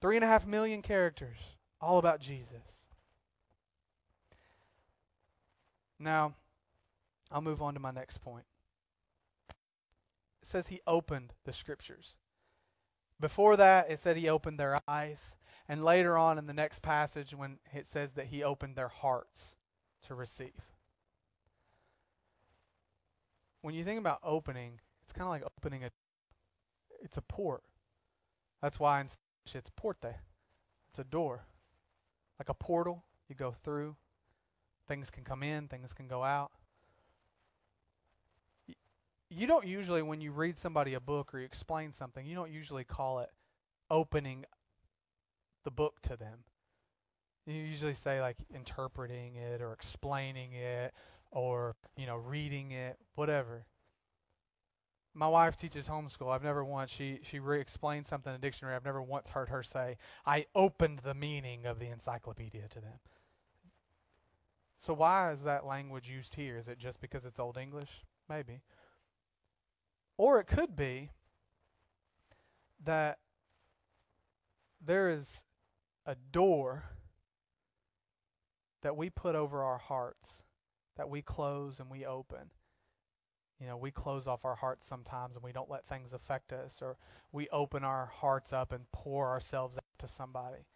Three 0.00 0.16
and 0.16 0.24
a 0.24 0.28
half 0.28 0.46
million 0.46 0.80
characters, 0.80 1.36
all 1.82 1.98
about 1.98 2.18
Jesus. 2.18 2.62
Now, 5.98 6.32
I'll 7.30 7.42
move 7.42 7.60
on 7.60 7.74
to 7.74 7.80
my 7.80 7.90
next 7.90 8.22
point 8.22 8.46
says 10.46 10.68
he 10.68 10.80
opened 10.86 11.34
the 11.44 11.52
scriptures. 11.52 12.14
Before 13.20 13.56
that, 13.56 13.90
it 13.90 14.00
said 14.00 14.16
he 14.16 14.28
opened 14.28 14.58
their 14.58 14.78
eyes. 14.86 15.36
And 15.68 15.84
later 15.84 16.18
on 16.18 16.38
in 16.38 16.46
the 16.46 16.52
next 16.52 16.82
passage, 16.82 17.34
when 17.34 17.58
it 17.72 17.90
says 17.90 18.14
that 18.14 18.26
he 18.26 18.42
opened 18.42 18.76
their 18.76 18.88
hearts 18.88 19.56
to 20.06 20.14
receive. 20.14 20.74
when 23.64 23.74
you 23.74 23.82
think 23.82 23.98
about 23.98 24.18
opening, 24.22 24.78
it's 25.02 25.12
kind 25.14 25.24
of 25.24 25.30
like 25.30 25.42
opening 25.42 25.84
a 25.84 25.90
it's 27.02 27.16
a 27.16 27.22
port. 27.22 27.62
That's 28.60 28.78
why 28.78 29.00
in 29.00 29.08
Spanish 29.08 29.54
it's 29.56 29.70
porte. 29.74 30.16
It's 30.90 30.98
a 30.98 31.04
door. 31.04 31.46
Like 32.38 32.50
a 32.50 32.54
portal 32.54 33.04
you 33.26 33.34
go 33.34 33.54
through. 33.64 33.96
Things 34.86 35.08
can 35.10 35.24
come 35.24 35.42
in, 35.42 35.68
things 35.68 35.94
can 35.94 36.08
go 36.08 36.22
out. 36.22 36.52
You 39.36 39.48
don't 39.48 39.66
usually 39.66 40.02
when 40.02 40.20
you 40.20 40.30
read 40.30 40.58
somebody 40.58 40.94
a 40.94 41.00
book 41.00 41.34
or 41.34 41.40
you 41.40 41.44
explain 41.44 41.90
something, 41.90 42.24
you 42.24 42.36
don't 42.36 42.52
usually 42.52 42.84
call 42.84 43.18
it 43.18 43.30
opening 43.90 44.44
the 45.64 45.70
book 45.72 46.00
to 46.02 46.16
them. 46.16 46.44
You 47.46 47.54
usually 47.54 47.94
say 47.94 48.20
like 48.20 48.36
interpreting 48.54 49.34
it 49.34 49.60
or 49.60 49.72
explaining 49.72 50.52
it 50.52 50.94
or, 51.32 51.74
you 51.96 52.06
know, 52.06 52.16
reading 52.16 52.70
it, 52.70 52.96
whatever. 53.16 53.66
My 55.14 55.28
wife 55.28 55.56
teaches 55.56 55.88
homeschool. 55.88 56.32
I've 56.32 56.44
never 56.44 56.64
once 56.64 56.90
she 56.90 57.20
she 57.22 57.38
re-explained 57.40 58.06
something 58.06 58.30
in 58.30 58.36
a 58.36 58.40
dictionary. 58.40 58.74
I've 58.76 58.84
never 58.84 59.02
once 59.02 59.28
heard 59.28 59.48
her 59.48 59.62
say, 59.62 59.96
"I 60.26 60.46
opened 60.54 61.00
the 61.00 61.14
meaning 61.14 61.66
of 61.66 61.78
the 61.78 61.88
encyclopedia 61.88 62.68
to 62.68 62.80
them." 62.80 62.98
So 64.78 64.92
why 64.92 65.32
is 65.32 65.42
that 65.42 65.64
language 65.64 66.08
used 66.08 66.34
here? 66.34 66.56
Is 66.56 66.68
it 66.68 66.78
just 66.78 67.00
because 67.00 67.24
it's 67.24 67.38
old 67.38 67.56
English? 67.56 68.04
Maybe. 68.28 68.62
Or 70.16 70.38
it 70.38 70.46
could 70.46 70.76
be 70.76 71.10
that 72.84 73.18
there 74.84 75.10
is 75.10 75.42
a 76.06 76.14
door 76.14 76.84
that 78.82 78.96
we 78.96 79.10
put 79.10 79.34
over 79.34 79.62
our 79.62 79.78
hearts 79.78 80.42
that 80.96 81.08
we 81.08 81.22
close 81.22 81.80
and 81.80 81.90
we 81.90 82.04
open. 82.04 82.50
You 83.60 83.66
know, 83.66 83.76
we 83.76 83.90
close 83.90 84.26
off 84.26 84.44
our 84.44 84.56
hearts 84.56 84.86
sometimes 84.86 85.36
and 85.36 85.44
we 85.44 85.52
don't 85.52 85.70
let 85.70 85.88
things 85.88 86.12
affect 86.12 86.52
us, 86.52 86.78
or 86.82 86.96
we 87.32 87.48
open 87.48 87.82
our 87.82 88.06
hearts 88.06 88.52
up 88.52 88.72
and 88.72 88.90
pour 88.92 89.28
ourselves 89.28 89.76
out 89.76 89.98
to 89.98 90.12
somebody. 90.12 90.66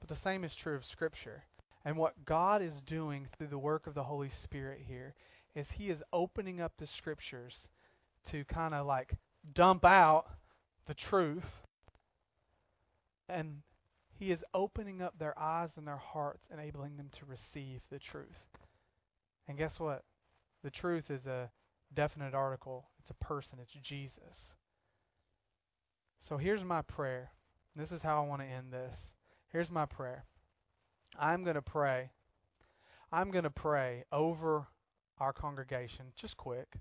But 0.00 0.08
the 0.08 0.16
same 0.16 0.44
is 0.44 0.54
true 0.54 0.76
of 0.76 0.84
Scripture. 0.84 1.44
And 1.84 1.96
what 1.96 2.24
God 2.24 2.62
is 2.62 2.80
doing 2.80 3.28
through 3.36 3.48
the 3.48 3.58
work 3.58 3.86
of 3.86 3.94
the 3.94 4.04
Holy 4.04 4.30
Spirit 4.30 4.82
here 4.86 5.14
is 5.54 5.72
He 5.72 5.90
is 5.90 6.02
opening 6.12 6.60
up 6.60 6.74
the 6.78 6.86
Scriptures 6.86 7.68
to 8.30 8.44
kind 8.44 8.74
of 8.74 8.86
like 8.86 9.14
dump 9.52 9.84
out 9.84 10.26
the 10.86 10.94
truth. 10.94 11.62
And 13.28 13.62
He 14.12 14.30
is 14.30 14.44
opening 14.54 15.02
up 15.02 15.18
their 15.18 15.38
eyes 15.38 15.76
and 15.76 15.86
their 15.86 15.96
hearts, 15.96 16.48
enabling 16.52 16.96
them 16.96 17.10
to 17.18 17.26
receive 17.26 17.82
the 17.90 17.98
truth. 17.98 18.46
And 19.46 19.56
guess 19.56 19.80
what? 19.80 20.04
The 20.62 20.70
truth 20.70 21.10
is 21.10 21.26
a 21.26 21.50
definite 21.94 22.34
article, 22.34 22.88
it's 22.98 23.10
a 23.10 23.14
person, 23.14 23.58
it's 23.60 23.72
Jesus. 23.72 24.54
So 26.20 26.36
here's 26.36 26.64
my 26.64 26.82
prayer. 26.82 27.30
This 27.74 27.92
is 27.92 28.02
how 28.02 28.22
I 28.22 28.26
want 28.26 28.42
to 28.42 28.48
end 28.48 28.72
this. 28.72 29.12
Here's 29.50 29.70
my 29.70 29.86
prayer. 29.86 30.24
I'm 31.18 31.44
going 31.44 31.54
to 31.54 31.62
pray. 31.62 32.10
I'm 33.10 33.30
going 33.30 33.44
to 33.44 33.50
pray 33.50 34.04
over 34.12 34.66
our 35.18 35.32
congregation, 35.32 36.06
just 36.16 36.36
quick. 36.36 36.76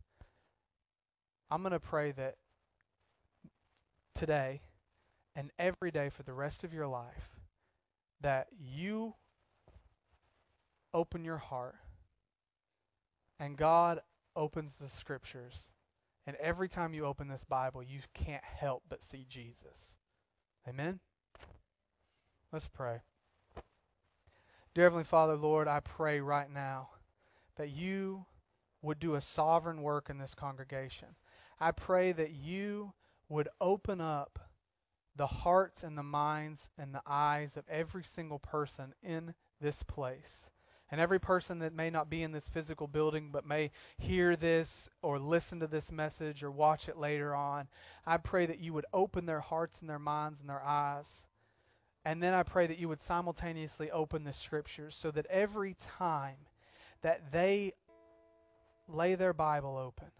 I'm 1.50 1.62
going 1.62 1.72
to 1.72 1.80
pray 1.80 2.12
that 2.12 2.36
today 4.16 4.62
and 5.36 5.52
every 5.58 5.92
day 5.92 6.10
for 6.10 6.24
the 6.24 6.34
rest 6.34 6.64
of 6.64 6.74
your 6.74 6.88
life 6.88 7.30
that 8.22 8.48
you 8.60 9.14
open 10.94 11.24
your 11.24 11.38
heart 11.38 11.76
and 13.40 13.56
God 13.56 14.02
opens 14.36 14.74
the 14.74 14.90
scriptures. 14.90 15.66
And 16.26 16.36
every 16.38 16.68
time 16.68 16.94
you 16.94 17.06
open 17.06 17.28
this 17.28 17.46
Bible, 17.46 17.82
you 17.82 18.00
can't 18.14 18.44
help 18.44 18.84
but 18.90 19.04
see 19.04 19.26
Jesus. 19.30 19.94
Amen? 20.68 21.00
Let's 22.52 22.68
pray. 22.68 23.02
Dear 24.74 24.86
Heavenly 24.86 25.06
Father, 25.06 25.36
Lord, 25.36 25.68
I 25.68 25.80
pray 25.80 26.20
right 26.20 26.52
now 26.52 26.90
that 27.56 27.70
you 27.70 28.26
would 28.82 29.00
do 29.00 29.16
a 29.16 29.22
sovereign 29.22 29.82
work 29.82 30.10
in 30.10 30.18
this 30.18 30.34
congregation. 30.34 31.10
I 31.60 31.72
pray 31.72 32.12
that 32.12 32.32
you 32.32 32.94
would 33.30 33.50
open 33.60 34.02
up 34.02 34.40
the 35.16 35.28
hearts 35.28 35.84
and 35.84 35.98
the 35.98 36.04
minds 36.04 36.70
and 36.78 36.94
the 36.94 37.02
eyes 37.06 37.58
of 37.58 37.64
every 37.68 38.04
single 38.04 38.40
person 38.40 38.94
in 39.02 39.34
this 39.60 39.84
place. 39.84 40.50
And 40.90 41.02
every 41.02 41.20
person 41.20 41.60
that 41.60 41.74
may 41.74 41.90
not 41.90 42.10
be 42.10 42.24
in 42.24 42.32
this 42.32 42.48
physical 42.48 42.88
building 42.88 43.30
but 43.32 43.46
may 43.46 43.72
hear 43.98 44.36
this 44.36 44.90
or 45.02 45.20
listen 45.20 45.60
to 45.60 45.68
this 45.68 45.92
message 45.92 46.44
or 46.44 46.52
watch 46.52 46.88
it 46.88 46.98
later 46.98 47.36
on, 47.36 47.68
I 48.06 48.18
pray 48.18 48.46
that 48.46 48.60
you 48.60 48.72
would 48.74 48.86
open 48.94 49.26
their 49.26 49.42
hearts 49.42 49.82
and 49.82 49.90
their 49.90 50.00
minds 50.00 50.40
and 50.40 50.50
their 50.50 50.64
eyes. 50.64 51.24
And 52.06 52.24
then 52.24 52.34
I 52.34 52.44
pray 52.44 52.68
that 52.68 52.78
you 52.78 52.88
would 52.88 53.02
simultaneously 53.02 53.92
open 53.92 54.24
the 54.24 54.32
scriptures 54.32 54.96
so 54.96 55.12
that 55.12 55.26
every 55.26 55.76
time 55.98 56.38
that 57.02 57.34
they 57.34 57.74
lay 58.88 59.16
their 59.16 59.34
Bible 59.34 59.76
open, 59.76 60.12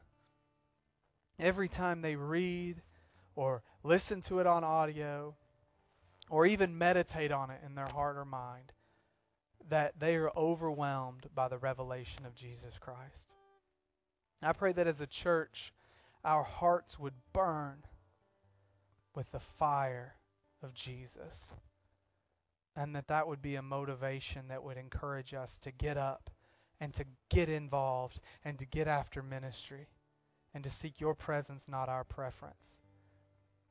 every 1.40 1.70
time 1.70 2.02
they 2.02 2.16
read 2.16 2.82
or 3.36 3.64
listen 3.84 4.22
to 4.22 4.40
it 4.40 4.48
on 4.48 4.64
audio 4.64 5.36
or 6.30 6.46
even 6.46 6.78
meditate 6.78 7.32
on 7.32 7.50
it 7.50 7.62
in 7.66 7.76
their 7.76 7.88
heart 7.88 8.18
or 8.18 8.26
mind, 8.26 8.74
that 9.70 10.00
they 10.00 10.16
are 10.16 10.32
overwhelmed 10.36 11.28
by 11.34 11.48
the 11.48 11.58
revelation 11.58 12.26
of 12.26 12.36
Jesus 12.36 12.78
Christ. 12.80 13.32
I 14.42 14.54
pray 14.54 14.72
that 14.74 14.88
as 14.88 15.02
a 15.02 15.08
church, 15.08 15.74
our 16.24 16.44
hearts 16.44 17.00
would 17.00 17.14
burn 17.34 17.84
with 19.16 19.32
the 19.32 19.40
fire 19.40 20.16
of 20.62 20.74
Jesus. 20.74 21.50
And 22.76 22.96
that 22.96 23.08
that 23.08 23.28
would 23.28 23.42
be 23.42 23.56
a 23.56 23.62
motivation 23.62 24.50
that 24.50 24.64
would 24.64 24.78
encourage 24.78 25.34
us 25.34 25.58
to 25.64 25.72
get 25.72 25.98
up 25.98 26.30
and 26.80 26.94
to 26.94 27.06
get 27.30 27.50
involved 27.50 28.22
and 28.46 28.60
to 28.60 28.66
get 28.66 28.88
after 28.88 29.24
ministry 29.24 29.88
and 30.58 30.64
to 30.64 30.72
seek 30.72 31.00
your 31.00 31.14
presence, 31.14 31.66
not 31.68 31.88
our 31.88 32.04
preference. 32.04 32.72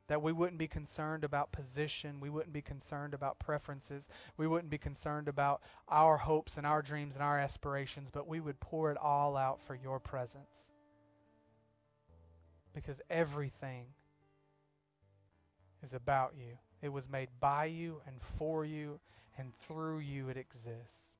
That 0.07 0.23
we 0.23 0.31
wouldn't 0.31 0.57
be 0.57 0.69
concerned 0.69 1.25
about 1.25 1.51
position. 1.51 2.21
We 2.21 2.31
wouldn't 2.31 2.53
be 2.53 2.63
concerned 2.63 3.13
about 3.13 3.41
preferences. 3.41 4.07
We 4.37 4.47
wouldn't 4.47 4.71
be 4.71 4.79
concerned 4.79 5.27
about 5.27 5.63
our 5.89 6.19
hopes 6.19 6.57
and 6.57 6.65
our 6.65 6.83
dreams 6.83 7.15
and 7.15 7.25
our 7.25 7.41
aspirations, 7.41 8.11
but 8.13 8.29
we 8.29 8.39
would 8.39 8.61
pour 8.61 8.93
it 8.93 8.99
all 8.99 9.37
out 9.37 9.59
for 9.67 9.75
your 9.75 9.99
presence. 9.99 10.69
Because 12.73 13.01
everything 13.11 13.87
is 15.85 15.93
about 15.93 16.35
you. 16.39 16.59
It 16.81 16.91
was 16.91 17.09
made 17.09 17.31
by 17.41 17.65
you 17.65 18.01
and 18.07 18.21
for 18.39 18.65
you, 18.65 19.01
and 19.37 19.53
through 19.59 19.99
you 19.99 20.29
it 20.29 20.37
exists. 20.37 21.17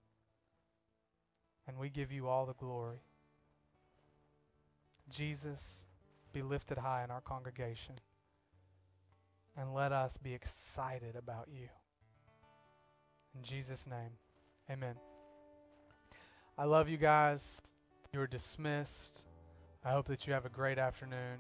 And 1.67 1.77
we 1.77 1.89
give 1.89 2.13
you 2.13 2.29
all 2.29 2.47
the 2.47 2.55
glory. 2.55 3.01
Jesus, 5.11 5.61
be 6.33 6.43
lifted 6.43 6.79
high 6.79 7.05
in 7.05 7.11
our 7.11 7.21
congregation 7.21 7.95
and 9.57 9.75
let 9.75 9.93
us 9.93 10.17
be 10.23 10.35
excited 10.35 11.17
about 11.17 11.49
you. 11.51 11.69
In 13.35 13.43
Jesus' 13.43 13.87
name, 13.87 14.11
amen. 14.71 14.97
I 16.59 16.65
love 16.65 16.89
you 16.89 16.97
guys. 16.97 17.43
You 18.13 18.21
are 18.21 18.27
dismissed. 18.27 19.25
I 19.85 19.93
hope 19.93 20.09
that 20.09 20.27
you 20.27 20.33
have 20.33 20.47
a 20.47 20.51
great 20.51 20.79
afternoon. 20.79 21.39